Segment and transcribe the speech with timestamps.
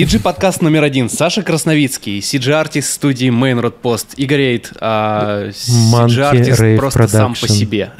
[0.00, 1.10] CG подкаст номер один.
[1.10, 4.14] Саша Красновицкий, CG артист студии Main Road Post.
[4.16, 7.08] Игорь Эйд, а CG артист просто Production.
[7.08, 7.92] сам по себе.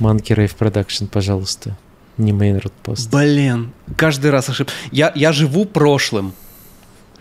[0.00, 1.78] Monkey Rave Production, пожалуйста.
[2.18, 3.08] Не Main Road Post.
[3.10, 4.70] Блин, каждый раз ошиб.
[4.90, 6.34] Я, я живу прошлым.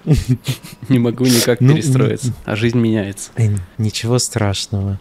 [0.90, 3.32] Не могу никак ну, перестроиться, а жизнь меняется.
[3.78, 5.00] Ничего страшного.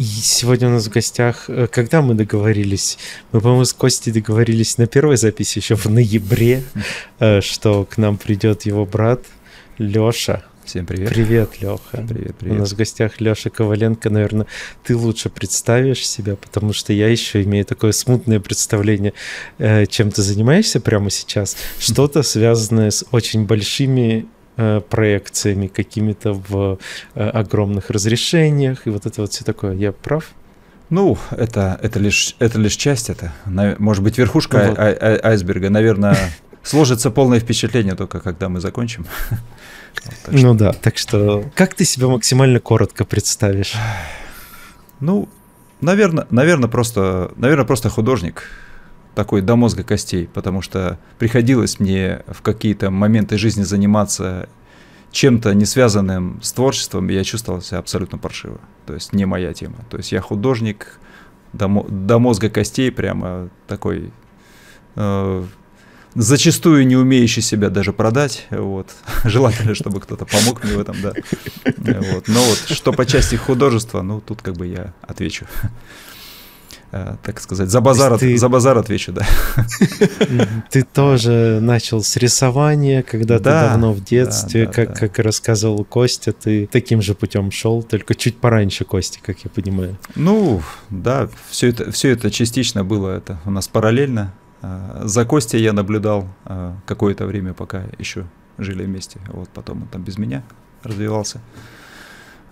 [0.00, 2.96] И сегодня у нас в гостях, э, когда мы договорились?
[3.32, 6.62] Мы, по-моему, с Костей договорились на первой записи еще в ноябре,
[7.18, 9.20] э, что к нам придет его брат
[9.76, 10.42] Леша.
[10.64, 11.10] Всем привет.
[11.10, 12.02] Привет, Леха.
[12.08, 12.56] Привет, привет.
[12.56, 14.08] У нас в гостях Леша Коваленко.
[14.08, 14.46] Наверное,
[14.84, 19.12] ты лучше представишь себя, потому что я еще имею такое смутное представление,
[19.58, 21.58] э, чем ты занимаешься прямо сейчас.
[21.78, 24.24] Что-то связанное с очень большими
[24.88, 26.78] проекциями какими-то в
[27.14, 29.74] э, огромных разрешениях и вот это вот все такое.
[29.74, 30.24] Я прав?
[30.90, 33.32] Ну, это, это, лишь, это лишь часть, это,
[33.78, 34.78] может быть, верхушка вот.
[34.78, 35.70] ай- ай- айсберга.
[35.70, 36.16] Наверное,
[36.62, 39.06] сложится полное впечатление только когда мы закончим.
[40.04, 43.74] Вот, ну да, так что как ты себя максимально коротко представишь?
[45.00, 45.28] Ну,
[45.80, 48.44] наверное, наверное, просто, наверное, просто художник
[49.14, 54.48] такой до мозга костей, потому что приходилось мне в какие-то моменты жизни заниматься
[55.12, 58.60] чем-то не связанным с творчеством, я чувствовал себя абсолютно паршиво.
[58.86, 59.84] То есть не моя тема.
[59.90, 60.98] То есть я художник
[61.52, 64.12] до, до мозга костей, прямо такой
[64.94, 65.44] э,
[66.14, 68.46] зачастую не умеющий себя даже продать.
[68.50, 68.90] Вот.
[69.24, 71.12] Желательно, чтобы кто-то помог мне в этом, да.
[71.76, 72.28] Вот.
[72.28, 75.46] Но вот что по части художества, ну тут как бы я отвечу.
[76.92, 78.36] Э, так сказать, за базар, ты...
[78.36, 79.24] за базар отвечу, да.
[80.70, 86.32] Ты тоже начал с рисования, когда ты давно в детстве, да, как, как рассказывал Костя,
[86.32, 89.96] ты таким же путем шел, только чуть пораньше Кости, как я понимаю.
[90.16, 94.34] Ну, да, все это, все это частично было это у нас параллельно.
[94.62, 98.26] Э, за Костей я наблюдал э, какое-то время, пока еще
[98.58, 99.20] жили вместе.
[99.28, 100.42] Вот потом он там без меня
[100.82, 101.40] развивался.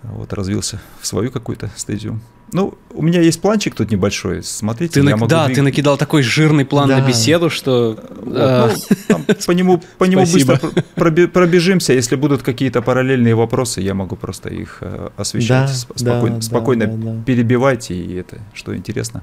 [0.03, 2.21] Вот развился в свою какую-то стезию.
[2.53, 4.43] Ну, у меня есть планчик тут небольшой.
[4.43, 5.15] Смотрите, ты я нак...
[5.17, 5.57] могу Да, двиг...
[5.57, 6.99] ты накидал такой жирный план да.
[6.99, 7.99] на беседу, что...
[8.23, 8.71] Вот, а...
[8.91, 10.59] ну, там, по нему, по нему быстро
[10.95, 11.93] пробежимся.
[11.93, 15.69] Если будут какие-то параллельные вопросы, я могу просто их э, освещать.
[15.69, 19.23] Да, спокойно да, спокойно да, да, перебивать, и это, что интересно.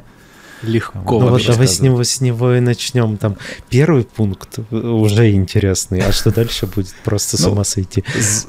[0.65, 1.19] Легко.
[1.19, 3.17] Ну вот давай с него, с него и начнем.
[3.17, 3.37] Там
[3.69, 8.03] первый пункт уже интересный, а что дальше будет просто с ну, ума сойти.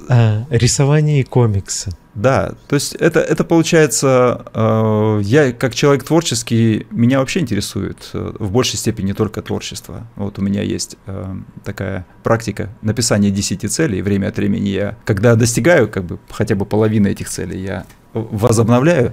[0.09, 1.91] А, рисование и комиксы.
[2.17, 8.33] Да, то есть это, это получается, э, я как человек творческий, меня вообще интересует э,
[8.39, 10.07] в большей степени не только творчество.
[10.17, 15.35] Вот у меня есть э, такая практика написания 10 целей, время от времени я, когда
[15.35, 17.85] достигаю как бы хотя бы половины этих целей, я
[18.15, 19.13] возобновляю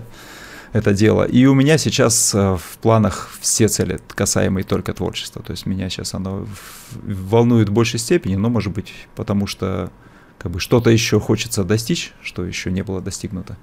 [0.74, 1.24] это дело.
[1.24, 5.42] И у меня сейчас э, в планах все цели, касаемые только творчества.
[5.44, 6.48] То есть меня сейчас оно
[7.04, 9.92] волнует в большей степени, но, может быть, потому что
[10.40, 13.56] как бы что-то еще хочется достичь, что еще не было достигнуто.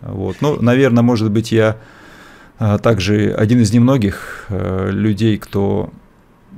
[0.00, 0.38] Вот.
[0.40, 1.78] Ну, наверное, может быть, я
[2.58, 5.92] а, также один из немногих а, людей, кто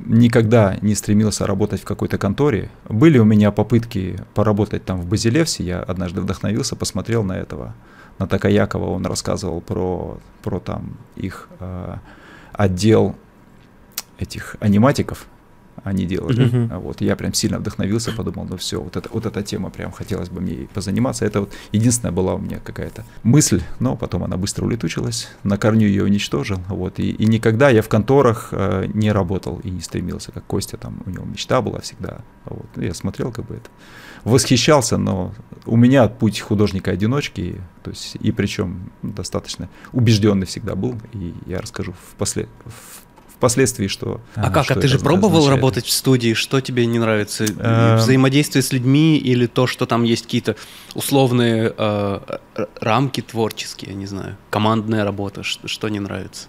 [0.07, 2.71] никогда не стремился работать в какой-то конторе.
[2.89, 7.75] Были у меня попытки поработать там в Базилевсе, я однажды вдохновился, посмотрел на этого,
[8.21, 11.97] на Такаякова, он рассказывал про, про там их э,
[12.53, 13.17] отдел
[14.19, 15.27] этих аниматиков,
[15.85, 16.47] они делали.
[16.47, 16.79] Uh-huh.
[16.79, 20.29] Вот, я прям сильно вдохновился, подумал, ну все, вот, это, вот эта тема прям хотелось
[20.29, 21.25] бы мне позаниматься.
[21.25, 25.87] Это вот единственная была у меня какая-то мысль, но потом она быстро улетучилась, на корню
[25.87, 26.59] ее уничтожил.
[26.69, 30.77] Вот, и, и никогда я в конторах э, не работал и не стремился, как Костя,
[30.77, 32.19] там у него мечта была всегда.
[32.45, 33.71] Вот, я смотрел как бы это,
[34.25, 35.33] восхищался, но
[35.67, 41.93] у меня путь художника-одиночки, то есть, и причем достаточно убежденный всегда был, и я расскажу
[41.93, 43.00] в, после, в
[43.41, 44.21] впоследствии, что...
[44.37, 44.67] А, а как?
[44.67, 45.57] Что а ты же пробовал означает.
[45.57, 46.35] работать в студии?
[46.35, 47.45] Что тебе не нравится?
[47.45, 50.57] Э, Взаимодействие с людьми или то, что там есть какие-то
[50.95, 52.21] условные э,
[52.81, 56.49] рамки творческие, я не знаю, командная работа, что, что не нравится?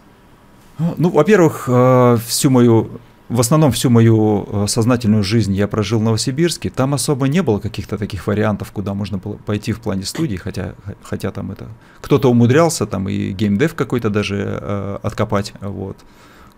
[0.98, 3.00] Ну, во-первых, э, всю мою
[3.30, 6.70] в основном всю мою э, сознательную жизнь я прожил в Новосибирске.
[6.70, 10.76] Там особо не было каких-то таких вариантов, куда можно было пойти в плане студии, хотя,
[11.02, 11.70] хотя там это...
[12.02, 15.96] Кто-то умудрялся, там и геймдев какой-то даже э, откопать, вот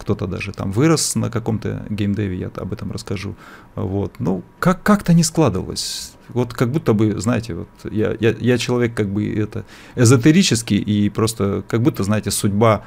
[0.03, 3.35] кто-то даже там вырос на каком-то геймдеве, я об этом расскажу.
[3.75, 4.11] Вот.
[4.19, 6.11] Ну, как- как-то не складывалось.
[6.29, 9.63] Вот как будто бы, знаете, вот я, я, я человек как бы это
[9.95, 12.81] эзотерический, и просто как будто, знаете, судьба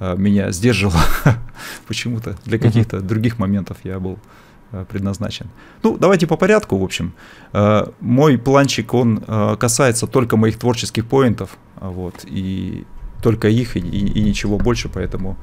[0.00, 1.02] э, меня сдерживала
[1.86, 2.36] почему-то.
[2.44, 4.18] Для каких-то других моментов я был
[4.72, 5.46] э, предназначен.
[5.84, 7.12] Ну, давайте по порядку, в общем.
[7.52, 12.84] Э, мой планчик, он э, касается только моих творческих поинтов, вот, и
[13.22, 15.36] только их, и, и, и ничего больше, поэтому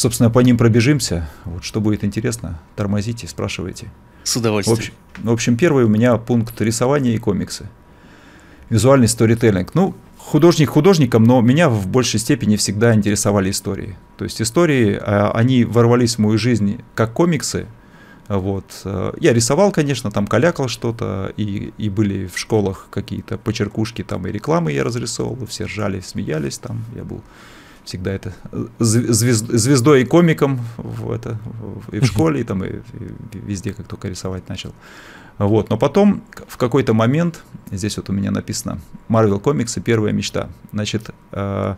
[0.00, 1.28] Собственно, по ним пробежимся.
[1.44, 3.88] Вот что будет интересно, тормозите, спрашивайте.
[4.24, 4.74] С удовольствием.
[4.74, 7.68] В общем, в общем, первый у меня пункт рисование и комиксы.
[8.70, 9.74] Визуальный сторителлинг.
[9.74, 13.94] Ну, художник художником, но меня в большей степени всегда интересовали истории.
[14.16, 17.66] То есть истории, а, они ворвались в мою жизнь как комиксы.
[18.26, 18.64] Вот.
[19.20, 24.32] Я рисовал, конечно, там калякал что-то, и, и были в школах какие-то почеркушки, там и
[24.32, 27.20] рекламы я разрисовывал, все ржали, смеялись там, я был
[27.90, 28.32] всегда это
[28.78, 31.38] звезд, звездой и комиком в это,
[31.90, 34.72] и в школе, и там и, и везде, как только рисовать начал.
[35.38, 35.70] Вот.
[35.70, 37.42] Но потом, в какой-то момент,
[37.72, 38.78] здесь вот у меня написано
[39.08, 40.50] Marvel комиксы «Первая мечта».
[40.72, 41.74] Значит, э,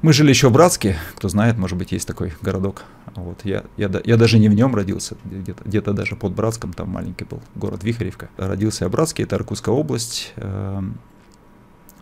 [0.00, 2.84] мы жили еще в Братске, кто знает, может быть, есть такой городок.
[3.14, 3.40] Вот.
[3.44, 7.24] Я, я, я даже не в нем родился, где-то, где даже под Братском, там маленький
[7.24, 8.30] был город Вихаревка.
[8.38, 10.32] Родился я в Братске, это Иркутская область.
[10.36, 10.80] Э,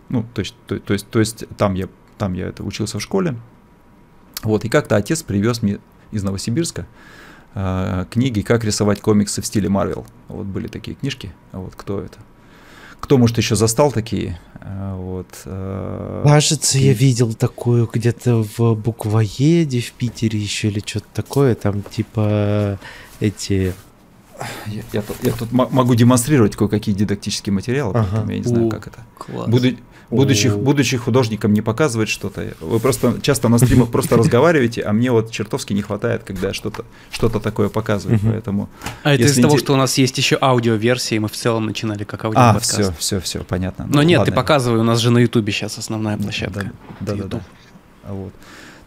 [0.09, 3.01] ну, то есть, то, то, есть, то есть там я, там я это учился в
[3.01, 3.35] школе.
[4.43, 5.79] Вот, и как-то отец привез мне
[6.11, 6.85] из Новосибирска
[7.55, 10.05] э, книги «Как рисовать комиксы в стиле Марвел».
[10.27, 11.31] Вот были такие книжки.
[11.51, 12.19] Вот кто это?
[12.99, 14.39] Кто, может, еще застал такие?
[14.61, 15.27] Э, вот.
[15.45, 21.55] Э, Кажется, я видел такую где-то в буквоеде в Питере еще или что-то такое.
[21.55, 22.79] Там типа
[23.19, 23.73] эти
[24.67, 28.07] я, я, тут, я тут могу демонстрировать кое-какие дидактические материалы, ага.
[28.11, 28.99] поэтому я не знаю, как это.
[29.17, 29.49] Класс.
[29.49, 29.69] Буду,
[30.09, 32.53] будучи, будучи художником, не показывать что-то.
[32.59, 36.85] Вы просто часто на стримах просто разговариваете, а мне вот чертовски не хватает, когда что-то
[37.11, 38.69] что такое показывают, поэтому...
[39.03, 42.25] А это из-за того, что у нас есть еще аудиоверсии, мы в целом начинали как
[42.25, 42.79] аудиоподкаст.
[42.79, 43.87] А, все, все, все, понятно.
[43.89, 46.71] Но нет, ты показывай, у нас же на ютубе сейчас основная площадка.
[46.99, 47.41] Да, да, да.
[48.09, 48.33] Вот.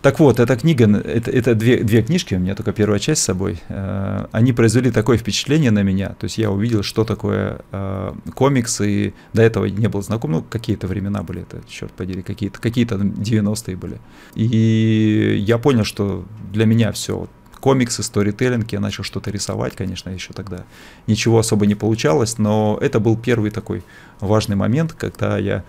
[0.03, 3.25] Так вот, эта книга, это, это две, две книжки, у меня только первая часть с
[3.25, 8.13] собой, э, они произвели такое впечатление на меня, то есть я увидел, что такое э,
[8.35, 12.59] комикс, и до этого не был знаком, ну, какие-то времена были, это, черт подери, какие-то
[12.61, 14.01] какие 90-е были.
[14.35, 17.31] И я понял, что для меня все, вот,
[17.61, 20.65] комиксы, сторителлинг, я начал что-то рисовать, конечно, еще тогда
[21.07, 23.83] ничего особо не получалось, но это был первый такой
[24.21, 25.63] важный момент, когда я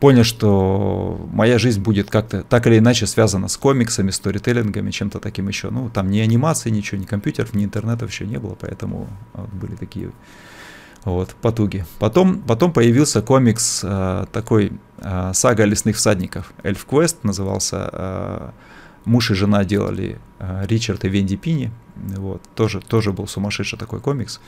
[0.00, 5.48] понял, что моя жизнь будет как-то так или иначе связана с комиксами, сторителлингами, чем-то таким
[5.48, 5.70] еще.
[5.70, 9.76] Ну, там ни анимации, ничего, ни компьютеров, ни интернетов еще не было, поэтому вот, были
[9.76, 10.10] такие
[11.04, 11.84] вот, потуги.
[11.98, 16.52] Потом, потом появился комикс э, такой э, «Сага лесных всадников».
[16.62, 17.90] «Эльф Квест» назывался.
[17.92, 18.50] Э,
[19.04, 21.70] муж и жена делали э, Ричард и Венди Пини.
[21.96, 24.40] Вот, тоже, тоже был сумасшедший такой комикс.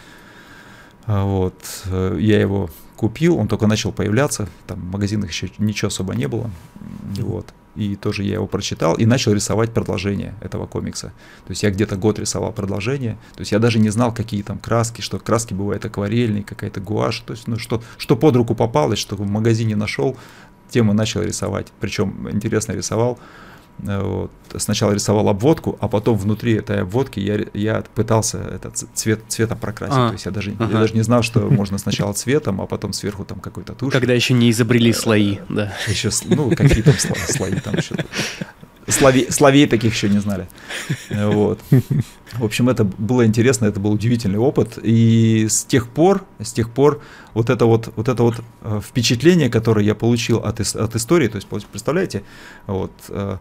[1.06, 1.54] Вот,
[1.86, 2.70] э, я его
[3.02, 6.48] купил, он только начал появляться, там в магазинах еще ничего особо не было,
[7.18, 7.52] вот.
[7.74, 11.08] И тоже я его прочитал и начал рисовать продолжение этого комикса.
[11.46, 13.16] То есть я где-то год рисовал продолжение.
[13.34, 17.20] То есть я даже не знал, какие там краски, что краски бывают акварельные, какая-то гуашь.
[17.26, 20.16] То есть, ну, что, что под руку попалось, что в магазине нашел,
[20.68, 21.68] тем и начал рисовать.
[21.80, 23.18] Причем интересно рисовал.
[23.78, 24.30] Вот.
[24.58, 29.96] Сначала рисовал обводку, а потом внутри этой обводки я, я пытался этот цвет цветом прокрасить.
[29.96, 30.64] А, То есть я даже, ага.
[30.64, 33.92] я даже не знал, что можно сначала цветом, а потом сверху там какой-то тушь.
[33.92, 35.72] Когда еще не изобрели э, слои, да.
[35.88, 37.96] Еще, ну, какие там слои там еще.
[38.88, 40.48] Слови, словей таких еще не знали.
[41.10, 41.60] Вот.
[42.32, 44.78] В общем, это было интересно, это был удивительный опыт.
[44.82, 47.02] И с тех пор, с тех пор
[47.34, 51.36] вот это вот, вот это вот э, впечатление, которое я получил от, от истории, то
[51.36, 52.22] есть, представляете,
[52.66, 53.36] вот, э,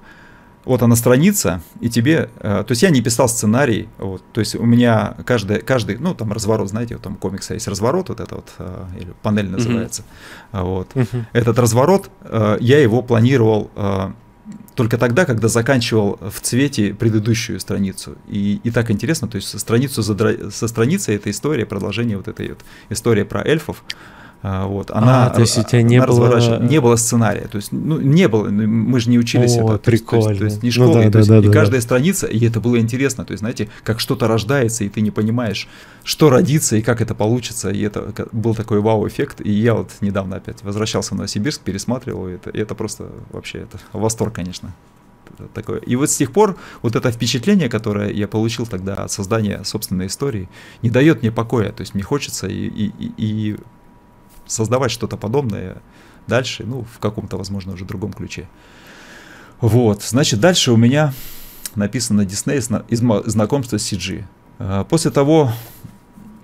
[0.66, 4.56] вот она страница, и тебе, э, то есть я не писал сценарий, вот, то есть
[4.56, 8.36] у меня каждый, каждый, ну там разворот, знаете, вот там комикса есть разворот, вот это
[8.36, 8.52] вот,
[9.00, 10.04] или панель называется,
[10.52, 10.64] uh-huh.
[10.64, 11.26] вот, uh-huh.
[11.34, 12.12] этот разворот,
[12.60, 13.72] я его планировал
[14.76, 18.18] только тогда, когда заканчивал в цвете предыдущую страницу.
[18.28, 22.50] И, и так интересно, то есть страницу за, со страницей эта история, продолжение вот этой
[22.50, 23.84] вот истории про эльфов,
[24.42, 26.60] вот, она, а, то есть у тебя не было...
[26.60, 29.78] Не было сценария, то есть, ну, не было, ну, мы же не учились О, это.
[29.78, 30.26] прикольно.
[30.26, 31.80] То есть, то есть не школа, ну, да, и, да, есть, да, и да, каждая
[31.80, 31.86] да.
[31.86, 35.68] страница, и это было интересно, то есть, знаете, как что-то рождается, и ты не понимаешь,
[36.04, 40.38] что родится, и как это получится, и это был такой вау-эффект, и я вот недавно
[40.38, 44.74] опять возвращался в Новосибирск, пересматривал это, и это просто вообще, это восторг, конечно.
[45.54, 45.80] Такое.
[45.80, 50.08] И вот с тех пор вот это впечатление, которое я получил тогда от создания собственной
[50.08, 50.50] истории,
[50.82, 51.72] не дает мне покоя.
[51.72, 53.56] То есть мне хочется и, и, и
[54.52, 55.78] создавать что-то подобное
[56.28, 58.48] дальше, ну, в каком-то, возможно, уже другом ключе.
[59.60, 61.14] Вот, значит, дальше у меня
[61.76, 63.00] написано Disney из
[63.32, 64.24] знакомства с CG.
[64.60, 65.52] А, после того,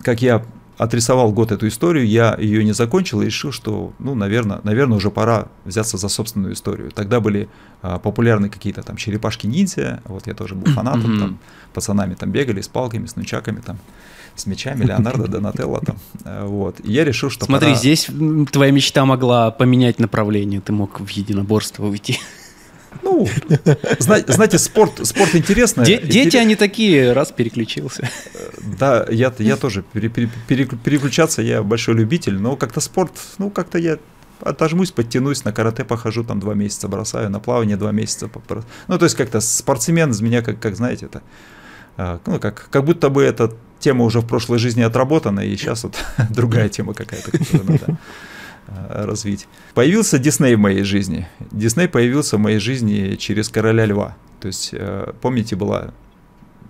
[0.01, 0.45] как я
[0.77, 5.09] отрисовал год эту историю, я ее не закончил и решил, что, ну, наверное, наверное, уже
[5.09, 6.91] пора взяться за собственную историю.
[6.91, 7.49] Тогда были
[7.81, 11.39] а, популярны какие-то там черепашки-ниндзя, вот я тоже был фанатом, там
[11.73, 13.79] пацанами там бегали с палками, с нунчаками там
[14.39, 15.97] с мечами Леонардо Донателло там.
[16.25, 16.79] Э, вот.
[16.83, 17.79] И я решил, что Смотри, пора...
[17.79, 18.09] здесь
[18.51, 22.19] твоя мечта могла поменять направление, ты мог в единоборство уйти.
[23.03, 23.27] Ну,
[23.99, 25.85] знаете, спорт, спорт интересный.
[25.85, 28.09] Де, дети, они такие, раз переключился.
[28.79, 33.77] Да, я, я тоже пере, пере, переключаться, я большой любитель, но как-то спорт, ну, как-то
[33.77, 33.97] я
[34.41, 38.29] отожмусь, подтянусь, на карате похожу, там два месяца бросаю, на плавание два месяца.
[38.87, 41.21] Ну, то есть как-то спортсмен из меня, как, как знаете, это,
[41.97, 45.95] ну, как, как будто бы эта тема уже в прошлой жизни отработана, и сейчас вот
[46.29, 47.97] другая тема какая-то, которую надо
[48.67, 49.47] а, развить.
[49.73, 51.27] Появился Дисней в моей жизни.
[51.51, 54.15] Дисней появился в моей жизни через Короля Льва.
[54.39, 55.93] То есть, э, помните, была,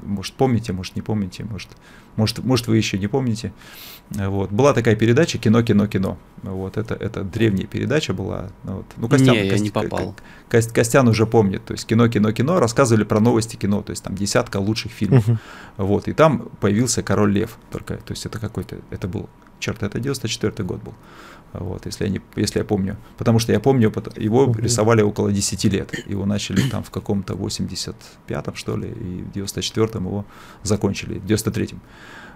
[0.03, 1.69] может, помните, может, не помните, может,
[2.15, 3.53] может, может вы еще не помните,
[4.09, 4.51] вот.
[4.51, 6.17] Была такая передача «Кино, кино, кино».
[6.43, 6.77] Вот.
[6.77, 8.49] Это, это древняя передача была.
[8.63, 8.85] Вот.
[8.95, 10.15] Ну, Костян, не, я не попал.
[10.49, 11.65] Кость, Костян уже помнит.
[11.65, 13.81] То есть «Кино, кино, кино» рассказывали про новости кино.
[13.81, 15.27] То есть там десятка лучших фильмов.
[15.27, 15.37] Uh-huh.
[15.77, 16.07] Вот.
[16.07, 17.57] И там появился «Король лев».
[17.69, 20.93] Только, то есть это какой-то, это был, черт, это 94 год был.
[21.53, 22.97] Вот, если, я не, если я помню.
[23.17, 24.61] Потому что я помню, его uh-huh.
[24.61, 26.07] рисовали около 10 лет.
[26.07, 30.25] Его начали там в каком-то 85-м, что ли, и в 94-м его
[30.63, 31.81] закончили, в 93-м.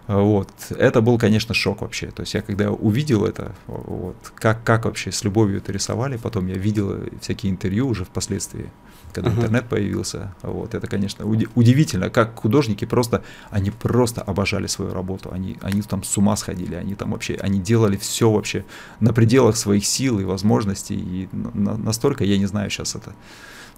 [0.07, 0.49] Вот.
[0.71, 2.07] Это был, конечно, шок вообще.
[2.07, 6.47] То есть я когда увидел это, вот, как, как вообще с любовью это рисовали, потом
[6.47, 8.71] я видел всякие интервью уже впоследствии,
[9.11, 9.37] когда uh-huh.
[9.37, 10.33] интернет появился.
[10.41, 10.73] Вот.
[10.73, 15.29] Это, конечно, удивительно, как художники просто, они просто обожали свою работу.
[15.31, 18.65] Они, они там с ума сходили, они там вообще, они делали все вообще
[18.99, 20.95] на пределах своих сил и возможностей.
[20.95, 23.13] И на, настолько, я не знаю сейчас это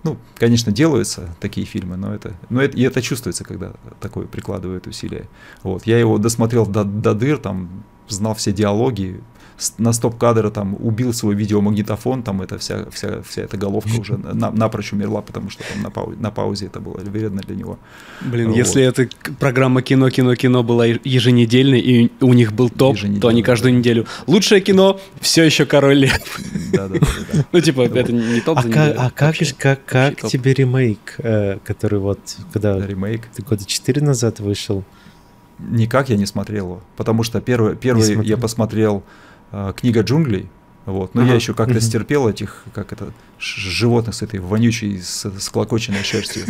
[0.03, 3.71] ну, конечно, делаются такие фильмы, но это, но это, и это чувствуется, когда
[4.01, 5.29] такое прикладывают усилия.
[5.63, 5.87] Вот.
[5.87, 9.21] Я его досмотрел до, до дыр, там, знал все диалоги,
[9.77, 14.51] на стоп-кадра там убил свой видеомагнитофон, там это вся, вся, вся эта головка уже на,
[14.51, 17.79] напрочь умерла, потому что там на, пау, на паузе это было вредно для него.
[18.21, 18.57] Блин, вот.
[18.57, 19.07] если эта
[19.39, 24.05] программа кино, кино, кино была еженедельной, и у них был топ, то они каждую неделю.
[24.27, 26.39] Лучшее кино, все еще король лев.
[26.71, 27.45] Да, да, да.
[27.51, 32.19] Ну, типа, это не топ А как, а как, как, тебе ремейк, э, который вот,
[32.51, 34.83] когда ремейк года 4 назад вышел?
[35.59, 39.03] Никак я не смотрел его, потому что первый, первый я посмотрел
[39.77, 40.49] книга джунглей.
[40.85, 41.15] Вот.
[41.15, 41.31] Но ага.
[41.31, 46.43] я еще как-то стерпел этих, как это, животных с этой вонючей, с, с клокоченной шерстью.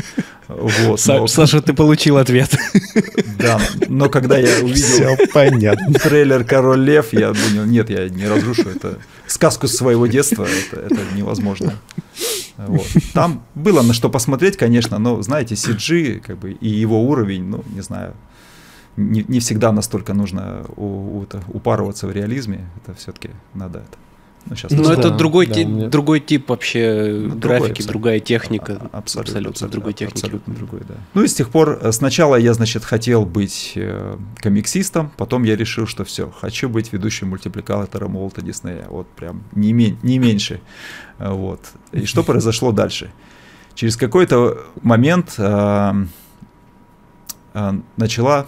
[0.48, 1.28] Вот, но...
[1.28, 2.56] Саша, ты получил ответ.
[3.38, 5.94] Да, но когда я увидел Все понятно.
[5.94, 9.00] трейлер «Король лев», я думал, нет, я не разрушу это.
[9.28, 11.74] Сказку своего детства, это, это невозможно.
[12.58, 12.88] Вот.
[13.14, 17.64] Там было на что посмотреть, конечно, но, знаете, CG как бы, и его уровень, ну,
[17.74, 18.14] не знаю,
[18.96, 22.68] не, не всегда настолько нужно у, у, упарываться в реализме.
[22.78, 23.98] Это все-таки надо это.
[24.46, 25.88] Ну, сейчас Но это да, другой, да, ти, мне...
[25.88, 28.90] другой тип вообще ну, графики, другой, другая техника.
[28.92, 30.26] А, абсолютно, абсолютно, абсолютно другой техники.
[30.26, 30.96] Абсолютно другой, да.
[31.14, 35.56] Ну и с тех пор, э, сначала я, значит, хотел быть э, комиксистом, потом я
[35.56, 38.86] решил, что все, хочу быть ведущим мультипликатором Уолта Диснея.
[38.90, 40.60] Вот прям не, мень, не меньше.
[41.20, 41.62] Э, вот.
[41.94, 43.12] И что произошло дальше?
[43.76, 45.94] Через какой-то момент э,
[47.54, 48.46] э, начала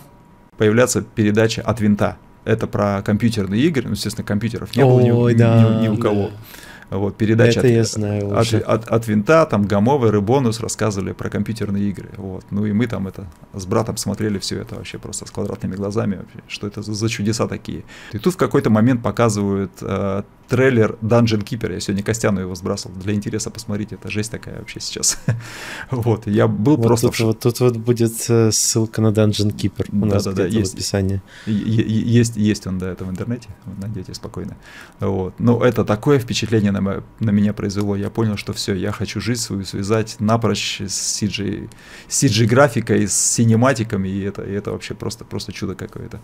[0.57, 2.17] появляться передача от винта.
[2.43, 5.97] Это про компьютерные игры, ну, естественно, компьютеров не было Ой, ни, да, ни, ни у
[5.97, 6.29] кого.
[6.29, 6.97] Да.
[6.97, 11.29] Вот, передача Это от, я знаю от, от, от винта, там Гамовый, Рыбонус рассказывали про
[11.29, 12.09] компьютерные игры.
[12.17, 12.45] Вот.
[12.51, 16.17] Ну и мы там это с братом смотрели все это вообще просто с квадратными глазами,
[16.17, 17.83] вообще, что это за, за чудеса такие.
[18.13, 21.73] И тут в какой-то момент показывают э, трейлер Dungeon Keeper.
[21.73, 22.95] Я сегодня Костяну его сбрасывал.
[22.97, 25.19] Для интереса посмотрите, это жесть такая вообще сейчас.
[25.91, 27.07] вот, я был вот просто...
[27.07, 30.45] Тут, вот, тут вот будет э, ссылка на Dungeon Keeper у да, нас да, да,
[30.45, 31.21] есть, в описании.
[31.45, 33.49] Есть, есть он, да, это в интернете,
[33.79, 34.57] найдете спокойно.
[34.99, 35.39] Вот.
[35.39, 37.95] Но это такое впечатление на, на меня произвело.
[37.95, 41.69] Я понял, что все, я хочу жизнь свою связать напрочь с CG,
[42.07, 46.19] CG-графикой, с синематиками, и это, и это вообще просто, просто чудо какое-то.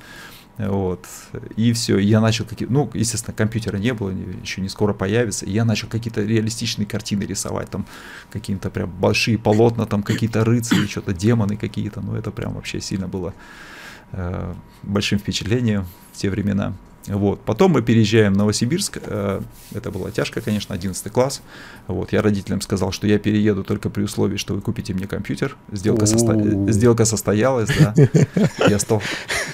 [0.67, 1.05] Вот.
[1.55, 5.65] И все, я начал какие ну, естественно, компьютера не было, еще не скоро появится, я
[5.65, 7.85] начал какие-то реалистичные картины рисовать, там
[8.31, 13.07] какие-то прям большие полотна, там какие-то рыцари, что-то демоны какие-то, ну это прям вообще сильно
[13.07, 13.33] было
[14.11, 14.53] э,
[14.83, 16.73] большим впечатлением в те времена.
[17.08, 17.41] Вот.
[17.41, 19.00] Потом мы переезжаем в Новосибирск.
[19.03, 19.41] Э,
[19.74, 21.41] это была тяжко, конечно, 11 класс.
[21.88, 22.13] Вот.
[22.13, 25.58] Я родителям сказал, что я перееду только при условии, что вы купите мне компьютер.
[25.72, 26.72] Сделка, состо...
[26.72, 27.93] Сделка состоялась, да.
[28.67, 29.01] Я стал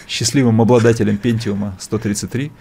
[0.07, 2.51] счастливым обладателем Pentium 133.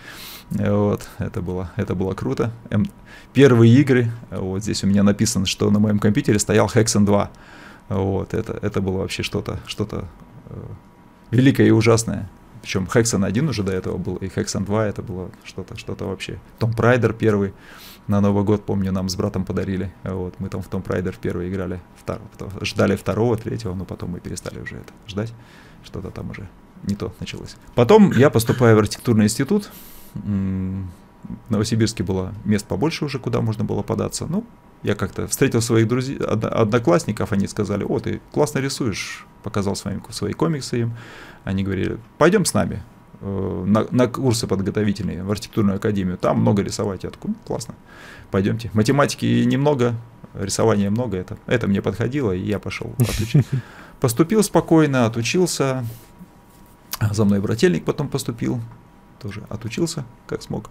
[0.50, 1.09] Вот.
[1.19, 2.52] Это, было, это было круто.
[2.71, 2.87] М...
[3.33, 7.31] Первые игры, вот здесь у меня написано, что на моем компьютере стоял Hexen 2.
[7.88, 8.35] Вот.
[8.35, 10.05] Это, это было вообще что-то что, -то,
[10.49, 10.55] э,
[11.33, 12.31] великое и ужасное.
[12.66, 16.40] Причем Hexen 1 уже до этого был, и Hexen 2 это было что-то, что-то вообще.
[16.58, 17.54] Том Прайдер первый
[18.08, 19.94] на Новый год, помню, нам с братом подарили.
[20.02, 22.20] Вот, мы там в Том Прайдер первый играли, втор,
[22.62, 25.32] ждали второго, третьего, но потом мы перестали уже это ждать.
[25.85, 26.49] Что-то там уже
[26.82, 27.54] не то началось.
[27.76, 29.70] Потом я поступаю в архитектурный институт,
[30.14, 30.82] в
[31.49, 34.26] Новосибирске было мест побольше уже, куда можно было податься.
[34.26, 34.44] Ну,
[34.87, 40.33] я как-то встретил своих друзей, одноклассников, они сказали, о, ты классно рисуешь, показал своим, свои
[40.33, 40.97] комиксы им.
[41.43, 42.85] Они говорили, пойдем с нами
[43.21, 47.02] э, на, на курсы подготовительные в архитектурную академию, там много рисовать.
[47.02, 47.75] Я такой, ну, классно,
[48.31, 48.71] пойдемте.
[48.75, 49.97] Математики немного,
[50.35, 53.45] рисования много, это, это мне подходило, и я пошел отучить.
[54.00, 55.85] Поступил спокойно, отучился,
[57.11, 58.61] за мной брательник потом поступил,
[59.21, 60.71] тоже отучился, как смог.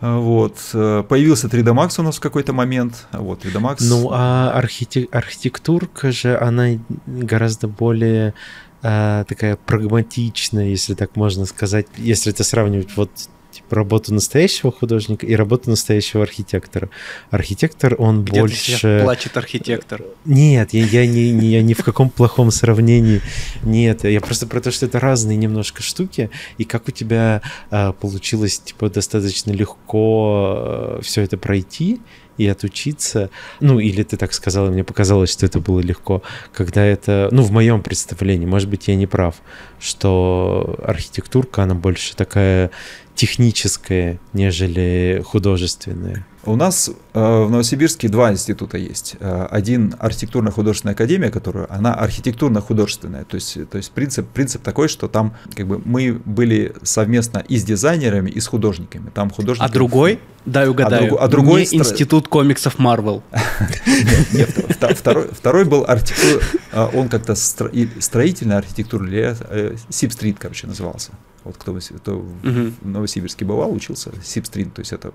[0.00, 0.58] Вот.
[0.74, 3.06] Э, появился 3D Max у нас в какой-то момент.
[3.12, 3.76] Вот 3D Max.
[3.80, 8.34] Ну, а архитек- архитектурка же, она гораздо более
[8.82, 13.10] э, такая прагматичная, если так можно сказать, если это сравнивать вот
[13.56, 16.90] типа, работу настоящего художника и работу настоящего архитектора.
[17.30, 19.00] Архитектор, он Где больше...
[19.02, 20.02] плачет архитектор.
[20.24, 23.20] Нет, я, я, не, не, я ни в каком плохом сравнении.
[23.62, 27.92] Нет, я просто про то, что это разные немножко штуки, и как у тебя а,
[27.92, 32.00] получилось, типа, достаточно легко а, все это пройти,
[32.38, 33.30] и отучиться.
[33.60, 37.50] Ну, или ты так сказала, мне показалось, что это было легко, когда это, ну, в
[37.50, 39.36] моем представлении, может быть, я не прав,
[39.80, 42.70] что архитектурка, она больше такая
[43.14, 46.26] техническое, нежели художественное.
[46.46, 49.16] У нас э, в Новосибирске два института есть.
[49.18, 53.24] Э, один архитектурно-художественная академия, которая она архитектурно-художественная.
[53.24, 57.58] То есть, то есть принцип, принцип такой, что там как бы мы были совместно и
[57.58, 59.10] с дизайнерами, и с художниками.
[59.10, 59.68] Там художники.
[59.68, 60.20] А другой?
[60.44, 61.04] Дай угадаю.
[61.04, 63.24] А, друг, а другой Не институт комиксов Марвел.
[65.32, 71.10] Второй был архитектур, а, он как-то строительная архитектура, или Сип-стрит, короче, назывался.
[71.46, 72.72] Вот кто, кто uh-huh.
[72.80, 75.12] в Новосибирске бывал, учился, Сибстрин, то есть это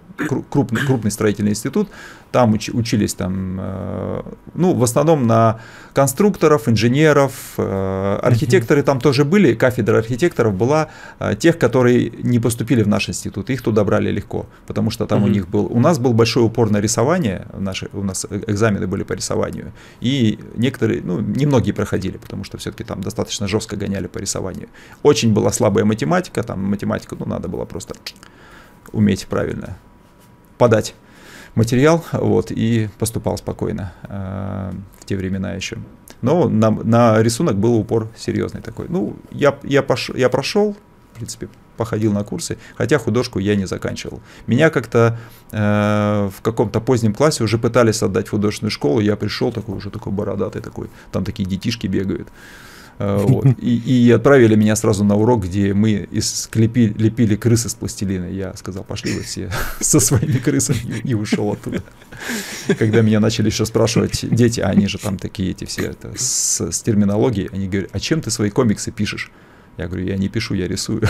[0.50, 1.90] крупный, крупный строительный институт.
[2.32, 4.22] Там уч, учились там, э,
[4.54, 5.60] ну, в основном на
[5.94, 10.88] конструкторов, инженеров, э, архитекторы там тоже были, кафедра архитекторов была
[11.20, 15.24] э, тех, которые не поступили в наш институт, их туда брали легко, потому что там
[15.24, 19.04] у них был, у нас был большой упор на рисование, наши, у нас экзамены были
[19.04, 19.72] по рисованию,
[20.02, 24.68] и некоторые, ну, немногие проходили, потому что все-таки там достаточно жестко гоняли по рисованию.
[25.04, 27.96] Очень была слабая математика, математика, там математику, ну, надо было просто
[28.94, 29.78] уметь правильно
[30.58, 30.96] подать
[31.56, 35.78] материал, вот, и поступал спокойно э, в те времена еще.
[36.22, 38.86] Но на, на рисунок был упор серьезный такой.
[38.90, 40.76] Ну, я, я, пош, я прошел,
[41.14, 44.22] в принципе, походил на курсы, хотя художку я не заканчивал.
[44.48, 45.18] Меня как-то
[45.52, 49.90] э, в каком-то позднем классе уже пытались отдать в художественную школу, я пришел такой уже
[49.90, 52.28] такой бородатый такой, там такие детишки бегают.
[53.00, 53.46] Э, вот.
[53.60, 58.26] И, и отправили меня сразу на урок, где мы из, лепили, лепили крысы с пластилина.
[58.26, 61.84] Я сказал, пошли вы все со своими крысами и ушел оттуда.
[62.78, 66.62] Когда меня начали еще спрашивать дети, а они же там такие эти все это, с,
[66.62, 69.32] с терминологией, они говорят, а чем ты свои комиксы пишешь?
[69.78, 71.04] Я говорю, я не пишу, я рисую.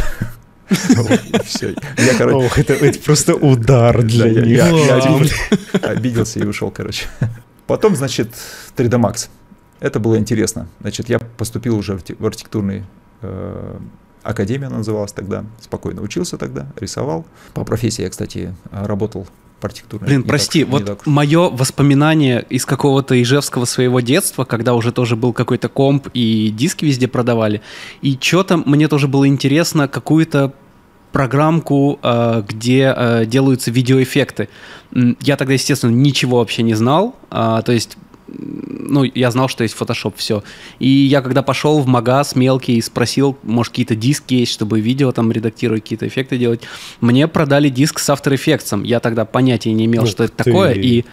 [1.46, 1.76] все.
[1.98, 2.38] Я, короче...
[2.38, 4.58] Ох, это, просто удар для них.
[4.58, 7.06] Я обиделся и ушел, короче.
[7.67, 8.30] Потом, значит,
[8.78, 9.30] 3D Max.
[9.82, 10.67] Это было интересно.
[10.80, 12.84] Значит, я поступил уже в архитектурный
[13.22, 13.80] э,
[14.24, 17.26] академия называлась тогда, спокойно учился тогда, рисовал.
[17.54, 19.28] По профессии я, кстати, работал
[19.60, 20.08] в архитектурной.
[20.08, 21.06] Блин, прости, так, вот так...
[21.08, 26.86] мое воспоминание из какого-то ижевского своего детства, когда уже тоже был какой-то комп и диски
[26.86, 27.62] везде продавали,
[28.04, 30.54] и что-то мне тоже было интересно, какую-то
[31.12, 34.48] программку, э, где э, делаются видеоэффекты.
[34.94, 37.98] Я тогда, естественно, ничего вообще не знал, а, то есть
[38.38, 40.44] ну, я знал, что есть Photoshop, все.
[40.80, 45.12] И я когда пошел в магаз мелкий и спросил, может, какие-то диски есть, чтобы видео
[45.12, 46.62] там редактировать, какие-то эффекты делать,
[47.00, 48.86] мне продали диск с After Effects.
[48.86, 50.44] Я тогда понятия не имел, Ух что это ты.
[50.46, 51.06] такое, и...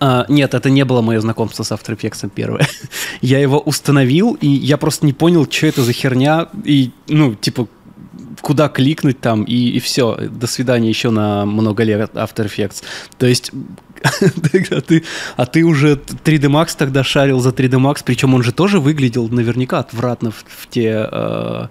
[0.00, 2.68] А, нет, это не было мое знакомство с After Effects первое.
[3.20, 7.66] я его установил, и я просто не понял, что это за херня, и, ну, типа,
[8.40, 10.16] куда кликнуть там, и, и все.
[10.30, 12.82] До свидания еще на много лет After Effects.
[13.18, 13.52] То есть
[14.02, 15.04] а, ты,
[15.36, 19.28] а ты уже 3D Max тогда шарил за 3D Max, причем он же тоже выглядел
[19.28, 21.08] наверняка отвратно в, в те...
[21.10, 21.68] Э,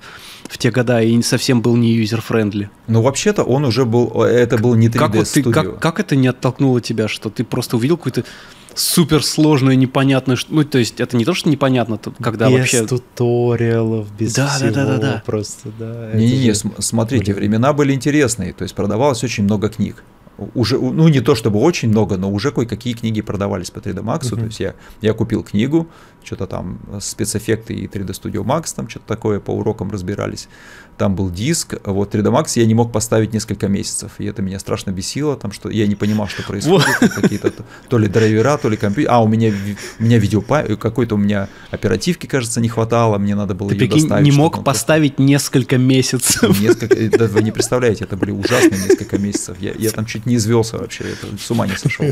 [0.47, 2.69] в те года и не совсем был не user-friendly.
[2.88, 6.15] Ну, вообще-то он уже был, это был не 3D как, вот ты, как, как это
[6.15, 8.23] не оттолкнуло тебя, что ты просто увидел какую-то
[8.77, 12.81] суперсложную, непонятную, ну, то есть это не то, что непонятно, когда без вообще...
[12.81, 15.23] Без туториалов, без да, всего, да, да, да, да.
[15.25, 16.11] просто, да.
[16.13, 16.61] Не-не-не, же...
[16.79, 17.37] смотрите, Блин.
[17.37, 20.03] времена были интересные, то есть продавалось очень много книг
[20.53, 24.21] уже, ну не то чтобы очень много, но уже кое-какие книги продавались по 3D Max.
[24.21, 24.35] Uh-huh.
[24.35, 25.87] То есть я, я купил книгу,
[26.23, 30.47] что-то там спецэффекты и 3D Studio Max, там что-то такое, по урокам разбирались
[30.97, 34.60] там был диск, вот 3D Max я не мог поставить несколько месяцев, и это меня
[34.60, 37.53] страшно бесило, там что я не понимал, что происходит, какие-то
[37.88, 39.53] то ли драйвера, то ли компьютер, а у меня
[39.99, 43.88] у меня видео какой-то у меня оперативки, кажется, не хватало, мне надо было Ты ее
[43.88, 44.25] доставить.
[44.25, 46.60] не мог поставить несколько месяцев.
[46.60, 50.36] Несколько, да, вы не представляете, это были ужасные несколько месяцев, я, я там чуть не
[50.36, 52.07] извелся вообще, это, с ума не сошел.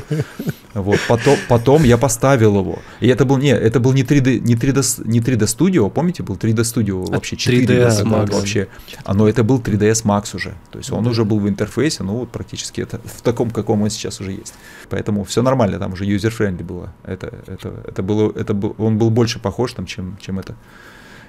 [0.74, 4.56] Вот, потом, потом я поставил его, и это был не, это был не 3D, не
[4.56, 8.34] 3D, не 3D Studio, помните, был 3D Studio вообще 4 3DS Max.
[8.34, 8.68] вообще
[9.04, 10.56] оно это был 3ds Max уже.
[10.72, 13.90] То есть он уже был в интерфейсе, ну вот практически это в таком, каком он
[13.90, 14.54] сейчас уже есть.
[14.90, 16.94] Поэтому все нормально, там уже user-friendly было.
[17.04, 20.56] Это, это, это было, это был, он был больше похож, там, чем, чем это,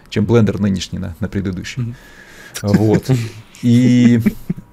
[0.08, 1.94] чем Blender нынешний на, на предыдущий.
[2.62, 3.10] Вот.
[3.62, 4.20] И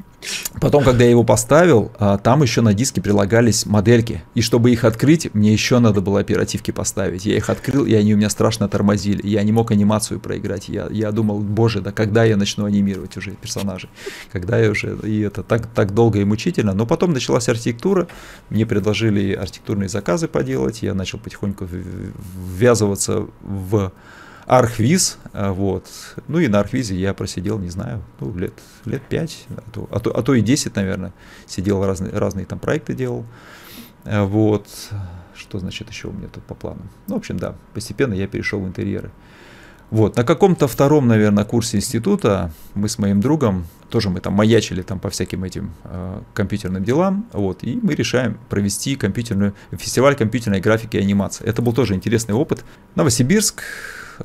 [0.62, 4.24] Потом, когда я его поставил, а, там еще на диске прилагались модельки.
[4.36, 7.26] И чтобы их открыть, мне еще надо было оперативки поставить.
[7.26, 9.26] Я их открыл, и они у меня страшно тормозили.
[9.28, 10.70] Я не мог анимацию проиграть.
[10.70, 13.90] Я, я думал, боже, да когда я начну анимировать уже персонажей?
[14.32, 14.98] Когда я уже...
[15.04, 16.74] И это так, так долго и мучительно.
[16.74, 18.08] Но потом началась архитектура.
[18.50, 20.82] Мне предложили архитектурные заказы поделать.
[20.82, 23.92] Я начал потихоньку ввязываться в
[24.46, 25.88] Архвиз, э, вот.
[26.28, 28.54] Ну и на Архвизе я просидел, не знаю, ну, лет,
[28.86, 31.14] лет 5, а то, а, то, а то и 10, наверное,
[31.46, 33.26] сидел, разные, разные там проекты делал.
[34.06, 34.68] Э, вот.
[35.36, 36.82] Что значит еще у меня тут по плану?
[37.08, 39.12] Ну, в общем, да, постепенно я перешел в интерьеры.
[39.90, 44.82] Вот, на каком-то втором, наверное, курсе института мы с моим другом, тоже мы там маячили
[44.82, 50.62] там по всяким этим э, компьютерным делам, вот, и мы решаем провести компьютерную, фестиваль компьютерной
[50.62, 51.46] графики и анимации.
[51.46, 52.66] Это был тоже интересный опыт.
[52.96, 53.62] Новосибирск,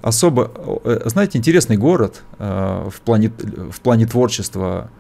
[0.03, 0.51] особо,
[0.85, 3.31] э, знаете, интересный город э, в, плане,
[3.71, 4.91] в плане творчества.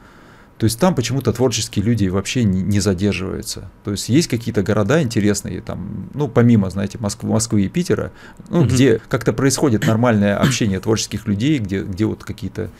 [0.59, 3.71] То есть там почему-то творческие люди вообще не, не задерживаются.
[3.85, 8.11] То есть есть какие-то города интересные, там, ну, помимо, знаете, Москвы, Москвы и Питера,
[8.49, 8.69] ну, mm-hmm.
[8.69, 12.71] где как-то происходит нормальное общение творческих людей, где, где вот какие-то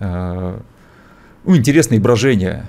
[0.00, 0.60] э,
[1.44, 2.68] ну, интересные брожения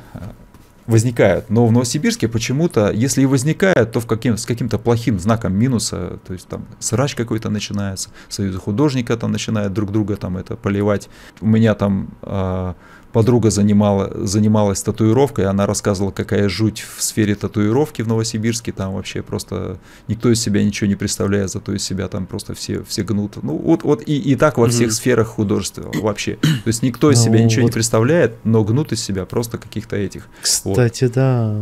[0.88, 1.50] возникают.
[1.50, 6.20] Но в Новосибирске почему-то, если и возникают, то в каким, с каким-то плохим знаком минуса,
[6.26, 11.10] то есть там срач какой-то начинается, союзы художника там начинают друг друга там это поливать.
[11.40, 12.74] У меня там э,
[13.12, 19.22] подруга занимала, занималась татуировкой, она рассказывала, какая жуть в сфере татуировки в Новосибирске, там вообще
[19.22, 23.42] просто никто из себя ничего не представляет, зато из себя там просто все, все гнут.
[23.42, 24.92] Ну вот, вот и, и так во всех mm-hmm.
[24.92, 26.36] сферах художества вообще.
[26.36, 27.70] То есть никто из себя ну, ничего вот...
[27.70, 30.28] не представляет, но гнут из себя просто каких-то этих.
[30.42, 31.14] Кстати, вот.
[31.14, 31.56] да.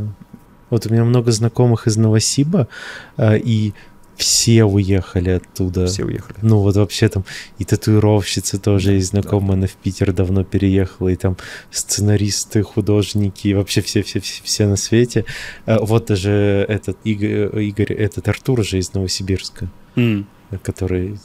[0.70, 2.68] Вот у меня много знакомых из Новосиба,
[3.18, 3.74] а, и
[4.20, 5.88] все уехали оттуда.
[5.88, 6.38] Все уехали.
[6.42, 7.24] Ну вот вообще там
[7.58, 9.54] и татуировщицы тоже есть знакомая, да.
[9.54, 11.38] она в Питер давно переехала, и там
[11.72, 15.24] сценаристы, художники, и вообще все-все все на свете.
[15.66, 20.26] А вот даже этот Игорь, Игорь этот Артур же из Новосибирска, mm.
[20.64, 21.18] который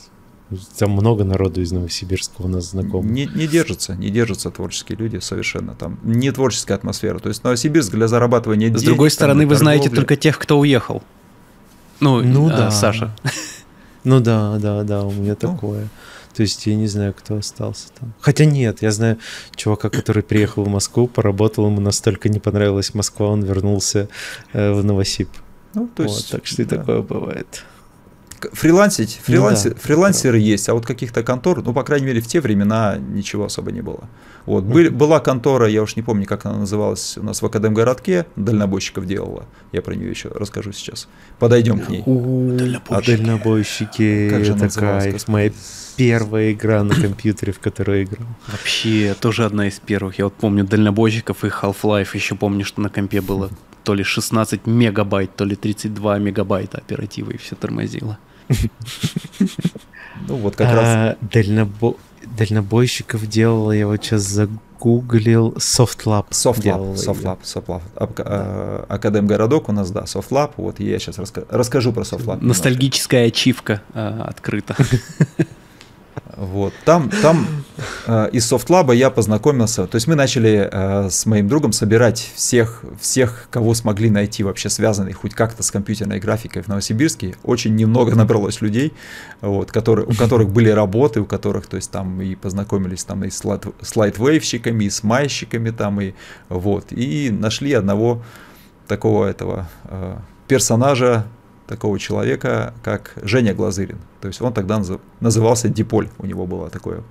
[0.78, 3.10] там много народу из Новосибирска у нас знакомых.
[3.10, 5.74] Не, не держатся, не держатся творческие люди совершенно.
[5.74, 7.18] Там не творческая атмосфера.
[7.18, 8.80] То есть Новосибирск для зарабатывания денег.
[8.80, 11.02] С другой стороны, вы знаете только тех, кто уехал.
[12.00, 12.70] Ну, ну э, да.
[12.70, 13.14] Саша.
[14.04, 15.48] Ну да, да, да, у меня ну.
[15.48, 15.88] такое.
[16.34, 18.12] То есть я не знаю, кто остался там.
[18.20, 19.18] Хотя нет, я знаю
[19.56, 24.10] чувака, который приехал в Москву, поработал, ему настолько не понравилась Москва, он вернулся
[24.52, 25.30] э, в Новосиб.
[25.72, 26.76] Ну, то есть, вот, так что и да.
[26.76, 27.64] такое бывает
[28.52, 29.76] фрилансить, фриланс, ну, да.
[29.76, 30.44] фрилансеры да.
[30.44, 33.80] есть, а вот каких-то контор, ну, по крайней мере, в те времена ничего особо не
[33.80, 34.08] было.
[34.46, 34.90] Вот, mm-hmm.
[34.90, 39.46] была контора, я уж не помню, как она называлась, у нас в Академгородке, дальнобойщиков делала,
[39.72, 41.08] я про нее еще расскажу сейчас.
[41.38, 42.02] Подойдем к ней.
[42.04, 43.16] Дальнобойщики.
[43.16, 45.50] Дальнобойщики, как же такая моя
[45.96, 48.26] первая игра на компьютере, в которой я играл.
[48.48, 50.18] Вообще, тоже одна из первых.
[50.18, 53.50] Я вот помню дальнобойщиков и Half-Life, еще помню, что на компе было
[53.84, 58.18] то ли 16 мегабайт, то ли 32 мегабайта оперативы, и все тормозило.
[60.28, 60.84] Ну вот как раз...
[60.84, 61.16] А,
[62.36, 66.30] дальнобойщиков делал, я вот сейчас загуглил, Softlab.
[66.30, 67.82] Softlab, Softlab, Softlab.
[67.96, 71.18] А, Академгородок у нас, да, Softlab, вот я сейчас
[71.50, 72.38] расскажу про Softlab.
[72.40, 74.76] Ностальгическая ачивка а, открыта.
[76.44, 76.74] Вот.
[76.84, 77.46] Там, там
[78.06, 79.86] э, из софтлаба я познакомился.
[79.86, 84.68] То есть мы начали э, с моим другом собирать всех, всех, кого смогли найти вообще
[84.68, 87.36] связанных хоть как-то с компьютерной графикой в Новосибирске.
[87.42, 88.92] Очень немного набралось людей,
[89.40, 93.30] вот, которые, у которых были работы, у которых, то есть там и познакомились там и
[93.30, 93.42] с
[93.82, 96.12] слайдвейвщиками, и с майщиками там, и
[96.48, 96.92] вот.
[96.92, 98.22] И нашли одного
[98.86, 101.26] такого этого э, персонажа,
[101.66, 103.98] такого человека, как Женя Глазырин.
[104.20, 104.82] То есть он тогда
[105.20, 107.02] назывался Диполь, у него было такое,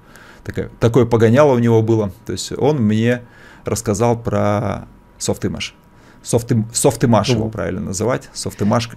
[0.44, 2.12] такое, такое погоняло у него было.
[2.26, 3.22] То есть он мне
[3.66, 4.88] рассказал про
[5.18, 5.76] софтимаш.
[6.22, 8.30] Софты, софтимаш его правильно называть.
[8.34, 8.90] Софтимаш.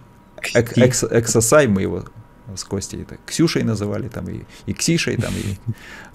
[0.55, 2.05] Эксосай мы его
[2.55, 3.03] с Костей.
[3.03, 5.57] Это Ксюшей называли, там, и, и Ксишей, там, и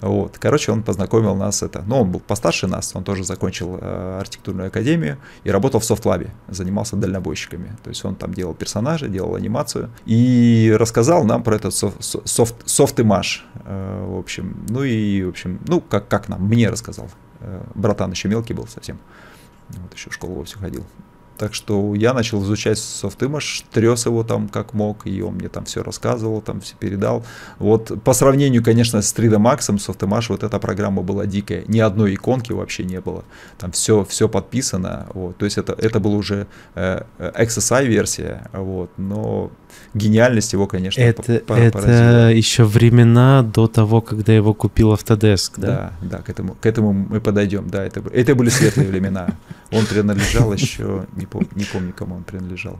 [0.00, 0.38] вот.
[0.38, 1.82] Короче, он познакомил нас это.
[1.86, 6.16] Ну, он был постарше нас, он тоже закончил э, архитектурную академию и работал в SoftLab
[6.16, 7.76] 'е, занимался дальнобойщиками.
[7.82, 12.54] То есть он там делал персонажи, делал анимацию и рассказал нам про этот софт, софт,
[12.64, 14.64] Softimage, э, в общем.
[14.68, 17.08] Ну и, в общем, ну, как, как нам, мне рассказал.
[17.40, 18.98] Э, братан еще мелкий был совсем.
[19.68, 20.84] Вот еще в школу все ходил.
[21.42, 25.64] Так что я начал изучать Softimage, тряс его там как мог, и он мне там
[25.64, 27.24] все рассказывал, там все передал.
[27.58, 31.64] Вот по сравнению, конечно, с 3D Max, Softimage, вот эта программа была дикая.
[31.66, 33.24] Ни одной иконки вообще не было.
[33.58, 35.08] Там все, все подписано.
[35.14, 35.36] Вот.
[35.36, 38.92] То есть это, это была уже э, XSI-версия, вот.
[38.96, 39.50] но
[39.94, 45.92] гениальность его, конечно, это, это еще времена до того, когда его купил Autodesk, да?
[46.00, 47.68] Да, да, к этому, к этому мы подойдем.
[47.68, 49.28] Да, это, это были светлые времена.
[49.70, 52.78] Он принадлежал еще, не, пом, не помню, кому он принадлежал.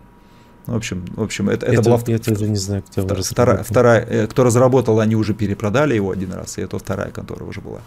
[0.66, 3.22] Ну, в общем, в общем, это, это, это была я тоже не знаю, кто вторая,
[3.25, 7.44] вторая, вторая, э, кто разработал, они уже перепродали его один раз, и это вторая контора
[7.44, 7.81] уже была.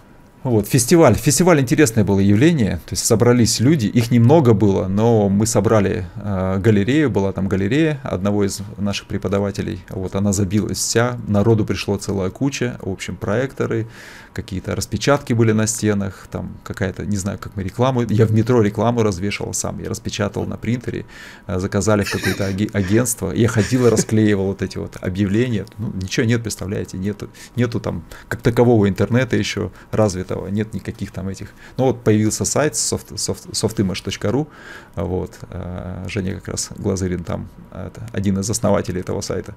[0.46, 1.16] Вот, фестиваль.
[1.16, 2.76] Фестиваль интересное было явление.
[2.86, 8.00] То есть собрались люди, их немного было, но мы собрали э, галерею, была там галерея
[8.04, 9.80] одного из наших преподавателей.
[9.90, 13.88] Вот она забилась вся, народу пришло целая куча, в общем, проекторы,
[14.36, 18.62] какие-то распечатки были на стенах, там какая-то, не знаю, как мы рекламу, я в метро
[18.62, 21.06] рекламу развешивал сам, я распечатал на принтере,
[21.48, 26.26] э, заказали в какое-то агентство, я ходил и расклеивал вот эти вот объявления, ну, ничего
[26.26, 31.86] нет, представляете, нету, нету там как такового интернета еще развитого, нет никаких там этих, ну
[31.86, 34.48] вот появился сайт soft, soft, softimage.ru,
[34.96, 39.56] вот, э, Женя как раз Глазырин там, это один из основателей этого сайта,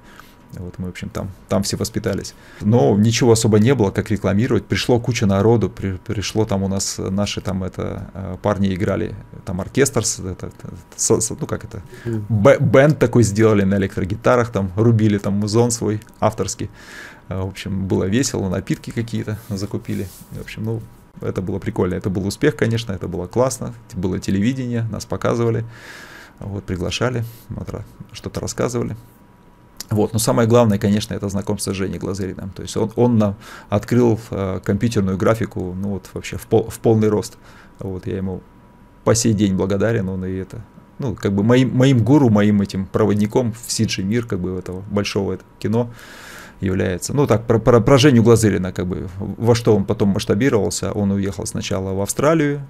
[0.53, 2.35] вот мы, в общем, там, там все воспитались.
[2.61, 4.65] Но ничего особо не было, как рекламировать.
[4.67, 9.61] Пришло куча народу, при, пришло там у нас наши там это э, парни играли, там
[9.61, 11.83] оркестр, это, это, ну как это,
[12.29, 16.71] бенд такой сделали на электрогитарах, там рубили там музон свой авторский.
[17.29, 20.09] Э, в общем, было весело, напитки какие-то закупили.
[20.31, 20.83] В общем, ну,
[21.21, 21.95] это было прикольно.
[21.95, 23.75] Это был успех, конечно, это было классно.
[23.95, 25.65] Было телевидение, нас показывали,
[26.41, 27.25] вот, приглашали,
[28.13, 28.97] что-то рассказывали.
[29.91, 30.13] Вот.
[30.13, 32.51] Но самое главное, конечно, это знакомство с Женей Глазериным.
[32.51, 33.37] То есть он, он нам
[33.69, 37.39] открыл э, компьютерную графику, ну вот вообще в, пол, в полный рост.
[37.79, 38.43] Вот я ему
[39.05, 40.61] по сей день благодарен, он и это,
[40.99, 44.83] ну как бы моим, моим гуру, моим этим проводником в CG мир, как бы этого
[44.91, 45.91] большого это кино
[46.61, 47.15] является.
[47.15, 50.93] Ну так, про, про, про Женю Глазырина, как бы, во что он потом масштабировался.
[50.93, 52.67] Он уехал сначала в Австралию,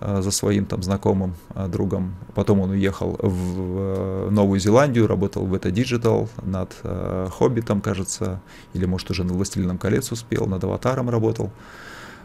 [0.00, 2.14] за своим там знакомым э, другом.
[2.34, 8.40] Потом он уехал в Новую Зеландию, работал в это Digital над э, Хоббитом, кажется,
[8.74, 11.50] или может уже над Властелином колец успел, над Аватаром работал.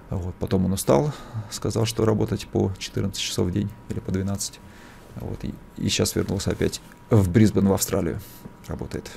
[0.09, 0.35] Вот.
[0.35, 1.13] Потом он устал,
[1.49, 4.59] сказал, что работать по 14 часов в день или по 12.
[5.15, 5.43] Вот.
[5.43, 8.19] И, и сейчас вернулся опять в Брисбен, в Австралию.
[8.67, 9.09] Работает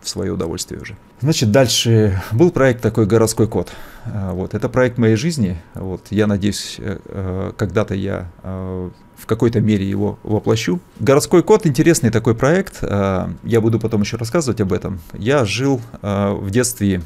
[0.00, 0.96] в свое удовольствие уже.
[1.20, 3.72] Значит, дальше был проект такой «Городской код».
[4.04, 5.60] А, вот, это проект моей жизни.
[5.74, 10.80] Вот, я надеюсь, э, э, когда-то я э, в какой-то мере его воплощу.
[11.00, 12.78] «Городской код»— интересный такой проект.
[12.82, 15.00] А, я буду потом еще рассказывать об этом.
[15.12, 17.02] Я жил в детстве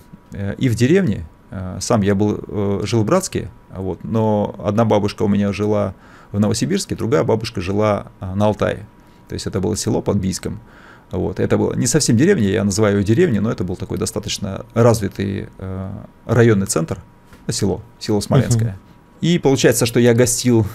[0.58, 1.26] и в деревне.
[1.80, 5.94] Сам я был, жил в Братске, вот, но одна бабушка у меня жила
[6.30, 8.86] в Новосибирске, другая бабушка жила на Алтае.
[9.28, 10.60] То есть это было село под Бийском.
[11.12, 11.38] Вот.
[11.38, 15.48] Это было не совсем деревня, я называю ее деревней, но это был такой достаточно развитый
[15.58, 15.90] э,
[16.24, 16.98] районный центр,
[17.48, 18.70] село, село Смоленское.
[18.70, 19.26] Uh-huh.
[19.34, 20.66] И получается, что я гостил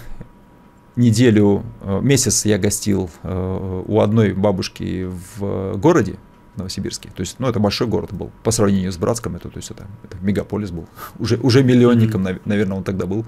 [0.95, 6.17] неделю, э, месяц я гостил э, у одной бабушки в городе,
[6.56, 7.10] Новосибирске.
[7.15, 8.32] То есть, ну, это большой город был.
[8.43, 10.88] По сравнению с Братском, это, то есть, это, это мегаполис был.
[11.19, 12.41] Уже, уже миллионником, mm-hmm.
[12.45, 13.26] наверное, он тогда был.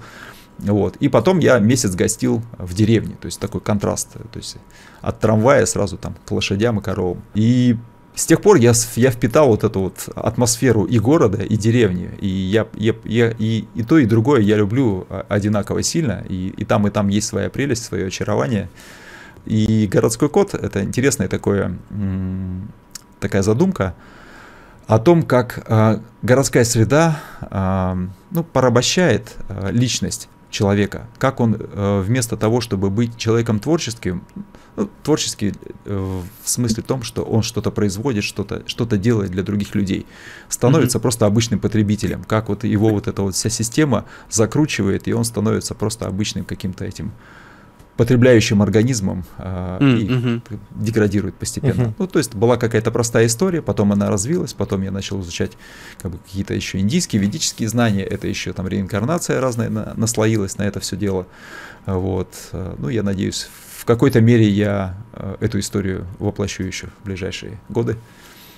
[0.62, 0.96] Вот.
[0.96, 4.56] И потом я месяц гостил в деревне, то есть такой контраст, то есть
[5.00, 7.22] от трамвая сразу там к лошадям и коровам.
[7.34, 7.76] И
[8.14, 12.10] с тех пор я, я впитал вот эту вот атмосферу и города, и деревни.
[12.20, 16.24] И, я, я, я, и, и то, и другое я люблю одинаково сильно.
[16.28, 18.68] И, и там, и там есть своя прелесть, свое очарование.
[19.46, 21.78] И городской код— это интересная такое,
[23.20, 23.94] такая задумка
[24.86, 29.36] о том, как э, городская среда э, ну, порабощает
[29.70, 34.22] личность человека, как он э, вместо того, чтобы быть человеком творческим,
[34.76, 39.74] ну, творческий э, в смысле том, что он что-то производит, что-то что делает для других
[39.74, 40.06] людей,
[40.48, 41.02] становится mm-hmm.
[41.02, 45.74] просто обычным потребителем, как вот его вот эта вот вся система закручивает, и он становится
[45.74, 47.12] просто обычным каким-то этим
[47.96, 50.42] потребляющим организмом э, mm-hmm.
[50.50, 51.82] и деградирует постепенно.
[51.82, 51.94] Mm-hmm.
[51.98, 55.52] Ну, то есть была какая-то простая история, потом она развилась, потом я начал изучать
[56.00, 60.62] как бы, какие-то еще индийские, ведические знания, это еще там реинкарнация разная на, наслоилась на
[60.62, 61.26] это все дело.
[61.86, 62.34] Вот.
[62.52, 63.48] Ну, я надеюсь,
[63.80, 67.96] в какой-то мере я э, эту историю воплощу еще в ближайшие годы.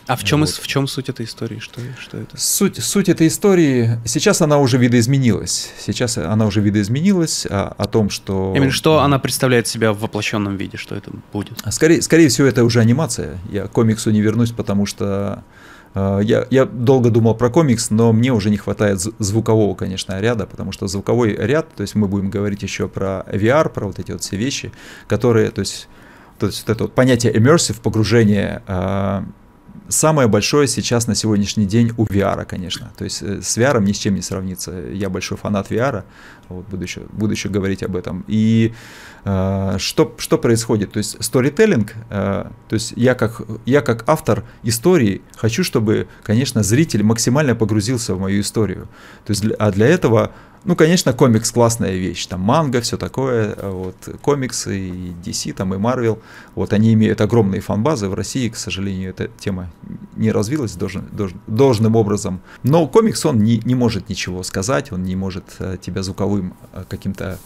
[0.06, 0.50] А в чем, вот.
[0.50, 1.58] в чем суть этой истории?
[1.58, 2.36] Что, что это?
[2.36, 5.72] Суть, суть этой истории, сейчас она уже видоизменилась.
[5.78, 8.52] Сейчас она уже видоизменилась о, о том, что...
[8.56, 11.62] Именно что она представляет себя в воплощенном виде, что это будет?
[11.70, 13.38] Скорее, скорее всего, это уже анимация.
[13.50, 15.44] Я к комиксу не вернусь, потому что
[15.94, 20.46] э, я, я долго думал про комикс, но мне уже не хватает звукового, конечно, ряда,
[20.46, 24.10] потому что звуковой ряд, то есть мы будем говорить еще про VR, про вот эти
[24.10, 24.72] вот все вещи,
[25.06, 25.88] которые, то есть,
[26.38, 28.62] то есть вот это вот понятие immersive, погружение
[29.88, 32.90] самое большое сейчас на сегодняшний день у VR, конечно.
[32.96, 34.72] То есть э, с VR ни с чем не сравнится.
[34.92, 36.04] Я большой фанат VR,
[36.48, 38.24] вот, буду, еще, буду еще говорить об этом.
[38.28, 38.72] И
[39.24, 40.92] э, что, что происходит?
[40.92, 46.62] То есть storytelling, э, то есть я как, я как автор истории хочу, чтобы, конечно,
[46.62, 48.88] зритель максимально погрузился в мою историю.
[49.24, 50.32] То есть, а для этого
[50.64, 55.78] ну, конечно, комикс классная вещь, там манга, все такое, вот, комиксы и DC, там и
[55.78, 56.20] Marvel,
[56.54, 59.70] вот, они имеют огромные фанбазы, в России, к сожалению, эта тема
[60.16, 65.02] не развилась должен, должен, должным образом, но комикс, он не, не может ничего сказать, он
[65.02, 67.38] не может э, тебя звуковым э, каким-то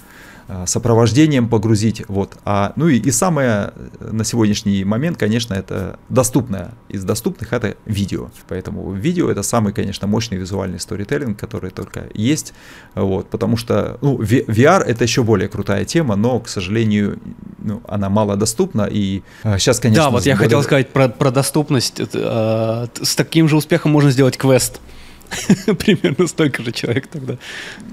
[0.66, 2.02] сопровождением погрузить.
[2.08, 2.36] Вот.
[2.44, 6.72] А, ну и, и самое э, на сегодняшний момент, конечно, это доступное.
[6.88, 8.30] Из доступных это видео.
[8.48, 12.54] Поэтому видео это самый, конечно, мощный визуальный сторителлинг, который только есть.
[12.94, 13.28] Вот.
[13.28, 17.18] Потому что ну, VR это еще более крутая тема, но, к сожалению,
[17.58, 18.88] ну, она мало доступна.
[18.90, 20.04] И сейчас, конечно...
[20.04, 22.00] Да, вот я хотел сказать про, про доступность.
[22.12, 24.80] С таким же успехом можно сделать квест.
[25.78, 27.38] Примерно столько же человек тогда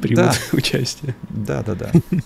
[0.01, 0.33] примут да.
[0.57, 1.15] участие.
[1.29, 1.91] Да, да, да.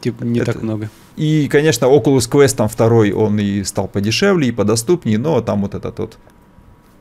[0.00, 0.52] Типа не Это...
[0.52, 0.90] так много.
[1.16, 5.74] И, конечно, Oculus Quest там второй, он и стал подешевле, и подоступнее, но там вот
[5.74, 6.18] этот вот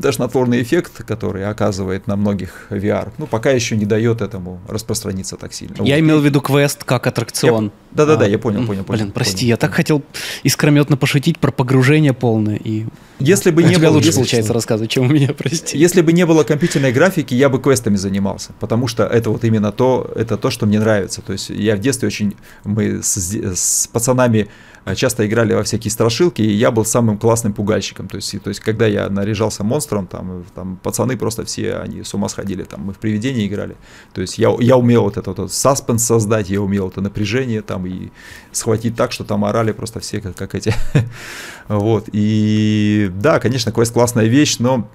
[0.02, 5.54] тошнотворный эффект, который оказывает на многих VR, ну, пока еще не дает этому распространиться так
[5.54, 5.76] сильно.
[5.84, 6.02] Я вот.
[6.02, 7.72] имел в виду квест как аттракцион.
[7.92, 9.04] Да-да-да, я, понял, понял, понял.
[9.04, 10.04] Блин, прости, понял, я так хотел
[10.44, 12.60] искрометно пошутить про погружение полное.
[12.64, 12.86] И...
[13.20, 13.92] Если бы не было...
[13.92, 15.78] лучше если, получается рассказывать, чем у меня, прости.
[15.78, 19.72] Если бы не было компьютерной графики, я бы квестами занимался, потому что это вот именно
[19.72, 21.22] то, это то, что мне нравится.
[21.22, 24.50] То есть я в детстве очень, мы с, с пацанами
[24.86, 28.08] Э, часто играли во всякие страшилки, и я был самым классным пугальщиком.
[28.08, 32.14] То есть, то есть когда я наряжался монстром, там, там пацаны просто все, они с
[32.14, 33.76] ума сходили, там, мы в привидения играли.
[34.14, 37.86] То есть я, я умел вот этот вот саспенс создать, я умел это напряжение там
[37.86, 38.10] и
[38.52, 40.74] схватить так, что там орали просто все как, как эти.
[41.68, 44.90] вот, и да, конечно, квест классная вещь, но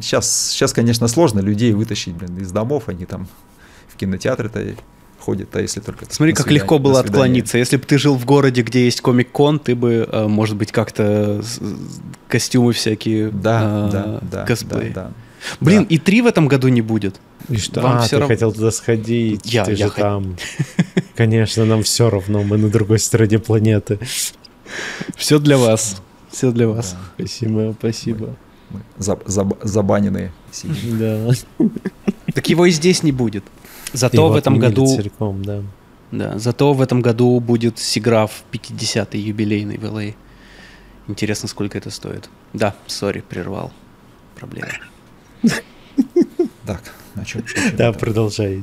[0.00, 3.28] сейчас, сейчас, конечно, сложно людей вытащить, блин, из домов, они там
[3.88, 4.74] в кинотеатры-то
[5.18, 6.06] ходит, а если только...
[6.08, 7.58] Смотри, как свидание, легко было отклониться.
[7.58, 11.42] Если бы ты жил в городе, где есть комик-кон, ты бы, э, может быть, как-то
[12.28, 14.90] костюмы всякие, да, а, да, да, косплей.
[14.90, 15.12] Да, да.
[15.60, 15.86] Блин, да.
[15.94, 17.20] и три в этом году не будет.
[17.48, 17.80] И что?
[17.80, 18.28] Вам а, все ты рав...
[18.28, 20.00] хотел туда сходить, я, ты я же х...
[20.00, 20.36] там.
[21.16, 23.98] Конечно, нам все равно, мы на другой стороне планеты.
[25.16, 26.00] Все для вас.
[26.38, 26.92] Все для вас.
[26.92, 26.98] Да.
[27.16, 28.26] Спасибо, спасибо.
[28.70, 30.30] Мы, мы заб, заб, забаненные.
[30.92, 31.30] Да.
[32.32, 33.42] Так его и здесь не будет.
[33.92, 34.86] Зато в этом году...
[34.86, 35.64] Целиком, да.
[36.12, 40.14] Да, зато в этом году будет Сиграф 50-й юбилейный в LA.
[40.14, 41.10] А.
[41.10, 42.30] Интересно, сколько это стоит.
[42.52, 43.72] Да, сори, прервал.
[44.36, 44.68] Проблема.
[46.64, 46.82] Так,
[47.16, 47.42] а что?
[47.76, 48.62] Да, продолжай.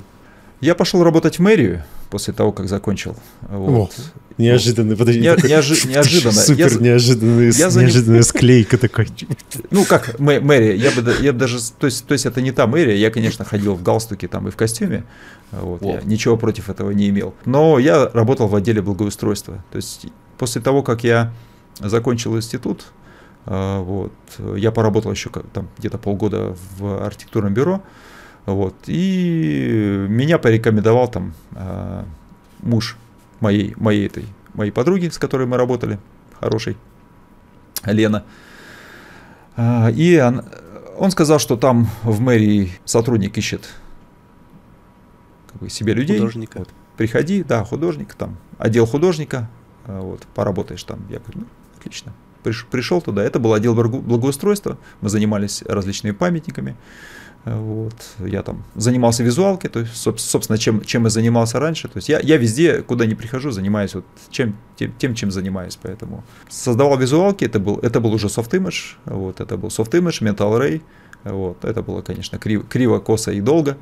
[0.61, 1.83] Я пошел работать в мэрию
[2.15, 3.13] после того, как закончил.
[3.41, 3.91] Вот.
[3.91, 5.19] О, неожиданно, подожди.
[5.19, 6.32] Не, неожи, неожиданно.
[6.32, 9.10] Супер я, неожиданная, я неожиданная склейка такой.
[9.71, 12.95] Ну как, мэрия, я бы, я даже, то есть, то есть это не та мэрия,
[12.95, 15.04] я, конечно, ходил в галстуке там и в костюме,
[15.51, 17.34] вот, я ничего против этого не имел.
[17.43, 19.62] Но я работал в отделе благоустройства.
[19.73, 20.06] То есть
[20.38, 21.34] после того, как я
[21.82, 22.86] закончил институт,
[23.45, 24.13] э, вот,
[24.56, 27.82] я поработал еще там где-то полгода в архитектурном бюро,
[28.45, 28.75] вот.
[28.88, 32.03] И меня порекомендовал там э,
[32.60, 32.97] муж
[33.39, 35.99] моей, моей, этой, моей подруги, с которой мы работали,
[36.39, 36.77] хорошей,
[37.86, 38.23] Лена.
[39.55, 40.43] Э, и он,
[40.97, 43.69] он сказал, что там в мэрии сотрудник ищет
[45.51, 46.17] как бы, себе людей.
[46.17, 46.60] Художника.
[46.60, 49.49] Вот, приходи, да, художник, там, отдел художника,
[49.86, 50.99] э, вот, поработаешь там.
[51.10, 51.45] Я говорю, ну,
[51.77, 52.13] отлично.
[52.43, 56.75] Приш, пришел туда, это был отдел благоустройства, мы занимались различными памятниками.
[57.45, 57.93] Вот.
[58.19, 61.88] Я там занимался визуалкой, то есть, собственно, чем, чем я занимался раньше.
[61.88, 65.77] То есть я, я везде, куда не прихожу, занимаюсь вот чем, тем, тем, чем занимаюсь.
[65.81, 70.21] Поэтому создавал визуалки, это был, это был уже soft image, вот, это был soft image,
[70.21, 70.81] mental ray.
[71.23, 73.77] Вот, это было, конечно, криво, криво косо и долго.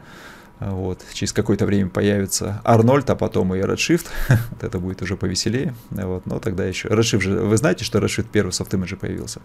[0.59, 1.03] Вот.
[1.13, 4.05] Через какое-то время появится Арнольд, а потом и Redshift.
[4.29, 5.73] вот это будет уже повеселее.
[5.89, 6.25] Вот.
[6.25, 6.87] Но тогда еще...
[6.87, 7.39] Redshift же...
[7.39, 9.41] Вы знаете, что Redshift первый soft image появился?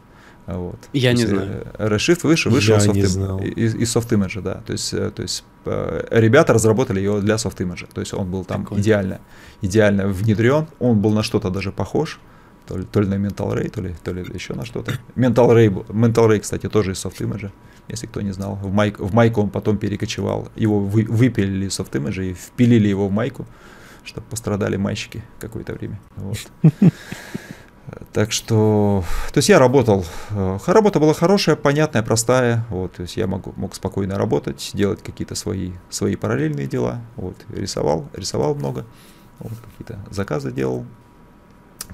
[0.47, 0.79] Вот.
[0.93, 1.67] Я не знаю.
[1.79, 3.41] Э, Redshift выше, вышел Я soft знал.
[3.41, 4.63] из, из soft image, да.
[4.67, 7.89] То есть, э, то есть э, ребята разработали его для soft image.
[7.93, 8.83] То есть он был там Прикольно.
[8.83, 9.21] идеально,
[9.63, 10.67] идеально внедрен.
[10.79, 12.21] Он был на что-то даже похож
[12.69, 14.93] то ли, то ли на Mental Ray, то ли, то ли еще на что-то.
[15.17, 17.51] Mental Ray, Mental Ray, кстати, тоже из Soft Image,
[17.89, 18.57] если кто не знал.
[18.57, 20.49] В, майк, в майку он потом перекочевал.
[20.57, 23.47] Его вы, выпилили Image и впилили его в майку,
[24.05, 26.01] чтобы пострадали мальчики какое-то время.
[26.17, 26.39] Вот.
[28.13, 33.17] Так что, то есть я работал, э, работа была хорошая, понятная, простая, вот, то есть
[33.17, 38.85] я мог, мог спокойно работать, делать какие-то свои, свои параллельные дела, вот, рисовал, рисовал много,
[39.39, 40.85] вот, какие-то заказы делал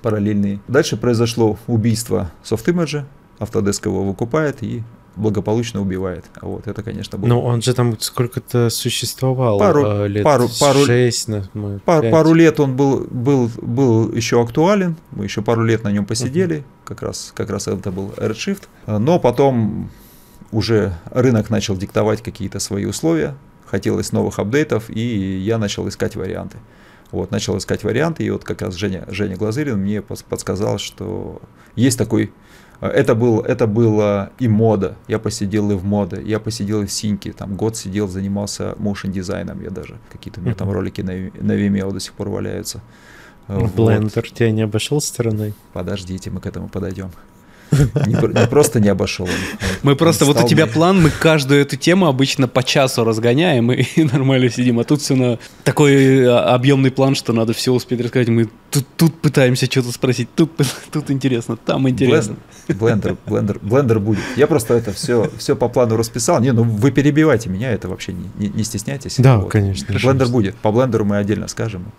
[0.02, 0.60] параллельные.
[0.66, 3.04] Дальше произошло убийство SoftImage,
[3.38, 4.82] Autodesk его выкупает и
[5.16, 6.24] благополучно убивает.
[6.40, 7.28] Вот, это, конечно, было...
[7.28, 12.34] Ну, он же там сколько-то существовал, пару, э, лет пару, пару, 6, ну, пару, пару
[12.34, 16.86] лет он был, был, был еще актуален, мы еще пару лет на нем посидели, uh-huh.
[16.86, 19.90] как, раз, как раз это был Redshift, но потом
[20.50, 23.36] уже рынок начал диктовать какие-то свои условия,
[23.66, 26.58] хотелось новых апдейтов, и я начал искать варианты.
[27.10, 31.40] Вот, начал искать варианты, и вот как раз Женя, Женя Глазырин мне подсказал, что
[31.76, 32.32] есть такой
[32.88, 34.96] это, был, это было и мода.
[35.08, 36.22] Я посидел и в моде.
[36.24, 37.32] Я посидел и в синьке.
[37.32, 39.62] Там год сидел, занимался моушен дизайном.
[39.62, 42.80] Я даже какие-то у меня там ролики на, на Vimeo до сих пор валяются.
[43.48, 44.34] Блендер вот.
[44.34, 45.54] тебя не обошел стороной?
[45.72, 47.10] Подождите, мы к этому подойдем.
[48.06, 49.28] Не, не просто не обошел.
[49.82, 53.82] Мы просто, вот у тебя план, мы каждую эту тему обычно по часу разгоняем и,
[53.96, 54.78] и нормально сидим.
[54.78, 58.28] А тут все на такой а, объемный план, что надо все успеть рассказать.
[58.28, 60.52] Мы тут, тут пытаемся что-то спросить, тут,
[60.92, 62.36] тут интересно, там интересно.
[62.68, 64.22] Блендер, блендер, блендер будет.
[64.36, 66.40] Я просто это все, все по плану расписал.
[66.40, 69.16] Не, ну вы перебивайте меня, это вообще не, не, не стесняйтесь.
[69.18, 69.50] Да, вот.
[69.50, 69.94] конечно.
[70.02, 70.54] Блендер будет.
[70.56, 71.92] По блендеру мы отдельно скажем.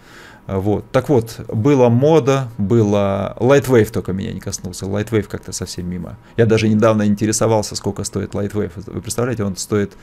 [0.48, 0.86] Вот.
[0.92, 4.86] Так вот, была мода, было Lightwave только меня не коснулся.
[4.86, 6.18] Lightwave как-то совсем мимо.
[6.38, 8.72] Я даже недавно интересовался, сколько стоит Lightwave.
[8.76, 9.94] Вы представляете, он стоит,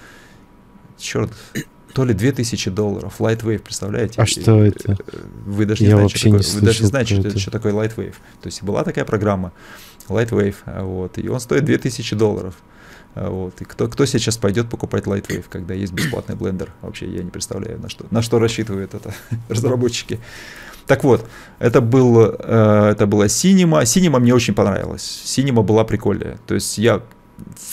[0.99, 1.31] черт,
[1.95, 3.15] то ли 2000 долларов.
[3.21, 4.21] Lightwave, представляете?
[4.21, 4.97] А что это?
[5.47, 8.15] Вы даже не Я знаете, что такое, вы даже не знаете, что, что такое Lightwave.
[8.41, 9.53] То есть была такая программа
[10.09, 12.57] Lightwave, вот, и он стоит 2000 долларов.
[13.15, 13.61] А, вот.
[13.61, 16.71] И кто, кто сейчас пойдет покупать Lightwave, когда есть бесплатный блендер?
[16.81, 19.15] Вообще я не представляю, на что, на что рассчитывают это
[19.49, 20.21] разработчики.
[20.87, 21.25] Так вот,
[21.59, 23.83] это, был, э, это была Cinema.
[23.83, 25.23] Cinema мне очень понравилась.
[25.25, 26.39] Cinema была прикольная.
[26.47, 27.03] То есть я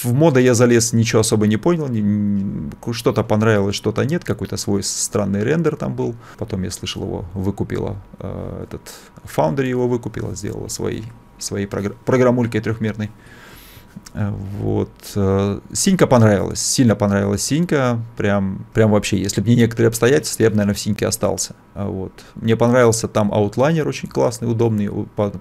[0.03, 1.87] в мода я залез, ничего особо не понял,
[2.91, 6.15] что-то понравилось, что-то нет, какой-то свой странный рендер там был.
[6.37, 8.81] Потом я слышал его, выкупила э, этот
[9.35, 11.03] Foundry его выкупила, сделала свои,
[11.37, 13.11] своей прогр- программулькой трехмерной.
[14.13, 14.91] Вот.
[15.15, 20.49] Э, Синька понравилась, сильно понравилась Синька, прям, прям вообще, если бы не некоторые обстоятельства, я
[20.49, 21.55] бы, наверное, в Синьке остался.
[21.75, 22.11] А вот.
[22.35, 24.89] Мне понравился там аутлайнер очень классный, удобный,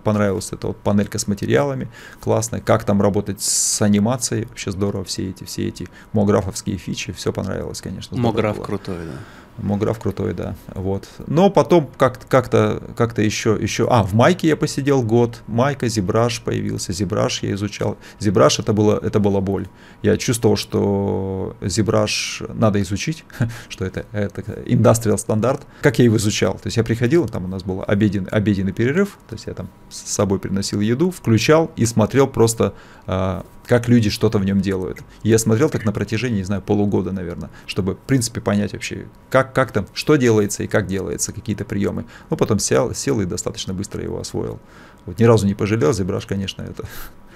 [0.04, 1.88] понравилась эта вот панелька с материалами,
[2.20, 7.32] классная, как там работать с анимацией, вообще здорово, все эти, все эти мографовские фичи, все
[7.32, 8.18] понравилось, конечно.
[8.18, 9.18] Мограф крутой, да.
[9.58, 10.54] Мограф крутой, да.
[10.74, 11.08] Вот.
[11.26, 13.86] Но потом как- как-то, как-то еще, еще...
[13.90, 15.42] А, в Майке я посидел год.
[15.46, 16.92] Майка, Зебраж появился.
[16.92, 17.96] Зебраж я изучал.
[18.18, 19.66] Зебраж это, было, это была боль.
[20.02, 23.24] Я чувствовал, что Зебраж надо изучить,
[23.68, 25.66] что это, это индустриал стандарт.
[25.82, 26.54] Как я его изучал?
[26.54, 29.68] То есть я приходил, там у нас был обеден, обеденный перерыв, то есть я там
[29.90, 32.74] с собой приносил еду, включал и смотрел просто
[33.08, 34.98] как люди что-то в нем делают.
[35.22, 39.52] Я смотрел так на протяжении, не знаю, полугода, наверное, чтобы, в принципе, понять вообще, как,
[39.54, 42.06] как там, что делается и как делается, какие-то приемы.
[42.30, 44.58] Ну, потом сел, сел и достаточно быстро его освоил.
[45.06, 46.84] Вот ни разу не пожалел, Зебраж, конечно, это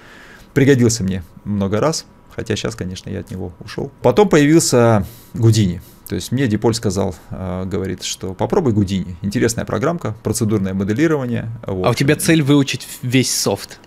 [0.53, 2.05] пригодился мне много раз,
[2.35, 3.91] хотя сейчас, конечно, я от него ушел.
[4.01, 5.81] Потом появился Гудини.
[6.07, 9.15] То есть мне Диполь сказал, э, говорит, что попробуй Гудини.
[9.21, 11.49] Интересная программка, процедурное моделирование.
[11.65, 11.87] Вот.
[11.87, 13.79] А у тебя цель выучить весь софт?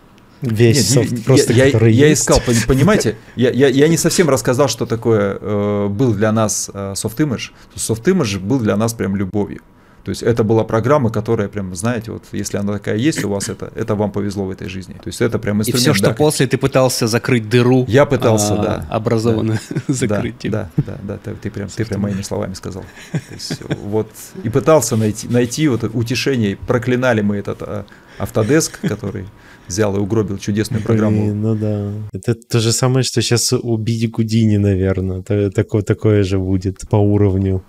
[0.46, 2.28] Весь Нет, софт, просто я, который я, есть.
[2.28, 6.70] я искал, понимаете, я, я, я не совсем рассказал, что такое э, был для нас
[6.72, 7.50] э, Soft Image.
[7.74, 9.60] Soft Image был для нас прям любовью.
[10.06, 13.48] То есть это была программа, которая прям, знаете, вот если она такая есть у вас,
[13.48, 14.92] это, это вам повезло в этой жизни.
[14.92, 15.80] То есть это прям инструмент.
[15.80, 17.84] И все, что да, после ты пытался закрыть дыру.
[17.88, 18.86] Я пытался, а, да.
[18.88, 20.36] Образованно да, закрыть.
[20.44, 22.84] Да, да, да, да, ты, прям, ты прям моими словами сказал.
[23.32, 24.08] есть, вот
[24.44, 26.56] и пытался найти, найти вот утешение.
[26.56, 27.84] Проклинали мы этот а,
[28.18, 29.26] Автодеск, который
[29.68, 31.24] взял и угробил чудесную программу.
[31.24, 31.92] Блин, ну да.
[32.12, 35.22] Это то же самое, что сейчас убить Гудини, наверное.
[35.22, 37.62] Такое, такое же будет по уровню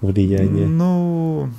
[0.00, 0.66] влияния.
[0.66, 1.50] Ну,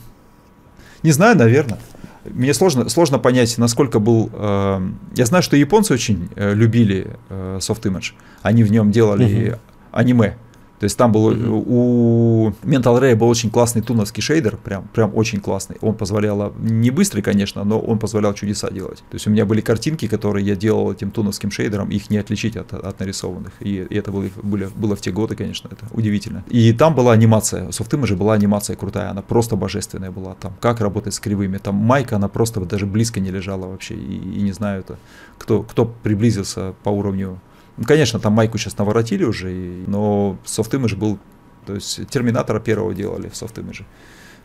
[1.04, 1.80] не знаю, наверное.
[2.26, 4.30] Мне сложно, сложно понять, насколько был...
[4.34, 4.82] Э,
[5.16, 8.14] я знаю, что японцы очень э, любили э, Soft Image.
[8.42, 9.60] Они в нем делали угу.
[9.92, 10.36] аниме.
[10.80, 11.64] То есть там был mm-hmm.
[11.68, 15.78] у Mental Ray был очень классный туновский шейдер, прям, прям очень классный.
[15.82, 19.00] Он позволял, не быстрый, конечно, но он позволял чудеса делать.
[19.10, 22.56] То есть у меня были картинки, которые я делал этим туновским шейдером, их не отличить
[22.56, 23.54] от, от нарисованных.
[23.60, 26.44] И, и это было, было, было в те годы, конечно, это удивительно.
[26.48, 30.36] И там была анимация, у же была анимация крутая, она просто божественная была.
[30.36, 33.96] Там как работать с кривыми, там майка, она просто даже близко не лежала вообще.
[33.96, 34.98] И, и не знаю, это,
[35.38, 37.40] кто, кто приблизился по уровню
[37.86, 39.50] конечно, там майку сейчас наворотили уже,
[39.88, 41.20] но Softimage был,
[41.66, 43.86] то есть Терминатора первого делали в Softimage 'е.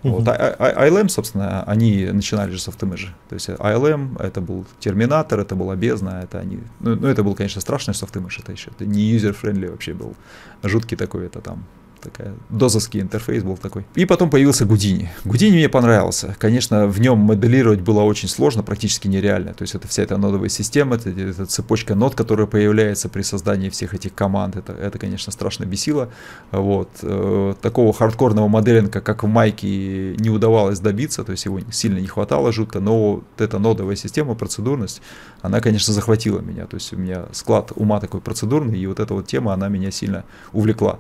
[0.02, 0.10] Uh-huh.
[0.10, 3.14] Вот, а, а, ILM, собственно, они начинали же с автомэджа.
[3.28, 6.58] То есть ILM, это был Терминатор, это была бездна, это они...
[6.80, 10.16] Ну, ну это был, конечно, страшный Softimage, это еще, это не user-friendly вообще был,
[10.64, 11.64] жуткий такой, это там
[12.02, 13.84] такая дозовский интерфейс был такой.
[13.94, 15.10] И потом появился Houdini.
[15.24, 16.36] Houdini мне понравился.
[16.38, 19.54] Конечно, в нем моделировать было очень сложно, практически нереально.
[19.54, 23.70] То есть это вся эта нодовая система, это, это цепочка нод, которая появляется при создании
[23.70, 24.56] всех этих команд.
[24.56, 26.10] Это, это конечно, страшно бесило.
[26.50, 26.90] Вот.
[27.02, 32.06] Э, такого хардкорного моделинга, как в Майке, не удавалось добиться, то есть его сильно не
[32.06, 35.02] хватало жутко, но вот эта нодовая система, процедурность,
[35.40, 36.66] она, конечно, захватила меня.
[36.66, 39.90] То есть у меня склад ума такой процедурный, и вот эта вот тема, она меня
[39.90, 40.98] сильно увлекла.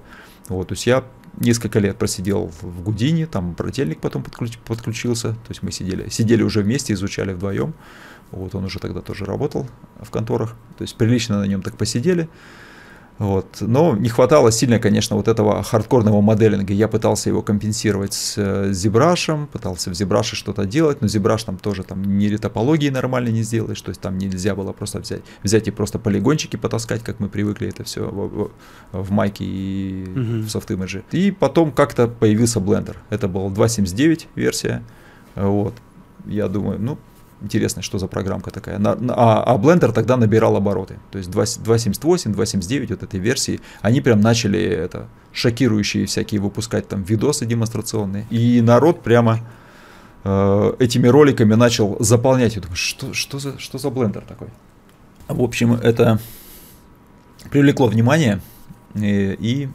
[0.48, 1.04] Вот, то есть я
[1.40, 6.42] несколько лет просидел в Гудине, там брательник потом подключ, подключился, то есть мы сидели, сидели
[6.42, 7.74] уже вместе, изучали вдвоем.
[8.30, 9.68] Вот он уже тогда тоже работал
[10.00, 12.28] в конторах, то есть прилично на нем так посидели.
[13.18, 13.58] Вот.
[13.60, 16.72] Но не хватало сильно, конечно, вот этого хардкорного моделинга.
[16.72, 21.84] Я пытался его компенсировать с ZBrush, пытался в ZBrush что-то делать, но ZBrush там тоже
[21.84, 25.70] там ни ретопологии нормально не сделаешь, то есть там нельзя было просто взять, взять и
[25.70, 28.50] просто полигончики потаскать, как мы привыкли это все в,
[28.92, 30.42] в, в майке и uh-huh.
[30.42, 31.04] в софт-имидже.
[31.12, 32.96] И потом как-то появился Blender.
[33.10, 34.82] Это был 2.79 версия.
[35.34, 35.74] Вот.
[36.26, 36.98] Я думаю, ну,
[37.42, 38.78] Интересно, что за программка такая.
[38.78, 40.98] На, а, а Blender тогда набирал обороты.
[41.10, 47.02] То есть 2.78, 2.79 вот этой версии, они прям начали это шокирующие всякие выпускать там
[47.02, 48.26] видосы демонстрационные.
[48.30, 49.40] И народ прямо
[50.22, 52.54] э, этими роликами начал заполнять.
[52.54, 54.48] Я думаю, что, что, за, что за Blender такой?
[55.26, 56.20] В общем, это
[57.50, 58.40] привлекло внимание,
[58.94, 59.68] и, и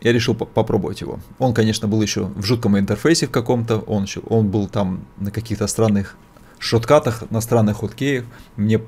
[0.00, 1.20] я решил по попробовать его.
[1.38, 5.30] Он, конечно, был еще в жутком интерфейсе в каком-то, он, еще, он был там на
[5.30, 6.16] каких-то странных
[6.58, 8.24] шоткатах, на странных хоткеях.
[8.56, 8.80] Мне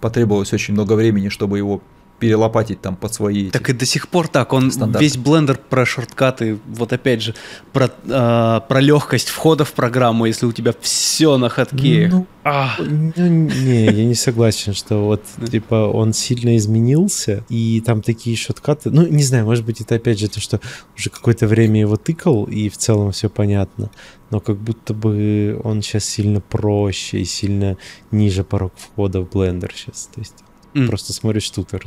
[0.00, 1.82] потребовалось очень много времени, чтобы его
[2.18, 3.50] перелопатить там под свои...
[3.50, 5.04] Так и до сих пор так, он стандарты.
[5.04, 7.34] весь блендер про шорткаты, вот опять же,
[7.72, 12.08] про, э, про легкость входа в программу, если у тебя все на ходке.
[12.10, 12.74] Ну, а.
[12.78, 18.90] ну, не, я не согласен, что вот, типа, он сильно изменился, и там такие шорткаты,
[18.90, 20.60] ну, не знаю, может быть, это опять же то, что
[20.96, 23.90] уже какое-то время его тыкал, и в целом все понятно,
[24.30, 27.76] но как будто бы он сейчас сильно проще и сильно
[28.10, 30.34] ниже порог входа в блендер сейчас, то есть
[30.76, 30.88] Mm.
[30.88, 31.82] Просто смотришь тутор.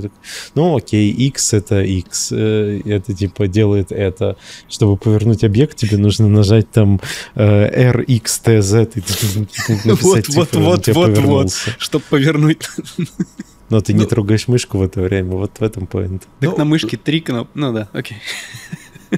[0.55, 2.31] Ну, окей, X это X.
[2.31, 4.35] Э, это типа делает это.
[4.67, 6.99] Чтобы повернуть объект, тебе нужно нажать там
[7.35, 9.03] э, RXTZ и
[9.83, 11.51] Вот, вот, вот, вот, вот.
[11.77, 12.67] Чтобы повернуть.
[13.69, 14.07] Но ты не ну.
[14.07, 15.33] трогаешь мышку в это время.
[15.35, 16.27] Вот в этом поинт.
[16.39, 17.51] Так на мышке три кнопки.
[17.53, 18.17] Ну да, окей.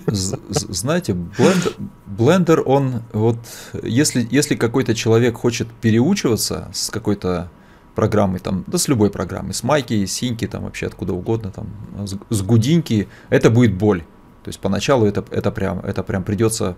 [0.07, 1.73] Знаете, блендер,
[2.05, 3.37] блендер, он вот,
[3.83, 7.49] если, если какой-то человек хочет переучиваться с какой-то
[7.95, 11.67] программой, там, да с любой программой, с майки, с синьки, там вообще откуда угодно, там,
[12.05, 14.01] с, с гудиньки, это будет боль.
[14.43, 16.77] То есть поначалу это, это прям, это прям придется,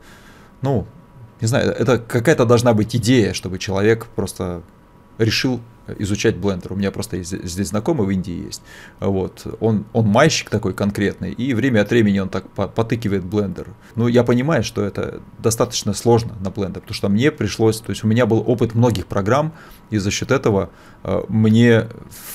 [0.61, 0.87] ну,
[1.39, 4.63] не знаю, это какая-то должна быть идея, чтобы человек просто
[5.17, 5.61] решил
[5.99, 6.73] изучать блендер.
[6.73, 8.61] У меня просто есть, здесь знакомый в Индии есть.
[8.99, 9.45] Вот.
[9.59, 13.67] Он, он майщик такой конкретный, и время от времени он так потыкивает блендер.
[13.95, 18.03] Ну, я понимаю, что это достаточно сложно на блендер, потому что мне пришлось, то есть
[18.03, 19.53] у меня был опыт многих программ,
[19.89, 20.69] и за счет этого
[21.03, 21.89] э, мне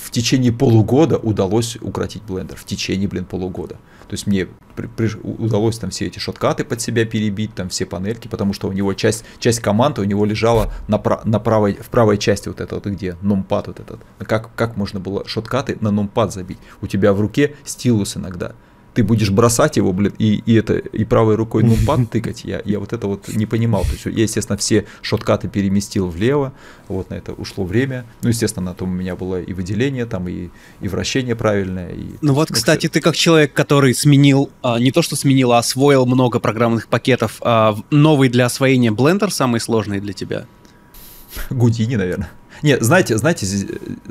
[0.04, 2.56] в течение полугода удалось укротить блендер.
[2.56, 3.76] В течение, блин, полугода.
[4.08, 7.84] То есть мне при, при, удалось там все эти шоткаты под себя перебить, там все
[7.86, 11.88] панельки, потому что у него часть, часть команды у него лежала на, на правой, в
[11.90, 14.00] правой части вот это вот где, нумпад вот этот.
[14.18, 16.58] Как, как можно было шоткаты на нумпад забить?
[16.80, 18.54] У тебя в руке стилус иногда
[18.98, 22.60] ты будешь бросать его, блин, и, и это, и правой рукой ну нумпад тыкать, я,
[22.64, 23.84] я вот это вот не понимал.
[23.84, 26.52] То есть я, естественно, все шоткаты переместил влево,
[26.88, 28.06] вот на это ушло время.
[28.22, 30.48] Ну, естественно, на том у меня было и выделение, там, и,
[30.80, 31.90] и вращение правильное.
[31.90, 35.58] И, ну вот, кстати, ты как человек, который сменил, а, не то что сменил, а
[35.58, 40.46] освоил много программных пакетов, а, новый для освоения Blender самый сложный для тебя?
[41.50, 42.30] Гудини, наверное.
[42.62, 43.46] Нет, знаете, знаете,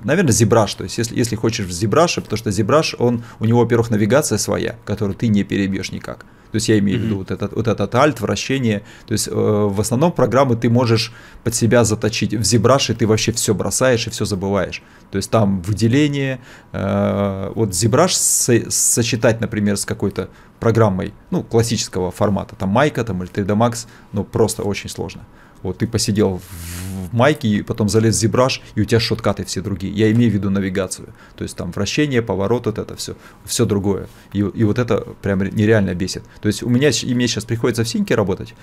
[0.04, 3.60] наверное, зебраш, то есть если, если хочешь в зебраше, потому что зебраш, он, у него,
[3.60, 6.26] во-первых, навигация своя, которую ты не перебьешь никак.
[6.52, 8.84] То есть я имею в виду вот этот, вот этот альт, вращение.
[9.06, 11.12] То есть э, в основном программы ты можешь
[11.44, 12.34] под себя заточить.
[12.34, 14.82] В ZBrush ты вообще все бросаешь и все забываешь.
[15.12, 16.40] То есть там выделение.
[16.72, 20.30] Э, вот ZBrush со- сочетать, например, с какой-то
[20.60, 25.22] программой, ну, классического формата, там Майка там, или 3D Max, ну, просто очень сложно.
[25.64, 29.62] Вот ты посидел в майке, и потом залез в ZBrush, и у тебя шоткаты все
[29.62, 29.94] другие.
[29.94, 31.10] Я имею в виду навигацию.
[31.36, 34.08] То есть там вращение, поворот, вот это все, все другое.
[34.34, 36.24] И, и вот это прям нереально бесит.
[36.42, 38.54] То есть у меня, и мне сейчас приходится в синьке работать,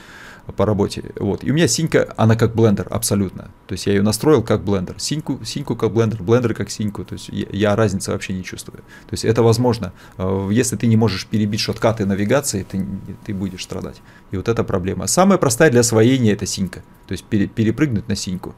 [0.53, 1.13] по работе.
[1.17, 1.43] Вот.
[1.43, 3.51] И у меня синька, она как блендер абсолютно.
[3.67, 4.97] То есть я ее настроил как блендер.
[4.99, 7.05] Синьку, синьку как блендер, блендер как синьку.
[7.05, 8.79] То есть я, я разницы вообще не чувствую.
[8.79, 9.93] То есть это возможно.
[10.19, 12.87] Э, если ты не можешь перебить шоткаты навигации, ты,
[13.25, 14.03] ты будешь страдать.
[14.31, 15.07] И вот эта проблема.
[15.07, 16.81] Самая простая для освоения это синька.
[17.07, 18.55] То есть пере, перепрыгнуть на синьку.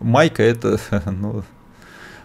[0.00, 1.42] Майка это, ну,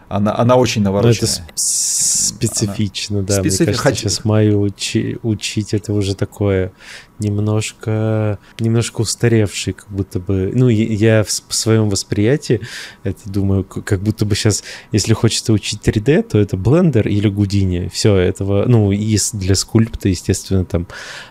[0.07, 1.31] она, она очень ну, навороченная.
[1.31, 3.27] это специфично, она...
[3.27, 3.39] да.
[3.39, 3.69] Специфи...
[3.69, 5.17] Мне кажется, сейчас Майю учи...
[5.23, 6.71] учить это уже такое
[7.19, 10.51] немножко, немножко устаревший, как будто бы...
[10.53, 12.61] Ну, я в своем восприятии
[13.03, 17.89] это думаю, как будто бы сейчас, если хочется учить 3D, то это Blender или Гудини.
[17.91, 20.87] Все этого, ну, и для скульпта, естественно, там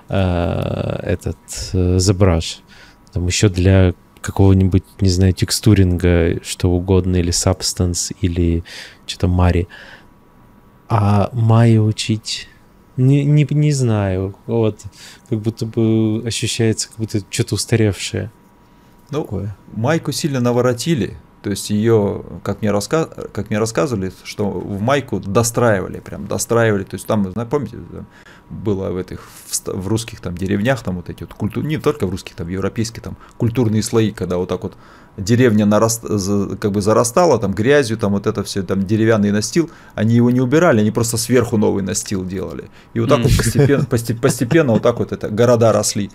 [0.09, 1.37] э, этот
[1.73, 1.99] э.
[3.13, 3.95] Там еще для
[4.25, 8.65] какого-нибудь, не знаю, текстуринга, что угодно, или Substance, или
[9.07, 9.69] что-то Мари.
[10.89, 12.49] А Майя учить...
[12.97, 14.81] Не, не, не знаю, вот,
[15.29, 18.31] как будто бы ощущается, как будто что-то устаревшее.
[19.11, 19.57] Ну, Такое.
[19.73, 23.05] Майку сильно наворотили, то есть ее, как мне, раска...
[23.05, 26.85] как мне рассказывали, что в майку достраивали, прям достраивали.
[26.85, 27.77] То есть там, помните,
[28.49, 29.21] было в этих
[29.67, 33.03] в русских там деревнях, там вот эти вот культур, не только в русских, там европейские
[33.03, 34.73] там культурные слои, когда вот так вот
[35.19, 40.15] деревня нараст, как бы зарастала там грязью, там вот это все, там деревянный настил, они
[40.15, 42.71] его не убирали, они просто сверху новый настил делали.
[42.95, 46.11] И вот так вот постепенно, постепенно вот так вот это города росли.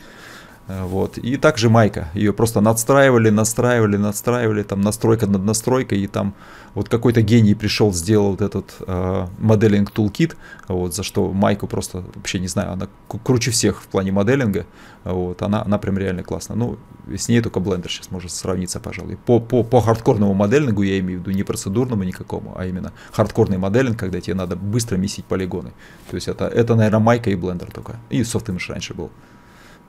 [0.69, 1.17] Э, вот.
[1.17, 2.09] И также майка.
[2.13, 6.33] Ее просто надстраивали, настраивали, настраивали, там настройка над настройкой, и там
[6.75, 10.35] вот какой-то гений пришел, сделал вот этот э, моделинг toolkit,
[10.67, 12.87] вот, за что майку просто вообще не знаю, она
[13.23, 14.67] круче всех в плане моделинга,
[15.03, 16.55] вот, она, она прям реально классная.
[16.55, 19.17] Ну, с ней только блендер сейчас может сравниться, пожалуй.
[19.17, 23.57] По, по, по хардкорному моделингу я имею в виду не процедурному никакому, а именно хардкорный
[23.57, 25.71] моделинг, когда тебе надо быстро месить полигоны.
[26.11, 27.95] То есть это, это наверное, майка и Blender только.
[28.11, 29.09] И Softimage раньше был.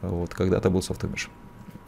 [0.02, 1.26] Вот, когда-то был Softimage.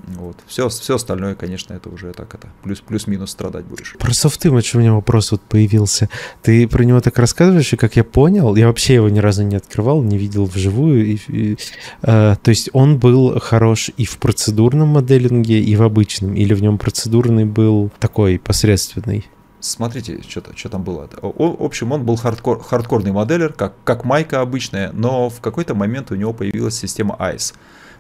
[0.06, 0.36] Вот.
[0.46, 3.94] Все, все остальное, конечно, это уже так это плюс, плюс-минус страдать будешь.
[3.98, 6.08] Про Softimage у меня вопрос вот появился.
[6.42, 9.56] Ты про него так рассказываешь, и как я понял, я вообще его ни разу не
[9.56, 11.06] открывал, не видел вживую.
[11.06, 11.58] И, и,
[12.02, 16.62] э, то есть он был хорош и в процедурном моделинге, и в обычном, или в
[16.62, 19.26] нем процедурный был такой посредственный?
[19.60, 21.08] Смотрите, что, что там было.
[21.22, 25.76] О, в общем, он был хардкор, хардкорный моделер, как, как майка обычная, но в какой-то
[25.76, 27.54] момент у него появилась система ICE.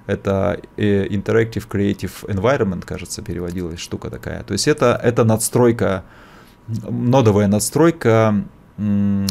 [0.06, 4.42] Это э, Interactive Creative Environment, кажется, переводилась штука такая.
[4.42, 6.04] То есть это, это надстройка,
[6.68, 8.44] нодовая надстройка,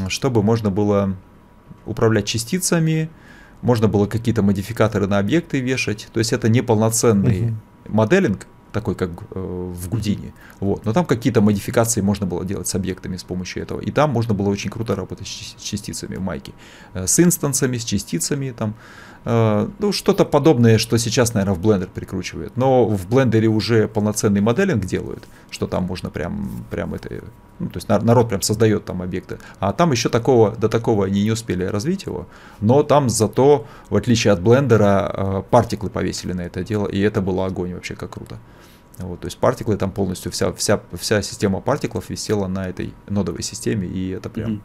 [0.07, 1.15] чтобы можно было
[1.85, 3.09] управлять частицами,
[3.61, 6.07] можно было какие-то модификаторы на объекты вешать.
[6.13, 7.53] То есть это не полноценный uh-huh.
[7.89, 10.33] моделинг, такой как э, в Гудине.
[10.59, 10.85] Вот.
[10.85, 13.79] Но там какие-то модификации можно было делать с объектами с помощью этого.
[13.81, 16.53] И там можно было очень круто работать с частицами в майке.
[16.93, 18.69] Э, с инстансами, с частицами там.
[18.69, 22.57] Э, ну, что-то подобное, что сейчас, наверное, в Blender прикручивают.
[22.57, 27.23] Но в Blender уже полноценный моделинг делают, что там можно прям, прям это,
[27.59, 29.37] ну, то есть народ прям создает там объекты.
[29.59, 32.27] А там еще такого, до такого они не успели развить его,
[32.61, 37.21] но там зато, в отличие от Blender, э, партиклы повесили на это дело, и это
[37.21, 38.39] было огонь вообще, как круто.
[38.97, 43.43] Вот, то есть партиклы там полностью, вся, вся, вся система партиклов висела на этой нодовой
[43.43, 44.51] системе, и это прям...
[44.51, 44.61] Mm-hmm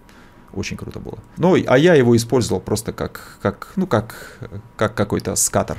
[0.53, 1.19] очень круто было.
[1.37, 4.39] Ну, а я его использовал просто как, как ну, как,
[4.77, 5.79] как какой-то скатер.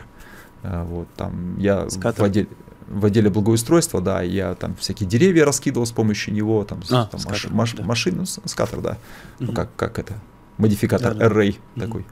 [0.64, 2.22] Э, вот, там я скатер.
[2.22, 2.48] в отделе,
[2.88, 7.20] в отделе благоустройства, да, я там всякие деревья раскидывал с помощью него, там, а, там
[7.20, 7.84] скатер, маш, маш, да.
[7.84, 8.92] машину, скатер, да.
[8.92, 8.98] Угу.
[9.40, 10.14] Ну, как, как это,
[10.58, 11.86] модификатор да, Array угу.
[11.86, 12.06] такой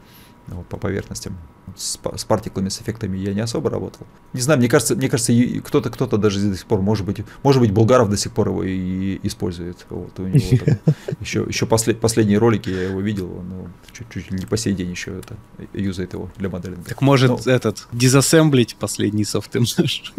[0.48, 1.38] вот, по поверхностям
[1.76, 4.06] с, с партиклами, с эффектами я не особо работал.
[4.34, 5.34] Не знаю, мне кажется, мне кажется,
[5.64, 8.64] кто-то, кто-то даже до сих пор, может быть, может быть, Булгаров до сих пор его
[8.64, 9.86] и использует.
[9.90, 10.40] Вот, у него
[11.20, 14.92] еще, еще послед, последние ролики я его видел, он ну, чуть-чуть не по сей день
[14.92, 15.36] еще это
[15.74, 16.76] юзает его для модели.
[16.88, 17.52] Так может Но...
[17.52, 20.14] этот дизассемблить последний софт наш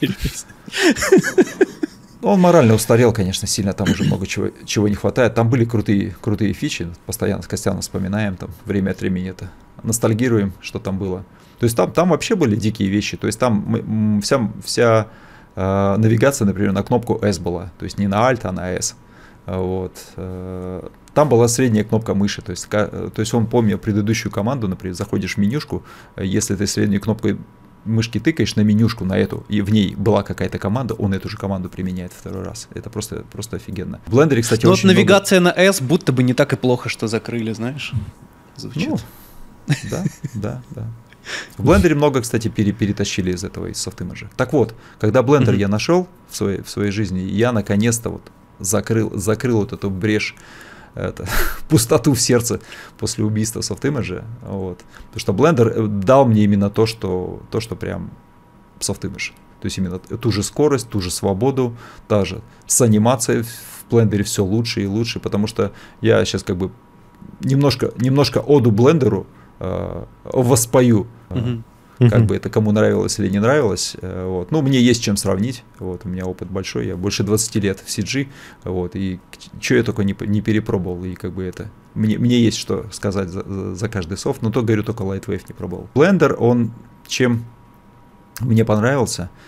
[2.22, 5.34] Он морально устарел, конечно, сильно, там уже много чего, чего не хватает.
[5.34, 9.50] Там были крутые, крутые фичи, постоянно с Костяном вспоминаем, там время от времени это
[9.82, 11.24] ностальгируем, что там было.
[11.58, 13.16] То есть там, там вообще были дикие вещи.
[13.16, 15.08] То есть там вся, вся
[15.54, 18.96] э, навигация, например, на кнопку S была, то есть не на Alt, а на S.
[19.46, 19.96] Вот.
[20.16, 24.94] Э, там была средняя кнопка мыши, то есть, то есть он, помнил предыдущую команду, например,
[24.94, 25.82] заходишь в менюшку,
[26.18, 27.38] если ты средней кнопкой
[27.86, 31.36] мышки тыкаешь на менюшку на эту, и в ней была какая-то команда, он эту же
[31.36, 32.68] команду применяет второй раз.
[32.74, 34.00] Это просто, просто офигенно.
[34.06, 35.56] В блендере, кстати, Но ну, очень вот навигация много...
[35.56, 37.92] на S будто бы не так и плохо, что закрыли, знаешь?
[38.56, 38.88] Звучит.
[38.88, 38.98] Ну,
[39.90, 40.86] да, да, да.
[41.56, 44.30] В Blender 'е много, кстати, пере, перетащили из этого, из Softimage 'а.
[44.36, 45.60] Так вот, когда Blender угу.
[45.60, 48.22] я нашел в своей, в своей жизни, я наконец-то вот
[48.58, 50.34] закрыл, закрыл вот эту брешь
[50.96, 51.26] это,
[51.68, 52.60] пустоту в сердце
[52.98, 54.24] после убийства Softimage 'а.
[54.42, 54.80] Вот.
[55.12, 58.10] Потому что Blender э, дал мне именно то, что, то, что прям
[58.80, 59.30] Softimage.
[59.60, 61.76] То есть именно ту же скорость, ту же свободу,
[62.08, 66.56] та же с анимацией в блендере все лучше и лучше, потому что я сейчас как
[66.56, 66.70] бы
[67.40, 69.26] немножко, немножко оду блендеру
[69.60, 71.06] э, воспою.
[71.98, 73.96] Uh-huh как бы это кому нравилось или не нравилось.
[74.02, 74.50] Э, вот.
[74.50, 75.64] Ну, мне есть чем сравнить.
[75.78, 78.28] Вот, у меня опыт большой, я больше 20 лет в CG,
[78.64, 79.18] вот, и
[79.60, 81.70] что я только не, не перепробовал, и как бы это...
[81.94, 85.54] Мне, мне есть что сказать за, за каждый софт, но то, говорю, только Lightwave не
[85.54, 85.88] пробовал.
[85.94, 86.72] Blender, он
[87.06, 87.44] чем
[88.40, 89.30] мне понравился–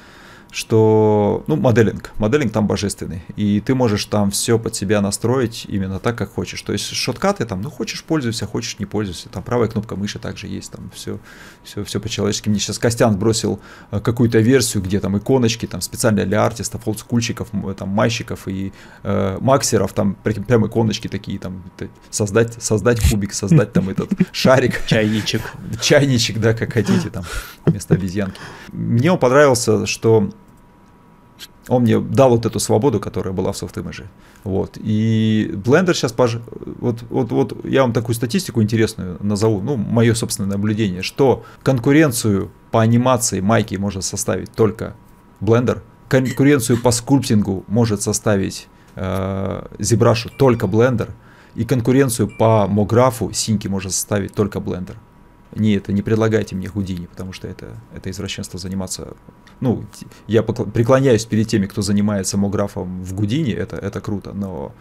[0.50, 5.98] что, ну, моделинг, моделинг там божественный, и ты можешь там все под себя настроить именно
[5.98, 6.62] так, как хочешь.
[6.62, 10.46] То есть шоткаты там, ну, хочешь пользуйся, хочешь не пользуйся, там правая кнопка мыши также
[10.46, 11.18] есть, там все,
[11.64, 12.48] все, все по-человечески.
[12.48, 17.48] Мне сейчас Костян бросил э, какую-то версию, где там иконочки, там специально для артистов, олдскульчиков,
[17.76, 18.72] там майщиков и
[19.02, 21.62] э, максеров, там прям иконочки такие, там
[22.10, 24.80] создать, создать кубик, создать там этот шарик.
[24.86, 25.42] Чайничек.
[25.80, 27.24] Чайничек, да, как хотите, там
[27.66, 28.40] вместо обезьянки.
[28.72, 30.30] Мне он понравился, что
[31.68, 34.08] он мне дал вот эту свободу, которая была в софт-имидже.
[34.44, 34.78] Вот.
[34.78, 36.38] И Blender сейчас, пож...
[36.80, 42.50] вот, вот, вот я вам такую статистику интересную назову, ну, мое собственное наблюдение, что конкуренцию
[42.70, 44.94] по анимации майки может составить только
[45.40, 51.10] Blender, конкуренцию по скульптингу может составить э, ZBrush только Blender,
[51.54, 54.96] и конкуренцию по мографу синьки может составить только Blender
[55.54, 59.16] не это, не предлагайте мне Гудини, потому что это, это извращенство заниматься.
[59.60, 59.84] Ну,
[60.26, 64.72] я преклоняюсь перед теми, кто занимается мографом в Гудини, это, это круто, но,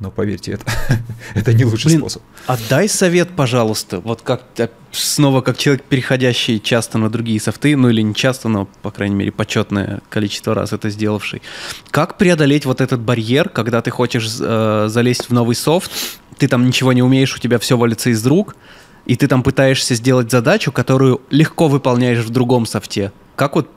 [0.00, 0.64] но поверьте, это,
[1.34, 2.22] это не лучший Блин, способ.
[2.46, 4.42] Отдай совет, пожалуйста, вот как
[4.90, 9.16] снова как человек, переходящий часто на другие софты, ну или не часто, но, по крайней
[9.16, 11.42] мере, почетное количество раз это сделавший.
[11.90, 15.90] Как преодолеть вот этот барьер, когда ты хочешь э, залезть в новый софт,
[16.38, 18.56] ты там ничего не умеешь, у тебя все валится из рук,
[19.04, 23.12] и ты там пытаешься сделать задачу, которую легко выполняешь в другом софте.
[23.36, 23.68] Как вот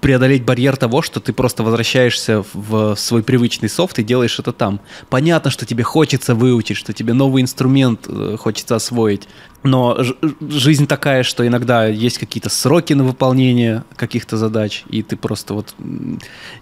[0.00, 4.80] преодолеть барьер того, что ты просто возвращаешься в свой привычный софт и делаешь это там.
[5.08, 9.28] Понятно, что тебе хочется выучить, что тебе новый инструмент э, хочется освоить,
[9.62, 9.96] но
[10.40, 15.74] жизнь такая, что иногда есть какие-то сроки на выполнение каких-то задач, и ты просто вот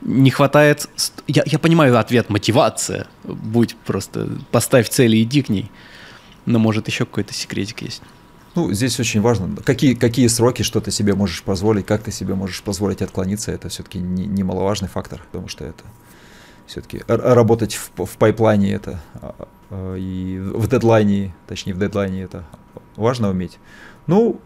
[0.00, 0.88] не хватает...
[1.26, 3.08] Я, я понимаю ответ, мотивация.
[3.24, 5.68] Будь просто, поставь цели и иди к ней.
[6.46, 8.02] Но может еще какой-то секретик есть.
[8.54, 12.34] Ну, здесь очень важно, какие, какие сроки, что ты себе можешь позволить, как ты себе
[12.34, 15.84] можешь позволить отклониться, это все-таки не, немаловажный фактор, потому что это
[16.66, 22.44] все-таки работать в, в пайплайне это а, а, и в дедлайне, точнее в дедлайне это
[22.96, 23.58] важно уметь.
[24.06, 24.38] Ну,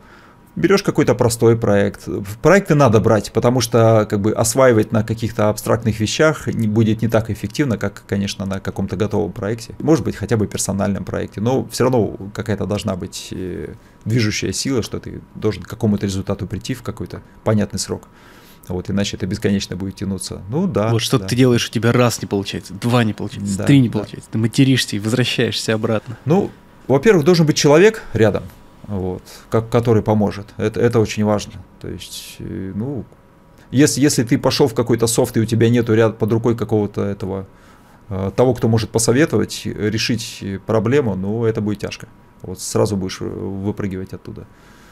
[0.57, 2.09] берешь какой-то простой проект.
[2.43, 7.09] Проекты надо брать, потому что как бы осваивать на каких-то абстрактных вещах не будет не
[7.09, 9.75] так эффективно, как, конечно, на каком-то готовом проекте.
[9.79, 13.75] Может быть, хотя бы персональном проекте, но все равно какая-то должна быть э,
[14.07, 18.09] движущая сила, что ты должен к какому-то результату прийти в какой-то понятный срок.
[18.69, 20.43] Вот, иначе это бесконечно будет тянуться.
[20.49, 20.91] Ну да.
[20.91, 21.27] Вот что да.
[21.27, 23.99] ты делаешь, у тебя раз не получается, два не получается, да, три не да.
[23.99, 24.31] получается.
[24.33, 26.17] Ты материшься и возвращаешься обратно.
[26.25, 26.51] Ну,
[26.89, 28.45] во-первых, должен быть человек рядом,
[28.87, 30.49] вот, как, который поможет.
[30.57, 31.53] Это, это очень важно.
[31.81, 33.05] То есть, э, ну,
[33.71, 37.05] если, если ты пошел в какой-то софт, и у тебя нету ряд под рукой какого-то
[37.05, 37.47] этого,
[38.09, 42.09] э, того, кто может посоветовать, решить проблему, ну, это будет тяжко.
[42.47, 44.47] Вот сразу будешь выпрыгивать оттуда.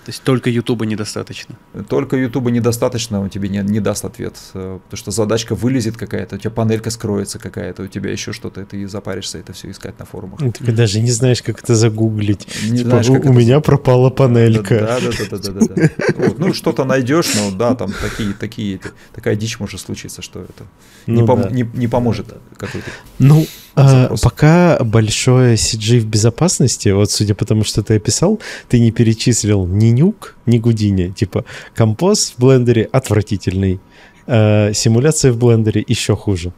[0.05, 1.57] То есть только Ютуба недостаточно?
[1.89, 4.37] Только Ютуба недостаточно, он тебе не, не даст ответ.
[4.53, 8.67] Э, потому что задачка вылезет какая-то, у тебя панелька скроется какая-то, у тебя еще что-то,
[8.67, 10.41] ты запаришься это все искать на форумах.
[10.41, 12.47] Ты даже не знаешь, как это загуглить.
[12.65, 13.33] Не типа, знаешь, как у это...
[13.33, 14.79] меня пропала панелька.
[14.79, 15.91] Да, да, да,
[16.37, 18.81] ну, что-то найдешь, но да, там такие, такие,
[19.15, 20.65] такая дичь может случиться, что это
[21.07, 22.27] ну, не, не поможет
[22.59, 22.91] какой-то.
[23.19, 23.47] Ну,
[23.77, 28.93] а, пока большое CG в безопасности, вот судя по тому, что ты описал, ты не
[28.93, 31.11] перечислил ни нюк, ни гудини.
[31.11, 31.45] Типа
[31.75, 33.81] композ в блендере отвратительный,
[34.27, 36.53] а, симуляция в блендере еще хуже.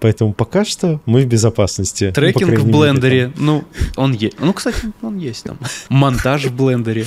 [0.00, 2.06] Поэтому пока что мы в безопасности.
[2.06, 3.64] Ну, Трекинг ну, в Blender 'е, мере, ну,
[3.96, 4.36] он есть.
[4.40, 5.58] Ну, кстати, он есть там.
[5.90, 7.06] Монтаж в Blender 'е.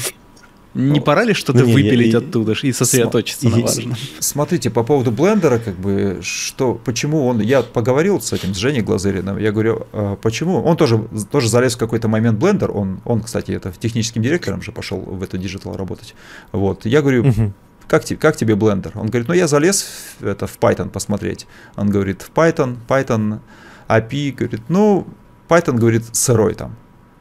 [0.76, 3.96] Не пора ли что-то ну, выпилить я, оттуда и сосредоточиться см- на важном?
[4.20, 8.58] Смотрите, по поводу Blender 'а, как бы, что, почему он, я поговорил с этим, с
[8.58, 13.00] Женей Глазыриным, я говорю, а почему, он тоже, тоже залез в какой-то момент Blender, он,
[13.06, 16.14] он, кстати, это техническим директором же пошел в это digital работать,
[16.52, 17.54] вот, я говорю, угу.
[17.88, 18.94] Как, как тебе Blender?
[18.96, 19.86] Он говорит, ну я залез
[20.20, 21.46] в, это, в Python посмотреть.
[21.76, 23.42] Он говорит, в Python, Python
[23.88, 25.06] API, говорит, ну,
[25.48, 26.78] Python, говорит, сырой там.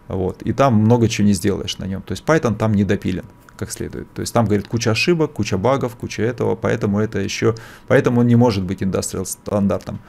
[0.09, 2.00] Вот, и там много чего не сделаешь на нем.
[2.00, 3.26] То есть Python там не допилен
[3.57, 4.12] как следует.
[4.12, 7.55] То есть там, говорит, куча ошибок, куча багов, куча этого, поэтому это еще,
[7.88, 10.00] поэтому он не может быть индустриал стандартом.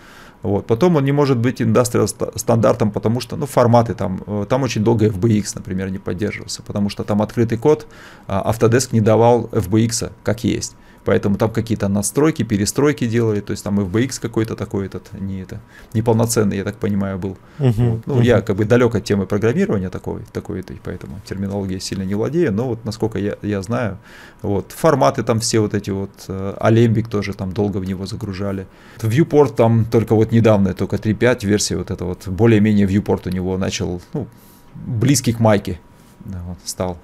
[0.46, 0.68] Вот.
[0.68, 4.84] Потом он не может быть индустриал стандартом, потому что ну, форматы там, э, там очень
[4.84, 7.88] долго FBX, например, не поддерживался, потому что там открытый код,
[8.28, 10.76] а Autodesk не давал FBX как есть.
[11.06, 15.62] Поэтому там какие-то настройки, перестройки делали, то есть там FBX какой-то такой этот, не это,
[15.94, 17.38] неполноценный, я так понимаю, был.
[17.60, 18.08] Uh-huh, вот.
[18.08, 18.24] Ну, uh-huh.
[18.24, 22.52] я как бы далек от темы программирования такой, такой этой, поэтому терминологией сильно не владею,
[22.52, 24.00] но вот насколько я, я знаю,
[24.42, 28.66] вот, форматы там все вот эти вот, э, Alembic тоже там долго в него загружали.
[28.98, 33.58] Viewport там только вот недавно, только 3.5 версия вот это вот, более-менее Viewport у него
[33.58, 34.28] начал, ну,
[34.74, 35.80] близкий к майке
[36.26, 36.98] вот, стал.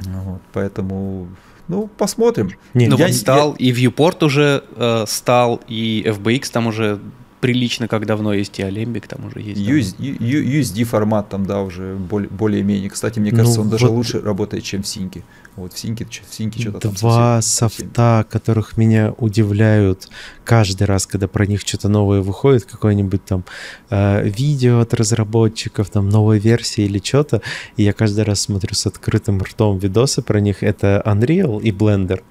[0.00, 1.28] Вот, поэтому
[1.72, 2.50] ну, посмотрим.
[2.74, 3.66] Не, ну, я, вот стал, я...
[3.66, 7.00] и Viewport уже э, стал, и FBX там уже
[7.40, 9.60] прилично, как давно есть и Alembic, там уже есть.
[9.60, 12.90] USD, USD формат там, да, уже более-менее.
[12.90, 13.72] Кстати, мне кажется, ну, он вот...
[13.72, 15.24] даже лучше работает, чем в Синке.
[15.56, 20.08] Вот в Синке, в Синке что-то там Два совсем, софта, которых меня удивляют
[20.44, 23.44] каждый раз, когда про них что-то новое выходит, какое-нибудь там
[23.90, 27.42] э, видео от разработчиков, там новая версия или что-то,
[27.76, 32.22] и я каждый раз смотрю с открытым ртом видосы про них, это Unreal и Blender.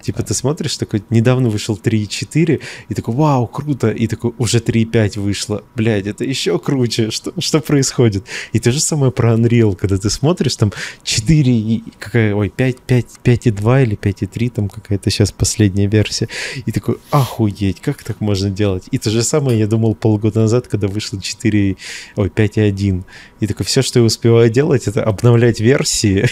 [0.00, 5.20] Типа ты смотришь, такой, недавно вышел 3.4, и такой, вау, круто, и такой, уже 3.5
[5.20, 8.24] вышло, блядь, это еще круче, что, что происходит?
[8.52, 10.72] И то же самое про Unreal, когда ты смотришь, там
[11.02, 16.28] 4, какая, ой, 5, 5, 5.2 или 5.3, там какая-то сейчас последняя версия,
[16.66, 18.84] и такой, охуеть, как так можно делать?
[18.90, 21.76] И то же самое я думал полгода назад, когда вышло 4,
[22.16, 23.04] ой, 5.1,
[23.40, 26.26] и такой, все, что я успеваю делать, это обновлять версии,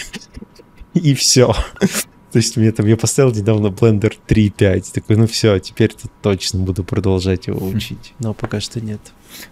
[0.93, 1.53] и все.
[2.31, 6.59] То есть мне там, я поставил недавно Blender 3.5, такой, ну все, теперь -то точно
[6.59, 8.13] буду продолжать его учить.
[8.19, 8.99] Но пока что нет.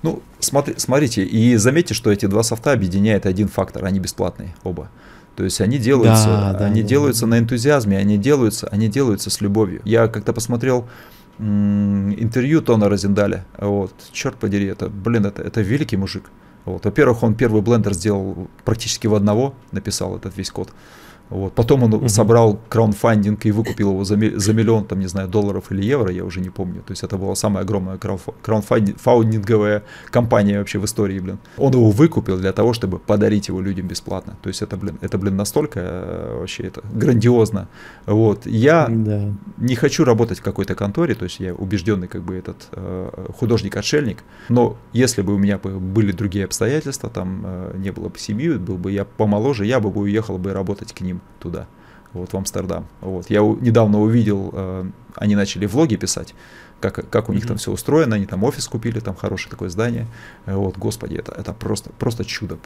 [0.04, 4.90] Ну, смотри, смотрите, и заметьте, что эти два софта объединяет один фактор, они бесплатные оба.
[5.36, 7.28] То есть они делаются, да, да, они да, делаются да.
[7.28, 9.82] на энтузиазме, они делаются, они делаются с любовью.
[9.84, 10.88] Я когда посмотрел
[11.38, 16.32] интервью Тона Розендаля, вот, черт подери, это, блин, это, это великий мужик.
[16.64, 16.86] Вот.
[16.86, 20.70] Во-первых, он первый блендер сделал практически в одного, написал этот весь код.
[21.30, 21.54] Вот.
[21.54, 22.08] Потом он угу.
[22.08, 26.24] собрал краундфандинг и выкупил его за, за миллион, там, не знаю, долларов или евро, я
[26.24, 26.82] уже не помню.
[26.82, 31.40] То есть это была самая огромная краундфандинговая компания вообще в истории, блин.
[31.58, 34.38] Он его выкупил для того, чтобы подарить его людям бесплатно.
[34.42, 37.68] То есть это, блин, это, блин, настолько э, вообще это грандиозно.
[38.06, 38.46] Вот.
[38.46, 39.34] Я да.
[39.58, 44.24] не хочу работать в какой-то конторе, то есть я убежденный как бы этот э, художник-отшельник,
[44.50, 48.78] но если бы у меня были другие обстоятельства, там э, не было бы семьи, был
[48.78, 51.68] бы я помоложе, я бы уехал бы работать к ним ним туда,
[52.14, 52.86] вот в Амстердам.
[53.02, 53.30] Вот.
[53.30, 54.86] Я недавно увидел, э,
[55.16, 56.36] они начали влоги писать,
[56.80, 57.48] как, как у них mm-hmm.
[57.48, 60.08] там все устроено, они там офис купили, там хорошее такое здание.
[60.46, 62.58] Вот, господи, это, это просто, просто чудо.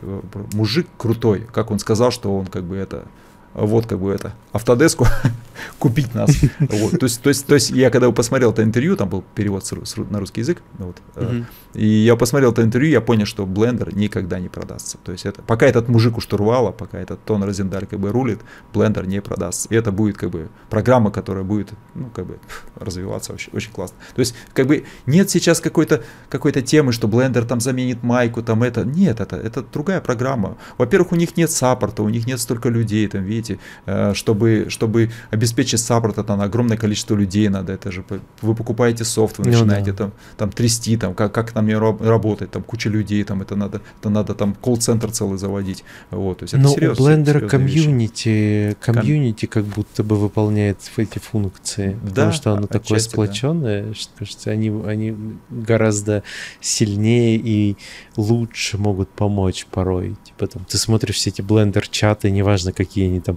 [0.54, 3.06] Мужик крутой, как он сказал, что он как бы это
[3.54, 5.06] вот как бы это, Автодеску
[5.80, 6.32] купить нас.
[6.60, 7.00] Вот.
[7.00, 9.72] То, есть, то, есть, то есть я когда посмотрел это интервью, там был перевод с,
[9.72, 11.45] с, на русский язык, вот, uh-huh.
[11.74, 14.97] и я посмотрел это интервью, я понял, что блендер никогда не продастся.
[15.04, 18.39] То есть это, пока этот мужик у штурвала, пока этот Тон Розендаль как бы рулит,
[18.74, 19.68] блендер не продастся.
[19.70, 22.39] И это будет как бы программа, которая будет ну, как бы
[22.76, 23.97] развиваться очень, очень классно.
[24.16, 28.64] То есть как бы нет сейчас какой-то какой темы, что Blender там заменит майку, там
[28.64, 28.84] это.
[28.84, 30.58] Нет, это, это другая программа.
[30.78, 34.68] Во-первых, у них нет саппорта, у них нет столько людей, там, видите, видите, э, чтобы,
[34.70, 38.04] чтобы обеспечить саппорт, это на огромное количество людей надо, это же
[38.41, 39.97] вы покупаете софт, вы ну, начинаете да.
[39.97, 44.10] там, там трясти, там, как, как там работать, там куча людей, там это надо, это
[44.10, 49.45] надо там колл-центр целый заводить, вот, то есть это Но серьезно, у Blender комьюнити, комьюнити
[49.45, 53.93] как будто бы выполняет эти функции, да, потому что оно такое сплоченное, да.
[53.93, 55.16] что кажется, они, они
[55.50, 56.24] гораздо
[56.62, 57.78] сильнее и
[58.18, 63.28] лучше могут помочь порой, типа там, ты смотришь все эти блендер-чаты, неважно, какие они там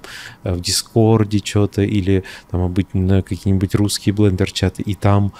[0.44, 5.32] э, в Дискорде что-то или там обычно какие-нибудь русские блендер-чаты, и там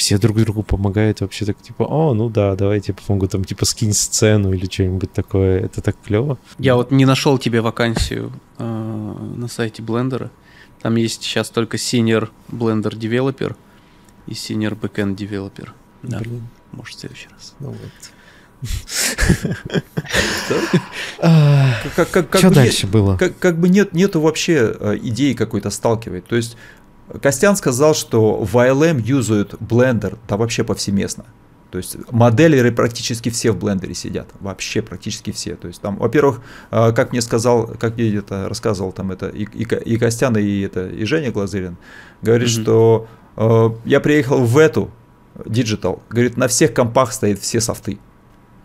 [0.00, 3.92] все друг другу помогают вообще так типа, о, ну да, давайте помогу там типа скинь
[3.92, 5.60] сцену или что-нибудь такое.
[5.60, 6.38] Это так клево.
[6.58, 10.30] Я вот не нашел тебе вакансию э, на сайте блендера.
[10.80, 13.54] Там есть сейчас только senior blender developer
[14.26, 15.68] и senior backend developer.
[16.02, 16.18] Да.
[16.20, 16.48] Блин.
[16.72, 17.54] Может, в следующий раз.
[17.60, 18.12] Ну вот.
[22.38, 23.16] Что дальше было?
[23.16, 26.26] Как бы нет нету вообще э, идеи какой-то сталкивать.
[26.26, 26.56] То есть
[27.22, 31.24] Костян сказал, что в ILM юзают Blender, да вообще повсеместно.
[31.70, 35.54] То есть моделеры практически все в блендере сидят, вообще практически все.
[35.54, 39.44] То есть там, во-первых, э, как мне сказал, как мне это рассказывал там это и,
[39.44, 41.76] и, и Костян, и это и Женя Глазырин,
[42.22, 42.62] говорит, mm-hmm.
[42.62, 44.90] что э, я приехал в эту
[45.36, 47.98] Digital, говорит, на всех компах стоят все софты.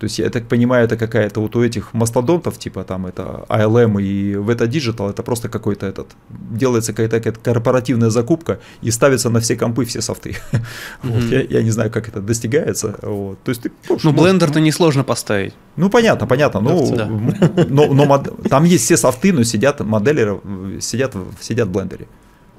[0.06, 4.00] То есть, я так понимаю, это какая-то вот у этих мастодонтов, типа там это ALM
[4.04, 9.32] и в это Digital, это просто какой-то этот, делается какая-то, какая-то корпоративная закупка и ставится
[9.32, 10.30] на все компы все софты.
[10.30, 10.62] Mm-hmm.
[11.16, 12.96] Вот, я, я не знаю, как это достигается.
[13.02, 13.40] Вот.
[13.44, 15.54] То есть ты, ну, ну блендер-то несложно поставить.
[15.76, 16.60] Ну, понятно, понятно.
[16.60, 17.08] Ну, да.
[17.08, 18.18] но, но, но,
[18.50, 20.40] там есть все софты, но сидят моделеры,
[20.82, 22.08] сидят, сидят в блендере.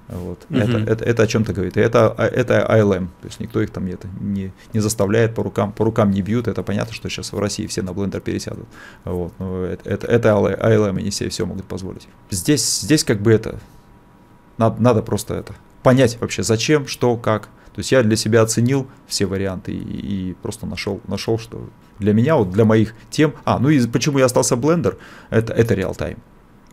[0.09, 0.47] Вот.
[0.51, 0.59] Угу.
[0.59, 1.77] Это, это, это о чем-то говорит.
[1.77, 3.09] И это, это ILM.
[3.21, 6.49] То есть никто их там это не, не заставляет по рукам, по рукам не бьют.
[6.49, 8.69] Это понятно, что сейчас в России все на блендер пересядут.
[9.05, 9.33] Вот.
[9.39, 12.09] Но это, это, это ILM, они себе все могут позволить.
[12.31, 13.59] Здесь, здесь как бы это,
[14.59, 17.49] надо, надо просто это понять вообще, зачем, что, как.
[17.75, 22.13] То есть я для себя оценил все варианты и, и просто нашел, нашел, что для
[22.13, 24.97] меня, вот для моих тем, а, ну и почему я остался блендер,
[25.31, 26.19] это, это реал-тайм.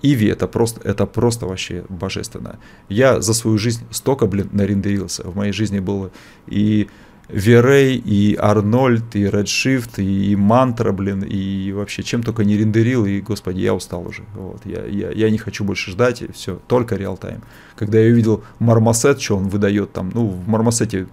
[0.03, 2.59] Иви это просто, это просто вообще божественно.
[2.89, 5.23] Я за свою жизнь столько, блин, нарендерился.
[5.23, 6.11] В моей жизни было
[6.45, 6.87] и
[7.29, 13.21] Верей, и Арнольд, и Redshift, и Мантра, блин, и вообще чем только не рендерил, и,
[13.21, 14.23] господи, я устал уже.
[14.35, 17.41] Вот, я, я, я не хочу больше ждать, и все, только реал-тайм.
[17.77, 21.07] Когда я увидел Мармосет, что он выдает там, ну, в Мармосете,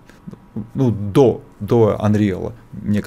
[0.74, 3.02] ну, до, до Unreal, мне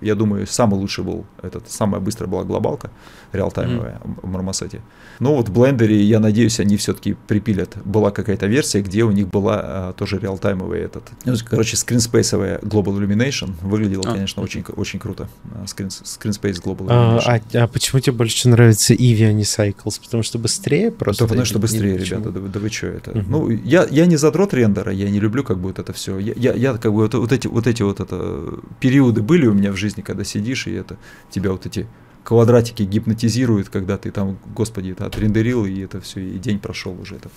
[0.00, 2.90] я думаю, самый лучший был этот, самая быстрая была глобалка
[3.32, 4.20] реалтаймовая mm-hmm.
[4.22, 4.80] в Мармосете.
[5.18, 7.76] Но вот в блендере, я надеюсь, они все-таки припилят.
[7.84, 12.98] Была какая-то версия, где у них была а, тоже реалтаймовый этот, ну, короче, скринспейсовая Global
[12.98, 13.52] Illumination.
[13.62, 15.28] Выглядело, а, конечно, очень, очень круто.
[15.64, 17.42] Screen, Screenspace Global а, Illumination.
[17.54, 20.00] А, а, а почему тебе больше нравится Eevee, а не Cycles?
[20.02, 21.24] Потому что быстрее просто?
[21.24, 23.10] Да, потому что быстрее, ребята, да, да вы что это?
[23.12, 23.24] Uh-huh.
[23.28, 26.18] Ну, я, я не задрот рендера, я не люблю как бы вот это все.
[26.18, 29.52] Я, я, я как бы вот, вот эти вот эти вот это периоды были у
[29.52, 30.96] меня в жизни, когда сидишь и это
[31.30, 31.86] тебя вот эти
[32.24, 37.16] квадратики гипнотизируют, когда ты там, господи, это отрендерил, и это все, и день прошел уже,
[37.16, 37.30] это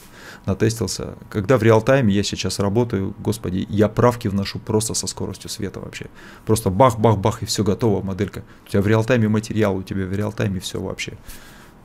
[0.46, 1.16] натестился.
[1.30, 6.08] Когда в реал-тайме я сейчас работаю, господи, я правки вношу просто со скоростью света вообще.
[6.46, 8.44] Просто бах-бах-бах, и все готово, моделька.
[8.68, 11.18] У тебя в реал-тайме материал, у тебя в реал-тайме все вообще.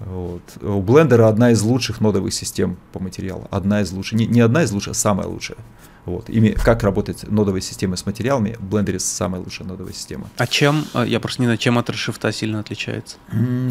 [0.00, 0.42] Вот.
[0.62, 3.46] У Blender одна из лучших нодовых систем по материалу.
[3.50, 4.18] Одна из лучших.
[4.18, 5.58] Не, не одна из лучших, а самая лучшая.
[6.06, 6.28] Вот.
[6.28, 10.28] Ими, как работать нодовые системы с материалами, в Blender самая лучшая нодовая система.
[10.36, 13.16] А чем, э, я просто не знаю, чем от Redshift сильно отличается?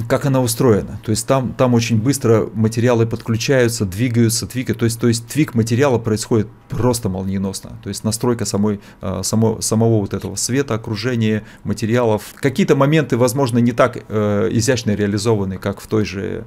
[0.08, 1.00] Как она устроена.
[1.04, 4.80] То есть там, там очень быстро материалы подключаются, двигаются, твикают.
[4.80, 7.78] То есть, то есть твик материала происходит просто молниеносно.
[7.84, 12.34] То есть настройка самой, э, само, самого вот этого света, окружения, материалов.
[12.36, 16.46] Какие-то моменты, возможно, не так э, изящно реализованы, как в той же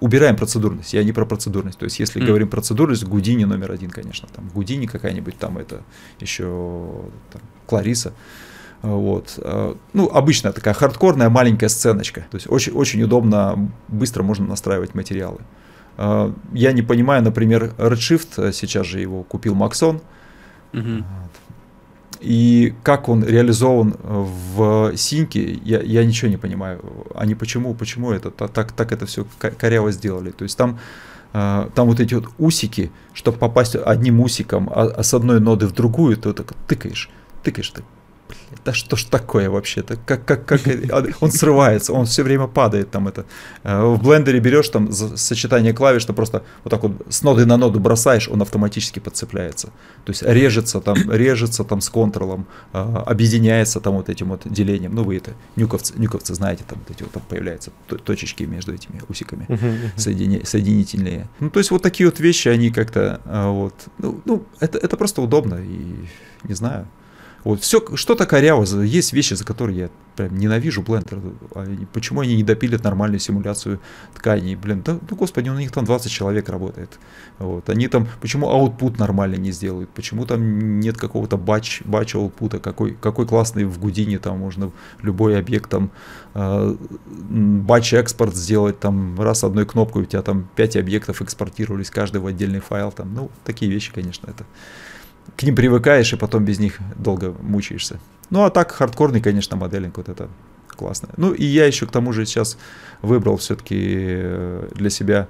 [0.00, 0.92] убираем процедурность.
[0.92, 1.78] Я не про процедурность.
[1.78, 2.26] То есть, если mm.
[2.26, 4.28] говорим процедурность, Гудини номер один, конечно.
[4.34, 5.82] Там Гудини какая-нибудь, там это
[6.18, 6.90] еще
[7.32, 8.12] там, Клариса.
[8.82, 9.34] Вот.
[9.38, 12.26] Э, ну, обычная такая хардкорная маленькая сценочка.
[12.30, 15.38] То есть очень, очень удобно, быстро можно настраивать материалы.
[15.96, 20.00] Э, я не понимаю, например, Redshift, сейчас же его купил Maxon.
[20.72, 21.04] Mm-hmm
[22.20, 26.80] и как он реализован в синке, я, я ничего не понимаю.
[27.14, 29.26] Они почему, почему это так, так это все
[29.58, 30.30] коряво сделали.
[30.30, 30.78] То есть там,
[31.32, 35.66] э, там вот эти вот усики, чтобы попасть одним усиком а, а с одной ноды
[35.66, 37.08] в другую, ты вот так тыкаешь,
[37.42, 37.82] тыкаешь, ты
[38.64, 40.60] да что ж такое вообще-то, как, как, как
[41.20, 43.24] он срывается, он все время падает там это.
[43.62, 47.56] Э, в блендере берешь там сочетание клавиш, что просто вот так вот с ноды на
[47.56, 49.68] ноду бросаешь, он автоматически подцепляется.
[50.04, 54.94] То есть режется там, режется там с контролом, э, объединяется там вот этим вот делением.
[54.94, 57.70] Ну вы это, нюковцы, нюковцы знаете, там вот эти вот там появляются
[58.04, 59.46] точечки между этими усиками
[59.96, 61.28] соедини, соединительные.
[61.40, 64.96] Ну то есть вот такие вот вещи, они как-то э, вот, ну, ну это, это
[64.96, 66.06] просто удобно и
[66.44, 66.86] не знаю.
[67.44, 68.64] Вот, все что-то коряво.
[68.82, 71.34] Есть вещи, за которые я прям ненавижу Blender.
[71.54, 73.80] А почему они не допилят нормальную симуляцию
[74.14, 74.56] тканей?
[74.56, 76.98] Блин, да, ну господи, у них там 20 человек работает.
[77.38, 77.70] Вот.
[77.70, 79.88] Они там, почему аутпут нормально не сделают?
[79.90, 82.58] Почему там нет какого-то батч, батч аутпута?
[82.58, 84.70] Какой, какой классный в Гудине там можно
[85.00, 85.90] любой объект там
[86.34, 86.76] э,
[87.06, 92.26] батч экспорт сделать, там раз одной кнопкой у тебя там 5 объектов экспортировались, каждый в
[92.26, 92.92] отдельный файл.
[92.92, 94.44] Там, ну, такие вещи, конечно, это
[95.36, 97.98] к ним привыкаешь и потом без них долго мучаешься.
[98.30, 100.28] Ну а так хардкорный, конечно, моделинг вот это
[100.68, 101.10] классно.
[101.16, 102.56] Ну и я еще к тому же сейчас
[103.02, 105.28] выбрал все-таки э, для себя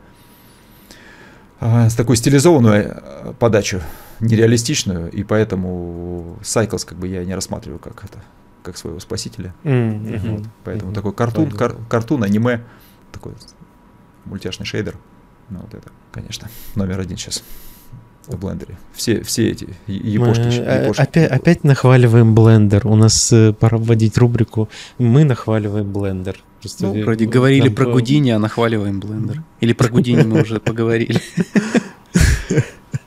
[1.61, 3.80] э, такую стилизованную э, подачу,
[4.20, 8.22] нереалистичную, и поэтому Cycles как бы я не рассматриваю как это
[8.62, 9.55] как своего спасителя.
[9.64, 10.36] Mm-hmm.
[10.36, 10.95] Вот, поэтому mm-hmm.
[10.95, 12.62] такой картун, кар, картун, аниме,
[13.11, 13.32] такой
[14.24, 14.97] мультяшный шейдер.
[15.49, 17.43] Ну, вот это, конечно, номер один сейчас
[18.27, 18.79] в блендере.
[18.93, 20.41] Все, все эти япошки.
[20.41, 21.01] Мы япошки.
[21.01, 22.87] Опять, опять нахваливаем блендер.
[22.87, 24.68] У нас э, пора вводить рубрику
[24.99, 26.37] «Мы нахваливаем блендер».
[26.61, 29.43] Просто ну, вроде говорили про Гудини, а нахваливаем блендер.
[29.61, 31.21] Или про Гудини мы уже поговорили.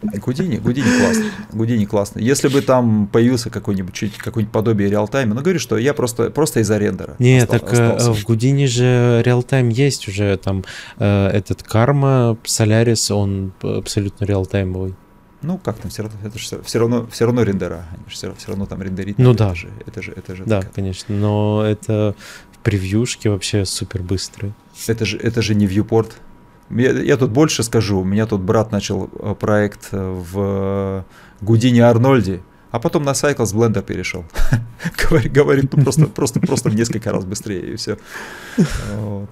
[0.02, 1.32] Гудини, Гудини классный.
[1.54, 2.24] Гудини классный.
[2.24, 6.60] Если бы там появился какой-нибудь чуть какое-нибудь подобие реалтайма, ну говорю, что я просто просто
[6.60, 7.16] из-за рендера.
[7.20, 8.22] Нет, остал, так э, остался.
[8.22, 10.64] в Гудини же реалтайм есть уже там
[11.00, 14.96] э, этот карма Солярис, он абсолютно реалтаймовый.
[15.44, 18.34] Ну, как там, все равно, это же все равно, все равно рендера, они же все,
[18.36, 19.20] все равно там рендерить.
[19.20, 19.54] Ну да.
[19.54, 20.46] Же, это же, это же.
[20.46, 20.74] Да, такая...
[20.74, 22.16] конечно, но это
[22.64, 24.54] превьюшки вообще супер быстрые.
[24.88, 26.14] Это же, это же не viewport.
[26.70, 28.00] Я, я тут больше скажу.
[28.00, 31.06] У меня тут брат начал э, проект э, в
[31.42, 32.42] Гудине Арнольде,
[32.72, 34.24] а потом на Cycles Blender перешел.
[35.10, 37.98] Говорит, ну просто, просто, просто в несколько раз быстрее и все.
[38.96, 39.30] Вот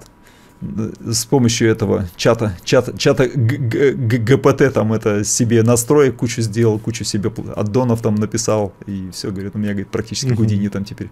[1.04, 7.32] с помощью этого чата, чата, чата ГПТ там это себе настроек кучу сделал, кучу себе
[7.56, 11.10] аддонов там написал, и все, говорит, у меня, говорит, практически Гудини там теперь.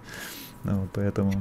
[0.63, 1.33] Ну, поэтому...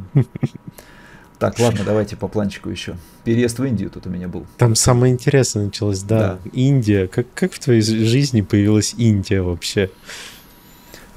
[1.39, 2.97] Так, ладно, давайте по планчику еще.
[3.25, 4.47] Переезд в Индию тут у меня был.
[4.59, 6.19] Там самое интересное началось, да.
[6.19, 6.51] да.
[6.53, 7.07] Индия.
[7.07, 9.91] Как, как в твоей жизни появилась Индия вообще?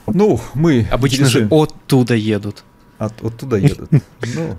[0.07, 0.87] Ну, мы...
[0.89, 2.63] Обычно же оттуда едут.
[2.99, 3.89] От, оттуда едут.
[4.35, 4.55] Ну,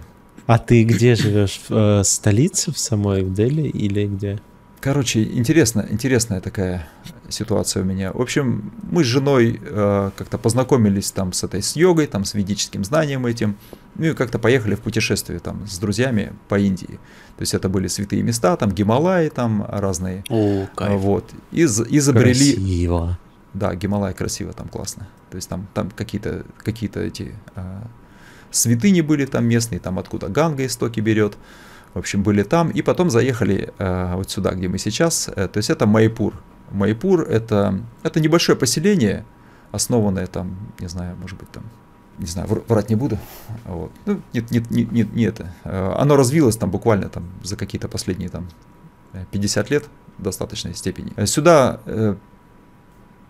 [0.46, 1.60] а ты где живешь?
[1.68, 4.40] В э, столице, в самой, в Дели или где?
[4.80, 6.86] Короче, интересно, интересная такая
[7.30, 8.12] ситуация у меня.
[8.12, 12.34] В общем, мы с женой э, как-то познакомились там с этой с йогой, там с
[12.34, 13.56] ведическим знанием этим,
[13.94, 16.98] ну и как-то поехали в путешествие там с друзьями по Индии.
[17.36, 20.22] То есть это были святые места, там Гималаи, там разные.
[20.28, 21.00] О, кайф.
[21.00, 21.30] Вот.
[21.50, 22.52] Из, изобрели.
[22.52, 23.18] Красиво.
[23.54, 25.08] Да, Гималай красиво, там классно.
[25.30, 27.80] То есть там, там какие-то какие эти э,
[28.54, 31.36] святыни были там местные, там откуда Ганга истоки берет.
[31.92, 32.70] В общем, были там.
[32.70, 35.28] И потом заехали э, вот сюда, где мы сейчас.
[35.34, 36.34] Э, то есть это Майпур.
[36.70, 39.24] Майпур это, это небольшое поселение,
[39.70, 41.62] основанное там, не знаю, может быть, там,
[42.18, 43.18] не знаю, врать не буду.
[43.64, 43.92] Вот.
[44.06, 45.52] Ну, нет, нет, нет, нет, не это.
[45.64, 48.48] Э, оно развилось там буквально там за какие-то последние там
[49.30, 49.84] 50 лет
[50.18, 51.12] в достаточной степени.
[51.16, 52.16] Э, сюда э,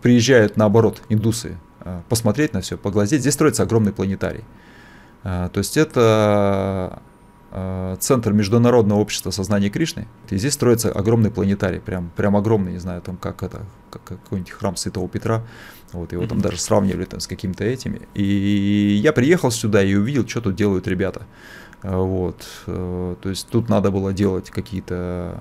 [0.03, 3.21] приезжают наоборот индусы э, посмотреть на все, поглазеть.
[3.21, 4.45] Здесь строится огромный планетарий.
[5.25, 7.03] Э, то есть это
[7.57, 10.09] Э, центр Международного общества сознания Кришны.
[10.29, 14.51] И здесь строится огромный планетарий, прям, прям огромный, не знаю, там как это, как какой-нибудь
[14.51, 15.45] храм Святого Петра.
[15.93, 18.09] Вот его там даже сравнивали там с какими-то этими.
[18.15, 21.23] И я приехал сюда и увидел, что тут делают ребята.
[21.85, 25.41] Э, вот, э, то есть тут надо было делать какие-то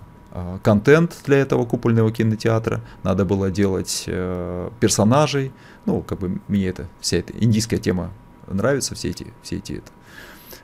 [0.64, 4.04] контент для этого купольного кинотеатра, надо было делать
[4.80, 5.52] персонажей,
[5.86, 8.12] ну, как бы мне это, вся эта индийская тема
[8.48, 9.92] нравится, все эти, все эти это,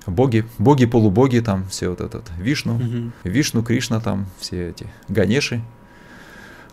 [0.07, 3.11] боги, боги, полубоги, там все вот этот, Вишну, угу.
[3.23, 5.61] Вишну, Кришна, там все эти, Ганеши,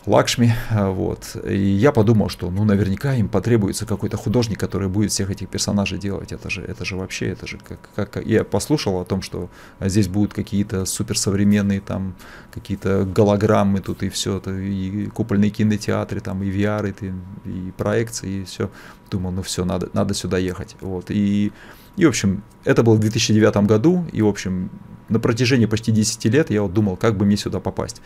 [0.07, 1.36] Лакшми, а, вот.
[1.44, 5.98] И я подумал, что, ну, наверняка им потребуется какой-то художник, который будет всех этих персонажей
[5.98, 6.32] делать.
[6.32, 8.24] Это же, это же вообще, это же как, как...
[8.24, 9.50] Я послушал о том, что
[9.80, 12.14] здесь будут какие-то суперсовременные там,
[12.54, 18.42] какие-то голограммы тут и все, это, и купольные кинотеатры, там, и VR, и, и проекции,
[18.42, 18.70] и все.
[19.11, 20.76] Думал, ну все, надо, надо сюда ехать.
[20.80, 21.11] Вот.
[21.11, 21.52] И
[21.96, 24.70] и, в общем, это было в 2009 году, и, в общем,
[25.09, 28.02] на протяжении почти 10 лет я вот думал, как бы мне сюда попасть.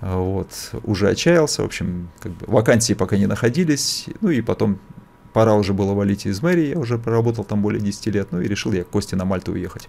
[0.00, 4.78] Вот, уже отчаялся, в общем, как бы вакансии пока не находились, ну и потом
[5.32, 8.48] пора уже было валить из мэрии, я уже проработал там более 10 лет, ну и
[8.48, 9.88] решил я к Косте на Мальту уехать.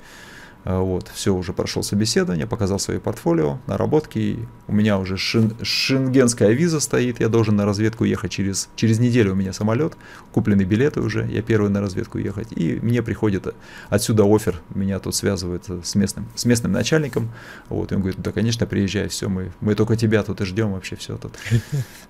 [0.70, 4.50] А, вот, все, уже прошел собеседование, показал свои портфолио, наработки.
[4.68, 9.32] У меня уже шен, шенгенская виза стоит, я должен на разведку ехать через, через неделю
[9.32, 9.94] у меня самолет,
[10.34, 12.50] куплены билеты уже, я первый на разведку ехать.
[12.52, 13.56] И мне приходит
[13.88, 17.30] отсюда офер, меня тут связывают с местным, с местным начальником.
[17.70, 20.74] Вот, и он говорит, да, конечно, приезжай, все, мы, мы только тебя тут и ждем
[20.74, 21.32] вообще, все тут.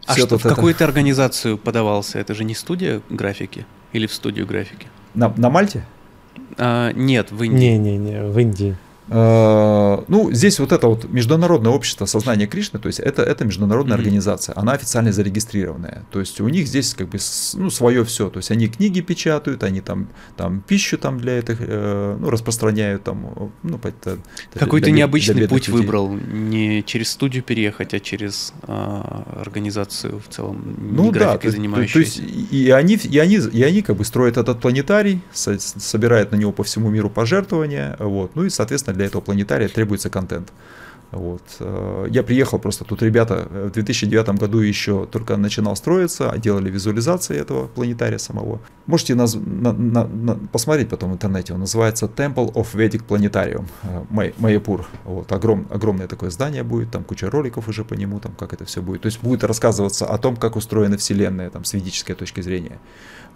[0.08, 2.18] А что, в какую ты организацию подавался?
[2.18, 4.88] Это же не студия графики или в студию графики?
[5.14, 5.86] На, на Мальте?
[6.58, 7.58] А, нет, в Индии.
[7.58, 8.76] Не-не-не, в Индии.
[9.10, 13.96] Э, ну, здесь вот это вот Международное общество сознания Кришны, то есть это, это международная
[13.96, 14.00] mm-hmm.
[14.00, 16.06] организация, она официально зарегистрированная.
[16.12, 17.18] То есть у них здесь как бы
[17.54, 18.30] ну, свое все.
[18.30, 23.04] То есть они книги печатают, они там, там пищу там для этих, э, ну, распространяют
[23.04, 23.52] там.
[23.64, 24.18] Ну, это,
[24.54, 25.82] Какой то необычный путь людей.
[25.82, 29.02] выбрал, не через студию переехать, а через э,
[29.40, 32.20] организацию в целом, ну, не да, то, занимающуюся.
[32.20, 36.36] То, есть и они, и, они, и они как бы строят этот планетарий, собирают на
[36.36, 40.52] него по всему миру пожертвования, вот, ну и, соответственно, для этого планетария требуется контент.
[41.12, 41.42] Вот.
[41.60, 47.38] Э, я приехал просто, тут ребята в 2009 году еще только начинал строиться, делали визуализации
[47.38, 48.60] этого планетария самого.
[48.88, 49.36] Можете наз...
[49.36, 50.36] на, на, на...
[50.36, 53.66] посмотреть потом в интернете, он называется Temple of Vedic Planetarium,
[54.10, 54.34] Май...
[54.38, 54.86] Майяпур.
[55.06, 55.32] Вот.
[55.32, 55.68] Огром...
[55.70, 59.02] Огромное такое здание будет, там куча роликов уже по нему, там как это все будет.
[59.02, 62.80] То есть будет рассказываться о том, как устроена Вселенная там, с ведической точки зрения.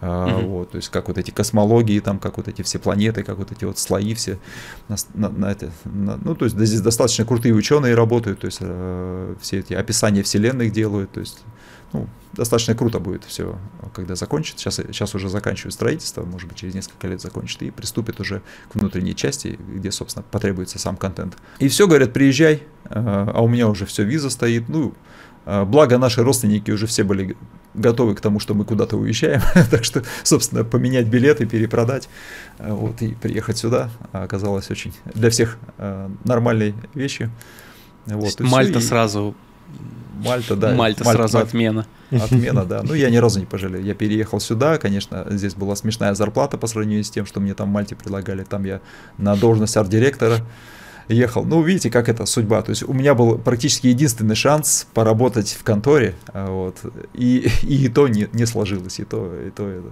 [0.02, 0.48] Uh-huh.
[0.48, 3.52] Вот, то есть как вот эти космологии, там, как вот эти все планеты, как вот
[3.52, 4.40] эти вот слои все,
[4.88, 8.58] на, на, на это, на, ну, то есть здесь достаточно крутые ученые работают, то есть
[8.62, 11.44] э, все эти описания вселенных делают, то есть,
[11.94, 13.58] ну, достаточно круто будет все,
[13.94, 14.60] когда закончит.
[14.60, 18.76] Сейчас, сейчас уже заканчивают строительство, может быть, через несколько лет закончит, и приступит уже к
[18.76, 21.38] внутренней части, где, собственно, потребуется сам контент.
[21.60, 24.94] И все, говорят, приезжай, э, а у меня уже все, виза стоит, ну,
[25.46, 27.36] Благо наши родственники уже все были
[27.74, 29.42] готовы к тому, что мы куда-то уезжаем.
[29.72, 32.10] так что, собственно, поменять билеты, перепродать
[32.60, 37.32] э, вот, и приехать сюда оказалось очень для всех э, нормальной вещью.
[38.06, 38.82] Вот, Мальта и...
[38.82, 39.36] сразу
[40.24, 40.74] Мальта, да.
[40.74, 41.88] Мальта, Мальта сразу Мальта, отмена.
[42.12, 42.84] Отмена, да.
[42.84, 43.82] Ну, я ни разу не пожалел.
[43.82, 47.70] Я переехал сюда, конечно, здесь была смешная зарплата по сравнению с тем, что мне там
[47.70, 48.44] в Мальте предлагали.
[48.44, 48.82] Там я
[49.18, 50.40] на должность арт-директора
[51.14, 51.44] ехал.
[51.44, 52.62] Ну, видите, как это судьба.
[52.62, 56.78] То есть у меня был практически единственный шанс поработать в конторе, а, вот,
[57.14, 59.90] и, и, и то не, не сложилось, и то, и то это.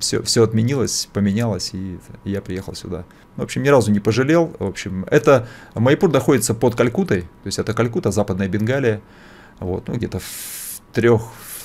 [0.00, 3.04] Все, все отменилось, поменялось, и, я приехал сюда.
[3.36, 4.54] В общем, ни разу не пожалел.
[4.58, 9.00] В общем, это Майпур находится под Калькутой, то есть это Калькута, Западная Бенгалия,
[9.60, 11.22] вот, ну, где-то в трех,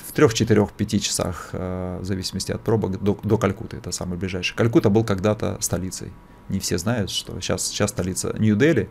[0.07, 4.17] в трех, четырех, пяти часах, э, в зависимости от пробок, до, до Калькуты, это самый
[4.17, 4.55] ближайший.
[4.55, 6.13] Калькута был когда-то столицей
[6.49, 8.89] не все знают, что сейчас, сейчас столица Нью-Дели,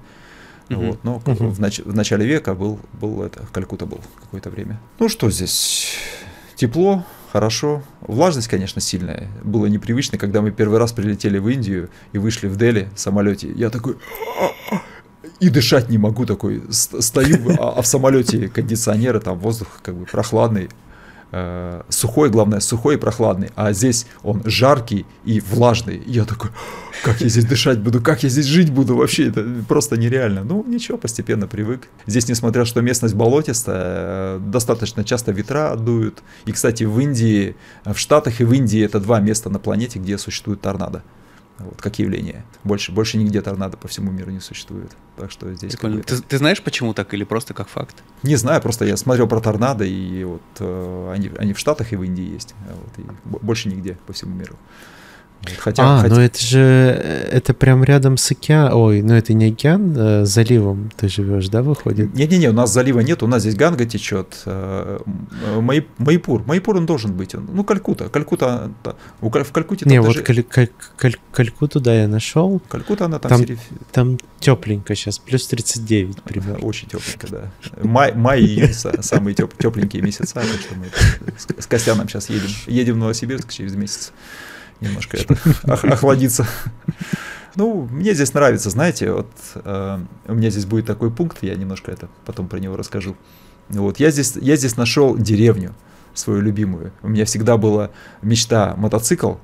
[0.69, 0.87] uh-huh.
[0.87, 1.49] вот, но uh-huh.
[1.49, 4.81] в, нач- в начале века был, был это, Калькута был какое-то время.
[4.99, 5.97] Ну что здесь?
[6.57, 7.83] Тепло, хорошо.
[8.01, 9.29] Влажность, конечно, сильная.
[9.43, 13.51] Было непривычно, когда мы первый раз прилетели в Индию и вышли в Дели в самолете.
[13.53, 13.97] Я такой
[15.43, 16.63] и дышать не могу такой.
[16.71, 20.69] Стою, а, а в самолете кондиционеры, там воздух как бы прохладный.
[21.35, 26.03] Э, сухой, главное, сухой и прохладный, а здесь он жаркий и влажный.
[26.05, 26.51] я такой,
[27.03, 30.45] как я здесь дышать буду, как я здесь жить буду, вообще это просто нереально.
[30.45, 31.89] Ну, ничего, постепенно привык.
[32.07, 36.23] Здесь, несмотря что местность болотистая, достаточно часто ветра дуют.
[36.45, 37.57] И, кстати, в Индии,
[37.87, 41.03] в Штатах и в Индии это два места на планете, где существует торнадо
[41.59, 42.45] вот, как явление.
[42.65, 44.91] Больше, больше нигде торнадо по всему миру не существует.
[45.17, 45.77] Так что здесь...
[45.77, 48.03] Ты, ты знаешь, почему так или просто как факт?
[48.23, 51.97] Не знаю, просто я смотрел про торнадо, и вот э, они, они в Штатах и
[51.97, 52.55] в Индии есть.
[52.67, 54.57] Вот, и больше нигде по всему миру.
[55.59, 56.15] Хотя, а, хотя...
[56.15, 60.91] ну это же, это прям рядом с океаном, ой, ну это не океан, а заливом
[60.97, 62.15] ты живешь, да, выходит?
[62.15, 64.99] Не-не-не, у нас залива нет, у нас здесь Ганга течет, э,
[65.61, 68.71] Май, Майпур, Майпур он должен быть, ну Калькута, Калькута,
[69.21, 69.89] в Калькуте...
[69.89, 70.23] Не, вот даже...
[70.23, 72.61] Каль, Каль, Каль, Калькуту, да, я нашел.
[72.69, 73.31] Калькута, она там...
[73.31, 73.61] Там, сериф...
[73.91, 76.65] там тепленько сейчас, плюс 39 примерно.
[76.65, 77.51] Очень тепленько, да.
[77.83, 80.87] Май, май и июнь самые теп, тепленькие месяца, так что мы
[81.37, 84.13] с, с Костяном сейчас едем, едем в Новосибирск через месяц
[84.83, 86.47] немножко это охладиться.
[87.55, 91.91] Ну, мне здесь нравится, знаете, вот э, у меня здесь будет такой пункт, я немножко
[91.91, 93.15] это потом про него расскажу.
[93.69, 95.75] Вот, я здесь, я здесь нашел деревню
[96.15, 96.93] свою любимую.
[97.03, 97.91] У меня всегда была
[98.23, 99.35] мечта мотоцикл,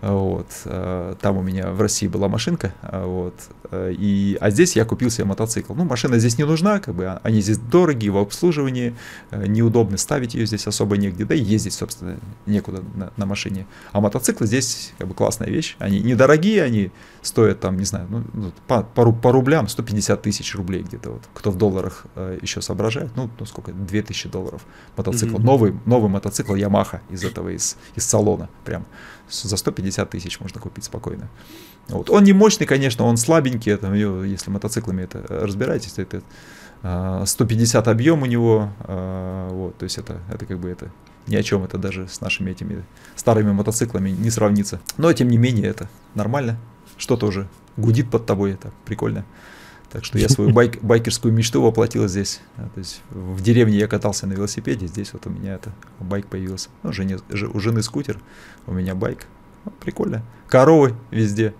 [0.00, 0.46] вот.
[0.66, 3.34] Э, там у меня в России была машинка, э, вот.
[3.70, 5.74] Э, и, а здесь я купил себе мотоцикл.
[5.74, 8.94] Ну, машина здесь не нужна, как бы, а, они здесь дорогие в обслуживании,
[9.32, 13.66] неудобно ставить ее здесь особо негде, да и ездить, собственно, некуда на, на машине.
[13.92, 15.76] А мотоциклы здесь как бы классная вещь.
[15.78, 16.90] Они недорогие, они
[17.22, 21.22] стоят там, не знаю, ну, ну по, по, по рублям 150 тысяч рублей где-то вот.
[21.32, 22.06] Кто в долларах
[22.42, 24.62] еще соображает, ну, ну сколько, 2000 долларов
[24.96, 25.36] мотоцикл.
[25.36, 25.42] Mm-hmm.
[25.42, 28.84] Новый, новый мотоцикл Yamaha из этого, из, из салона прям
[29.42, 31.28] за 150 тысяч можно купить спокойно.
[31.88, 32.10] Вот.
[32.10, 36.22] Он не мощный, конечно, он слабенький, это, если мотоциклами это разбираетесь, то это
[37.26, 40.90] 150 а, объем у него, а, вот, то есть это, это как бы это
[41.26, 42.84] ни о чем, это даже с нашими этими
[43.16, 44.80] старыми мотоциклами не сравнится.
[44.98, 46.58] Но тем не менее это нормально,
[46.98, 49.24] что-то уже гудит под тобой, это прикольно.
[49.94, 52.40] Так что я свою байк, байкерскую мечту воплотил здесь.
[52.56, 56.68] То есть в деревне я катался на велосипеде, здесь вот у меня это байк появился.
[56.82, 58.18] Ну, жене, у жены скутер,
[58.66, 59.28] у меня байк.
[59.64, 60.24] Ну, прикольно.
[60.48, 61.54] Коровы везде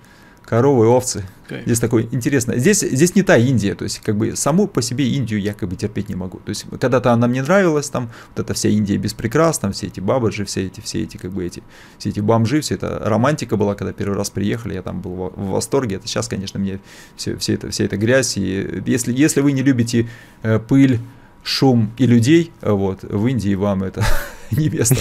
[0.45, 1.25] коровы, овцы.
[1.49, 1.63] Okay.
[1.67, 2.57] Здесь такое интересно.
[2.57, 5.69] Здесь, здесь не та Индия, то есть как бы саму по себе Индию я как
[5.69, 6.39] бы терпеть не могу.
[6.39, 9.89] То есть когда-то она мне нравилась, там вот эта вся Индия без прикрас, там все
[9.89, 11.63] эти бабаджи, все эти, все эти как бы эти,
[11.99, 15.33] все эти бомжи, все это романтика была, когда первый раз приехали, я там был в,
[15.37, 15.97] в восторге.
[15.97, 16.81] Это сейчас, конечно, мне
[17.17, 18.37] все, все это, вся эта грязь.
[18.39, 20.09] И если, если вы не любите
[20.43, 20.99] э, пыль,
[21.43, 24.03] шум и людей, вот, в Индии вам это
[24.57, 24.97] не место.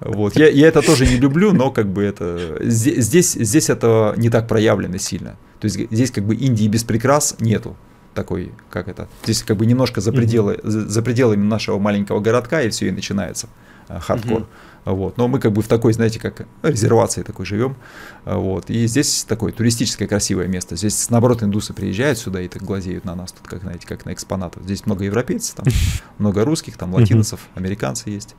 [0.00, 0.36] Вот.
[0.36, 4.48] Я, я это тоже не люблю, но как бы это здесь, здесь это не так
[4.48, 5.36] проявлено сильно.
[5.60, 7.76] То есть здесь как бы Индии без прикрас нету.
[8.14, 10.70] такой, как это, здесь как бы немножко за пределы, mm-hmm.
[10.70, 13.48] за, за пределами нашего маленького городка, и все, и начинается
[13.88, 14.42] э, хардкор.
[14.42, 14.46] Mm-hmm.
[14.84, 15.16] Вот.
[15.16, 17.76] Но мы как бы в такой, знаете, как резервации такой живем.
[18.24, 18.68] Вот.
[18.70, 20.76] И здесь такое туристическое красивое место.
[20.76, 24.12] Здесь, наоборот, индусы приезжают сюда и так глазеют на нас, тут как, знаете, как на
[24.12, 24.62] экспонатов.
[24.64, 25.66] Здесь много европейцев, там
[26.18, 28.34] много русских, там латиносов, американцы есть.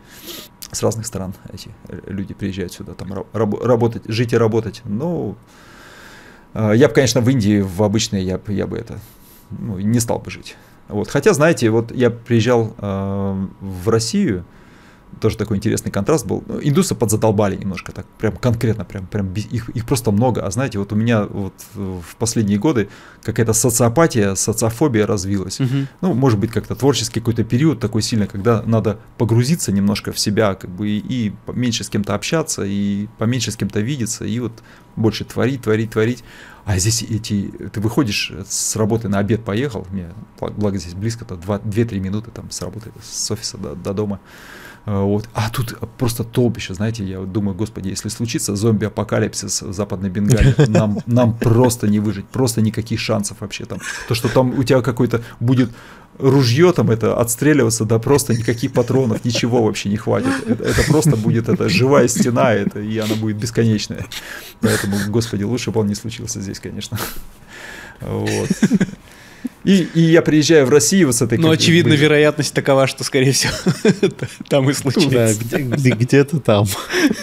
[0.72, 1.70] С разных стран эти
[2.08, 4.82] люди приезжают сюда, там раб- работать, жить и работать.
[4.86, 5.36] Ну,
[6.54, 9.00] я бы, конечно, в Индии, в обычной, я, я бы это,
[9.52, 10.56] ну, не стал бы жить.
[10.88, 11.10] Вот.
[11.10, 14.46] Хотя, знаете, вот я приезжал э, в Россию,
[15.20, 16.44] тоже такой интересный контраст был.
[16.48, 20.46] Ну, индусы подзадолбали немножко, так прям конкретно, прям, прям их, их просто много.
[20.46, 22.90] А знаете, вот у меня вот в последние годы
[23.24, 25.60] какая-то социопатия, социофобия развилась.
[25.60, 25.88] Угу.
[26.02, 30.56] Ну, может быть, как-то творческий какой-то период такой сильный, когда надо погрузиться немножко в себя,
[30.56, 34.64] как бы и, и меньше с кем-то общаться, и поменьше с кем-то видеться, и вот
[34.96, 36.24] больше творить, творить, творить.
[36.66, 40.08] А здесь эти, ты выходишь с работы на обед поехал, мне,
[40.40, 44.20] благо здесь близко-то 2-3 минуты там с работы, с офиса до, до дома.
[44.86, 45.28] А, вот.
[45.34, 51.00] А тут просто толпище, знаете, я думаю, господи, если случится зомби-апокалипсис в Западной Бенгалии, нам,
[51.06, 53.80] нам просто не выжить, просто никаких шансов вообще там.
[54.08, 55.72] То, что там у тебя какой-то будет
[56.20, 60.32] ружье там это отстреливаться, да просто никаких патронов, ничего вообще не хватит.
[60.48, 64.06] Это, это просто будет это живая стена, это, и она будет бесконечная.
[64.62, 66.98] Поэтому, господи, лучше бы он не случился здесь, конечно.
[68.02, 68.50] Вот.
[69.66, 71.40] И, и я приезжаю в Россию вот с этой...
[71.40, 73.54] Ну, очевидно, вероятность такова, что, скорее всего,
[74.48, 75.10] там и случится.
[75.50, 76.68] Да, где-то там.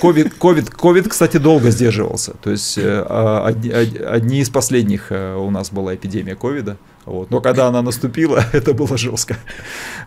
[0.01, 2.35] Ковид, ковид, ковид, кстати, долго сдерживался.
[2.43, 6.77] То есть э, а, одни, одни из последних э, у нас была эпидемия ковида.
[7.05, 7.31] Вот.
[7.31, 9.37] Но когда она наступила, это было жестко.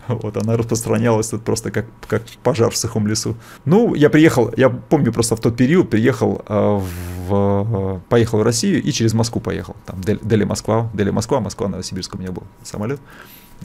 [0.08, 3.36] Вот, она распространялась тут просто как, как пожар в сухом лесу.
[3.64, 6.80] Ну, я приехал, я помню просто в тот период, приехал э,
[7.28, 9.76] в, поехал в Россию и через Москву поехал.
[9.84, 13.00] Там Дели-Москва, Дели-Москва, Москва-Новосибирск у меня был самолет.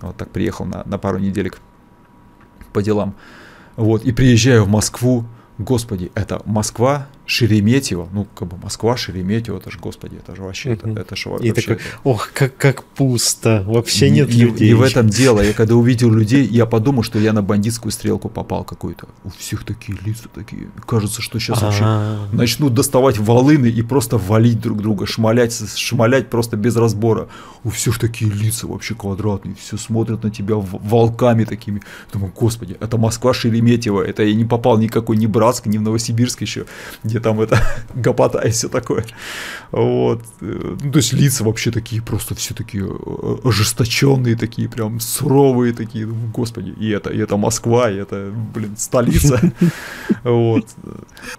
[0.01, 1.59] Вот так приехал на, на пару неделек
[2.73, 3.15] по делам.
[3.75, 5.25] Вот, и приезжаю в Москву,
[5.57, 10.73] господи, это Москва, Шереметьево, ну, как бы Москва, Шереметьево, это же, господи, это же вообще,
[10.73, 11.47] это, это же вообще...
[11.47, 14.69] И такой, ох, как, как пусто, вообще нет не, людей.
[14.69, 18.27] Не в этом дело, я когда увидел людей, я подумал, что я на бандитскую стрелку
[18.27, 19.07] попал какую-то.
[19.23, 22.35] У всех такие лица такие, кажется, что сейчас вообще А-а-а.
[22.35, 27.27] начнут доставать волыны и просто валить друг друга, шмалять, шмалять просто без разбора.
[27.63, 31.81] У всех такие лица вообще квадратные, все смотрят на тебя волками такими.
[32.11, 36.41] Думаю, господи, это Москва, Шереметьево, это я не попал никакой, ни Братск, ни в Новосибирск
[36.41, 36.65] еще,
[37.11, 37.61] где там это
[37.93, 39.03] гопота и все такое.
[39.71, 40.21] Вот.
[40.41, 46.07] Ну, то есть лица вообще такие, просто все такие э, ожесточенные, такие прям суровые такие.
[46.33, 49.39] Господи, и это, и это Москва, и это, блин, столица.
[50.23, 50.65] Вот.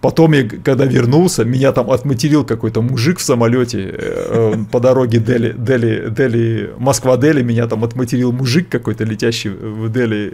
[0.01, 5.55] Потом я, когда вернулся, меня там отматерил какой-то мужик в самолете э, по дороге Дели,
[5.57, 10.33] Дели, Дели, Москва-Дели, меня там отматерил мужик какой-то, летящий в Дели.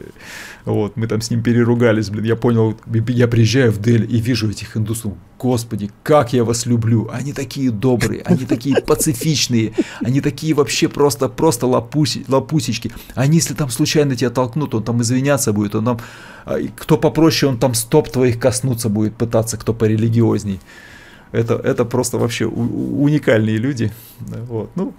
[0.65, 2.77] Вот, мы там с ним переругались, блин, я понял,
[3.07, 7.71] я приезжаю в Дели и вижу этих индусов, господи, как я вас люблю, они такие
[7.71, 14.15] добрые, они такие пацифичные, они такие вообще просто, просто лапуси, лапусечки, они если там случайно
[14.15, 15.99] тебя толкнут, он там извиняться будет, он там,
[16.45, 20.59] а, кто попроще, он там стоп твоих коснуться будет пытаться, кто порелигиозней.
[21.31, 23.91] Это, это просто вообще уникальные люди.
[24.19, 24.71] Вот.
[24.75, 24.93] Ну,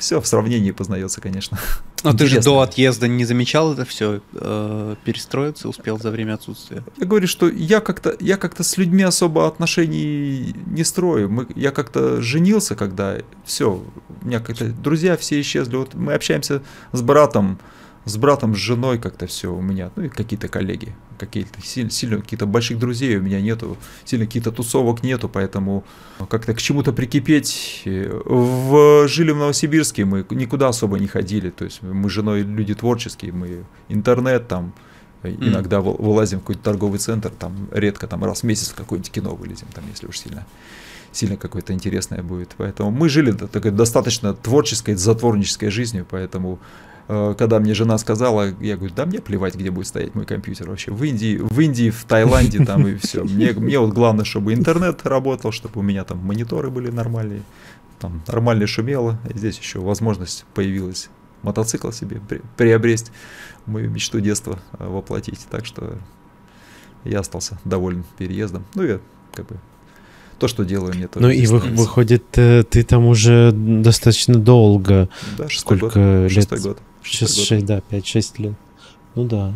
[0.00, 1.58] все в сравнении познается, конечно.
[2.04, 6.82] Но ты же до отъезда не замечал это все, э, перестроиться успел за время отсутствия?
[6.96, 11.30] Я говорю, что я как-то я как-то с людьми особо отношений не строю.
[11.30, 13.84] Мы, я как-то женился, когда все,
[14.22, 15.76] у меня как-то друзья все исчезли.
[15.76, 16.62] Вот мы общаемся
[16.92, 17.58] с братом,
[18.04, 22.20] с братом, с женой как-то все у меня, ну и какие-то коллеги, какие-то сильно, сильно
[22.20, 25.84] какие-то больших друзей у меня нету, сильно какие-то тусовок нету, поэтому
[26.28, 27.82] как-то к чему-то прикипеть.
[27.84, 32.74] В, жили в Новосибирске, мы никуда особо не ходили, то есть мы с женой люди
[32.74, 34.72] творческие, мы интернет там,
[35.22, 35.48] mm.
[35.48, 39.34] иногда вылазим в какой-то торговый центр, там редко, там раз в месяц в какое-нибудь кино
[39.34, 40.46] вылезем, там если уж сильно
[41.12, 42.54] сильно какое-то интересное будет.
[42.56, 46.89] Поэтому мы жили такой достаточно творческой, затворнической жизнью, поэтому Э,
[47.38, 50.92] когда мне жена сказала, я говорю, да мне плевать, где будет стоять мой компьютер вообще.
[50.92, 53.24] В Индии, в Индии, в Таиланде там и все.
[53.24, 57.42] Мне, мне вот главное, чтобы интернет работал, чтобы у меня там мониторы были нормальные,
[57.98, 59.18] там нормально шумело.
[59.28, 61.10] И здесь еще возможность появилась
[61.42, 63.10] мотоцикл себе при, приобрести,
[63.66, 65.46] мою мечту детства э, воплотить.
[65.50, 65.98] Так что
[67.04, 68.64] я остался доволен переездом.
[68.74, 69.00] Ну, я
[69.32, 69.56] как бы
[70.38, 75.08] то, что делаю, мне тоже Ну и вы, выходит, э, ты там уже достаточно долго.
[75.36, 76.22] Да, шестой Сколько год.
[76.22, 76.32] лет?
[76.32, 76.78] Шестой год.
[77.10, 78.54] 6, 6, да, 5-6 лет.
[79.14, 79.52] Ну да.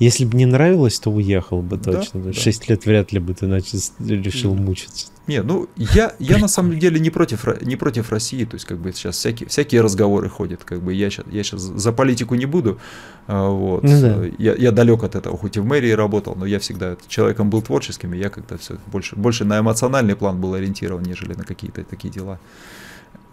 [0.00, 2.22] Если бы не нравилось, то уехал бы точно.
[2.22, 2.72] Да, Шесть да.
[2.72, 5.08] лет вряд ли бы ты начал, решил мучиться.
[5.26, 8.78] Не, ну я, я на самом деле не против, не против России, то есть как
[8.78, 12.46] бы сейчас всякие, всякие разговоры ходят, как бы я сейчас, я сейчас за политику не
[12.46, 12.80] буду,
[13.26, 14.24] а, вот, ну, да.
[14.38, 17.62] я, я далек от этого, хоть и в мэрии работал, но я всегда человеком был
[17.62, 21.84] творческим, и я как-то все больше, больше на эмоциональный план был ориентирован, нежели на какие-то
[21.84, 22.40] такие дела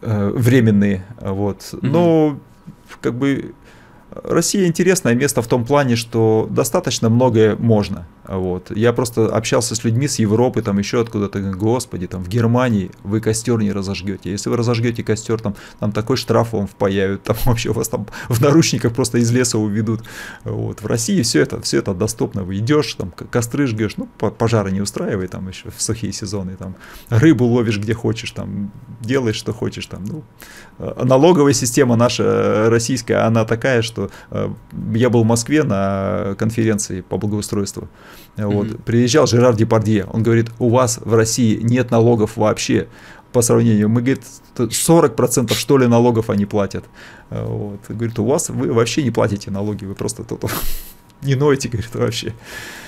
[0.01, 1.89] э, временные, вот, mm-hmm.
[3.01, 3.53] Как бы
[4.23, 8.07] Россия интересное место в том плане, что достаточно многое можно.
[8.27, 8.75] Вот.
[8.75, 13.21] Я просто общался с людьми с Европы, там еще откуда-то, господи, там в Германии вы
[13.21, 14.31] костер не разожгете.
[14.31, 18.41] Если вы разожгете костер, там, там такой штраф вам впаяют, там вообще вас там в
[18.41, 20.03] наручниках просто из леса уведут.
[20.43, 20.81] Вот.
[20.81, 22.43] В России все это, все это доступно.
[22.43, 26.75] Вы идешь, там костры жгешь, ну, пожары не устраивай там еще в сухие сезоны, там
[27.09, 28.71] рыбу ловишь где хочешь, там
[29.01, 29.85] делаешь, что хочешь.
[29.85, 30.23] Там, ну.
[30.79, 34.06] А налоговая система наша э, российская, она такая, что э,
[34.93, 37.87] я был в Москве на конференции по благоустройству.
[38.35, 38.67] Вот.
[38.67, 38.81] Mm-hmm.
[38.83, 42.87] Приезжал Жерар Депардье, он говорит, у вас в России нет налогов вообще
[43.31, 43.89] по сравнению.
[43.89, 44.23] Мы, говорит,
[44.55, 46.85] 40% что ли налогов они платят.
[47.29, 47.79] Вот.
[47.89, 50.43] Говорит, у вас вы вообще не платите налоги, вы просто тут
[51.21, 52.33] не ноете, говорит, вообще.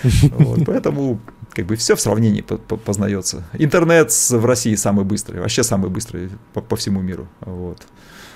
[0.03, 0.65] Вот.
[0.65, 1.19] Поэтому
[1.53, 3.43] как бы все в сравнении познается.
[3.53, 7.27] Интернет в России самый быстрый, вообще самый быстрый по, по всему миру.
[7.41, 7.85] Вот.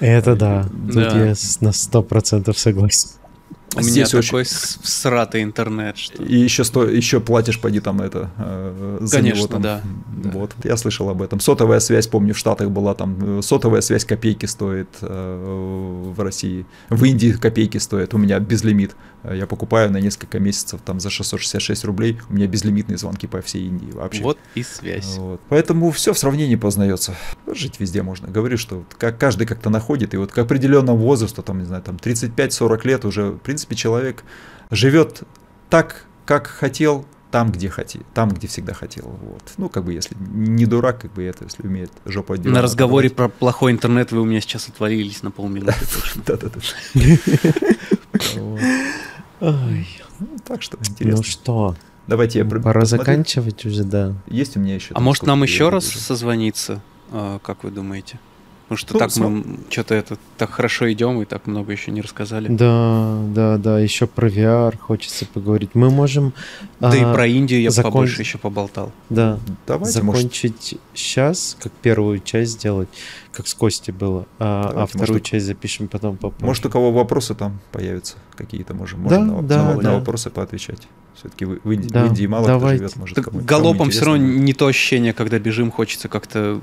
[0.03, 1.25] Это да, тут да.
[1.27, 3.07] я на сто процентов согласен.
[3.75, 4.27] У Здесь меня очень...
[4.27, 5.97] такой всратый интернет.
[5.97, 6.21] Что...
[6.21, 6.83] И еще, сто...
[6.83, 9.61] еще платишь, поди там это, э, за Конечно, него там.
[9.61, 9.81] Да,
[10.33, 10.69] вот, да.
[10.69, 11.39] я слышал об этом.
[11.39, 16.65] Сотовая связь, помню, в Штатах была там, э, сотовая связь копейки стоит э, в России.
[16.89, 18.95] В Индии копейки стоит, у меня безлимит.
[19.23, 23.67] Я покупаю на несколько месяцев там за 666 рублей, у меня безлимитные звонки по всей
[23.67, 24.21] Индии вообще.
[24.21, 25.15] Вот и связь.
[25.17, 25.41] Вот.
[25.49, 27.15] Поэтому все в сравнении познается.
[27.47, 28.27] Жить везде можно.
[28.27, 31.95] Говорю, что как каждый как-то находит, и вот к определенному возрасту, там, не знаю, там
[31.95, 34.23] 35-40 лет уже, в принципе, человек
[34.71, 35.23] живет
[35.69, 39.17] так, как хотел, там, где хотел, там, где всегда хотел.
[39.21, 39.53] Вот.
[39.57, 42.53] Ну, как бы, если не дурак, как бы это, если умеет жопу отделать.
[42.53, 45.73] На разговоре про плохой интернет вы у меня сейчас отвалились на полминуты
[46.27, 46.59] Да-да-да.
[50.45, 51.17] Так что интересно.
[51.17, 51.75] Ну что,
[52.07, 54.13] Давайте я Пора заканчивать уже, да.
[54.27, 54.93] Есть у меня еще.
[54.93, 56.81] А может нам еще раз созвониться?
[57.11, 58.19] А, как вы думаете?
[58.63, 59.33] Потому что ну, так сам...
[59.33, 62.47] мы что-то это так хорошо идем и так много еще не рассказали.
[62.47, 63.79] Да, да, да.
[63.79, 65.71] Еще про VR хочется поговорить.
[65.73, 66.33] Мы можем.
[66.79, 67.91] Да а, и про Индию я закон...
[67.91, 68.91] побольше еще поболтал.
[69.09, 69.37] Да.
[69.67, 69.99] Давайте.
[69.99, 70.81] Закончить может...
[70.93, 72.89] сейчас, как первую часть сделать,
[73.31, 76.45] как с Костей было, а, а вторую может, часть запишем потом попозже.
[76.45, 79.81] Может, у кого вопросы там появятся какие-то, можем, да, можно да, на, да.
[79.81, 80.87] на вопросы поотвечать.
[81.15, 82.05] Все-таки в, Индии, да.
[82.05, 82.85] в Индии мало Давайте.
[82.85, 86.61] кто живет, может, кому Галопом все равно не то ощущение, когда бежим, хочется как-то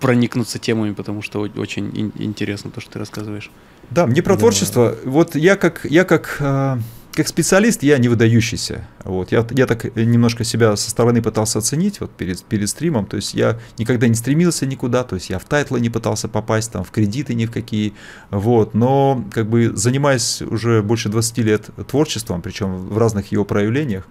[0.00, 3.50] проникнуться темами, потому что очень интересно то, что ты рассказываешь.
[3.90, 4.40] Да, мне про да.
[4.40, 4.96] творчество.
[5.04, 6.78] Вот я как, я как, э,
[7.12, 8.86] как специалист, я не выдающийся.
[9.04, 13.06] Вот, я, я так немножко себя со стороны пытался оценить вот перед, перед стримом.
[13.06, 16.72] То есть я никогда не стремился никуда, то есть я в тайтлы не пытался попасть,
[16.72, 17.94] там, в кредиты ни в какие.
[18.30, 24.06] Вот, но как бы занимаясь уже больше 20 лет творчеством, причем в разных его проявлениях,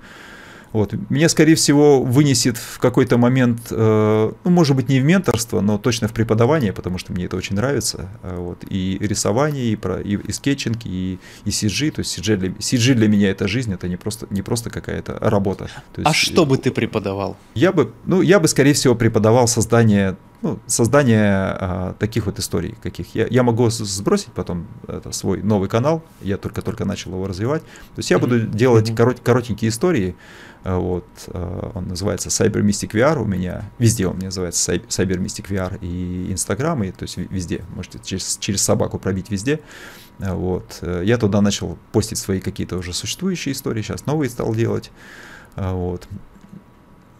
[0.71, 0.93] вот.
[1.09, 5.77] Меня, скорее всего, вынесет в какой-то момент, э, ну, может быть, не в менторство, но
[5.77, 8.09] точно в преподавание, потому что мне это очень нравится.
[8.23, 8.63] Э, вот.
[8.69, 11.91] И рисование, и, про, и, и скетчинг, и, и CG.
[11.91, 15.17] То есть CG для, CG для меня это жизнь, это не просто, не просто какая-то
[15.19, 15.69] работа.
[15.93, 17.37] То а есть, а что бы ты преподавал?
[17.55, 22.75] Я бы, ну, я бы, скорее всего, преподавал создание ну, создание а, таких вот историй,
[22.81, 27.61] каких я, я могу сбросить потом это, свой новый канал, я только-только начал его развивать.
[27.61, 28.19] То есть я mm-hmm.
[28.21, 28.95] буду делать mm-hmm.
[28.95, 30.15] корот, коротенькие истории,
[30.63, 35.47] Э, вот, э, он называется Cyber Mystic VR у меня, везде он называется Cyber Mystic
[35.47, 39.61] VR и Инстаграм, и то есть везде, можете через, через собаку пробить везде.
[40.19, 40.81] Э, вот.
[40.81, 44.91] Я туда начал постить свои какие-то уже существующие истории, сейчас новые стал делать.
[45.55, 46.07] Вот.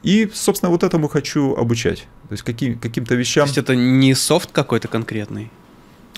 [0.03, 2.07] И, собственно, вот этому хочу обучать.
[2.29, 3.45] То есть каким, каким-то вещам...
[3.45, 5.51] То есть это не софт какой-то конкретный?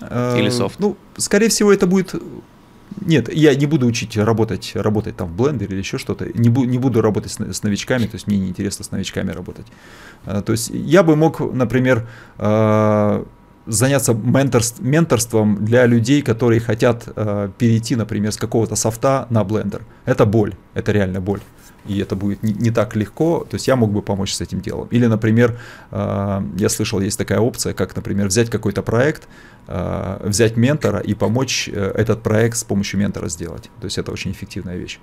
[0.02, 0.80] Или софт?
[0.80, 2.16] Ну, скорее всего, это будет
[3.00, 6.28] нет, я не буду учить работать, работать там в Blender или еще что-то.
[6.38, 9.66] Не, бу, не буду работать с, с новичками, то есть мне неинтересно с новичками работать.
[10.26, 12.08] А, то есть я бы мог, например,
[12.38, 13.26] а,
[13.66, 19.84] заняться менторств, менторством для людей, которые хотят а, перейти, например, с какого-то софта на Blender.
[20.06, 21.42] Это боль, это реально боль
[21.88, 24.62] и это будет не, не так легко, то есть я мог бы помочь с этим
[24.62, 24.88] делом.
[24.92, 25.60] Или, например,
[25.92, 29.28] э, я слышал, есть такая опция, как, например, взять какой-то проект,
[29.68, 33.70] Э, взять ментора и помочь э, этот проект с помощью ментора сделать.
[33.80, 35.00] То есть это очень эффективная вещь.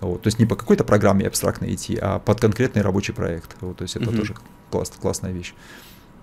[0.00, 3.56] Вот, то есть не по какой-то программе абстрактно идти, а под конкретный рабочий проект.
[3.60, 4.16] Вот, то есть это mm-hmm.
[4.16, 4.34] тоже
[4.70, 5.54] класс, классная вещь.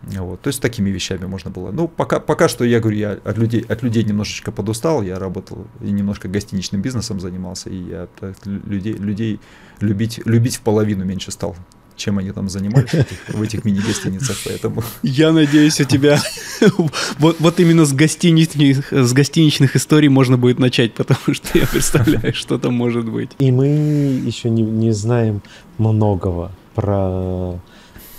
[0.04, 1.72] Вот, то есть такими вещами можно было.
[1.72, 5.66] Ну, пока, пока что я говорю, я от людей, от людей немножечко подустал, я работал
[5.82, 9.40] и немножко гостиничным бизнесом занимался, и я так, людей, людей
[9.80, 11.56] любить, любить в половину меньше стал
[11.96, 14.84] чем они там занимались в этих мини-гостиницах, поэтому...
[15.04, 16.20] Я надеюсь, у тебя
[17.20, 22.34] вот, вот именно с гостиничных, с гостиничных историй можно будет начать, потому что я представляю,
[22.34, 23.32] что там может быть.
[23.40, 25.42] И мы еще не, не знаем
[25.78, 27.60] многого про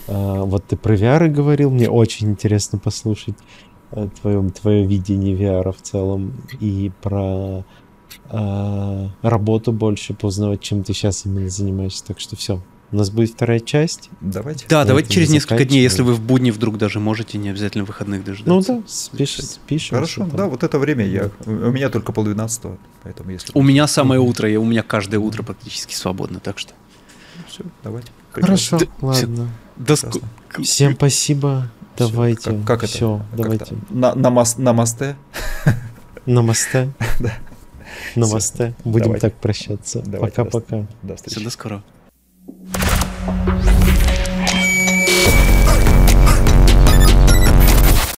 [0.07, 3.37] вот ты про VR говорил, мне очень интересно послушать
[3.93, 7.65] э, твое, твое видение VR в целом и про
[8.31, 12.05] э, работу больше познавать, чем ты сейчас именно занимаешься.
[12.05, 12.63] Так что все.
[12.93, 14.11] У нас будет вторая часть.
[14.21, 14.67] Давайте.
[14.69, 18.25] Да, давайте через несколько дней, если вы в будни вдруг даже можете, не обязательно выходных
[18.25, 18.73] дождаться.
[18.73, 19.97] Ну да, спиш, спишем.
[19.97, 23.51] Хорошо, да, вот это время я, у меня только полдвенадцатого, поэтому если...
[23.55, 26.75] У меня самое утро, я, у меня каждое утро практически свободно, так что...
[27.49, 28.13] Все, давайте.
[28.31, 29.49] Хорошо, да, ладно.
[29.77, 30.21] Доску...
[30.63, 31.71] Всем спасибо.
[31.97, 32.09] Все.
[32.09, 32.51] Давайте.
[32.51, 33.37] Как, как все, это?
[33.43, 33.65] давайте.
[33.65, 35.17] Как на, на, мос, на мосте?
[36.27, 36.93] На мосте?
[37.21, 37.33] Да.
[38.17, 38.75] На мосте.
[38.85, 40.03] Будем так прощаться.
[40.21, 40.87] Пока-пока.
[41.03, 41.83] До скорого.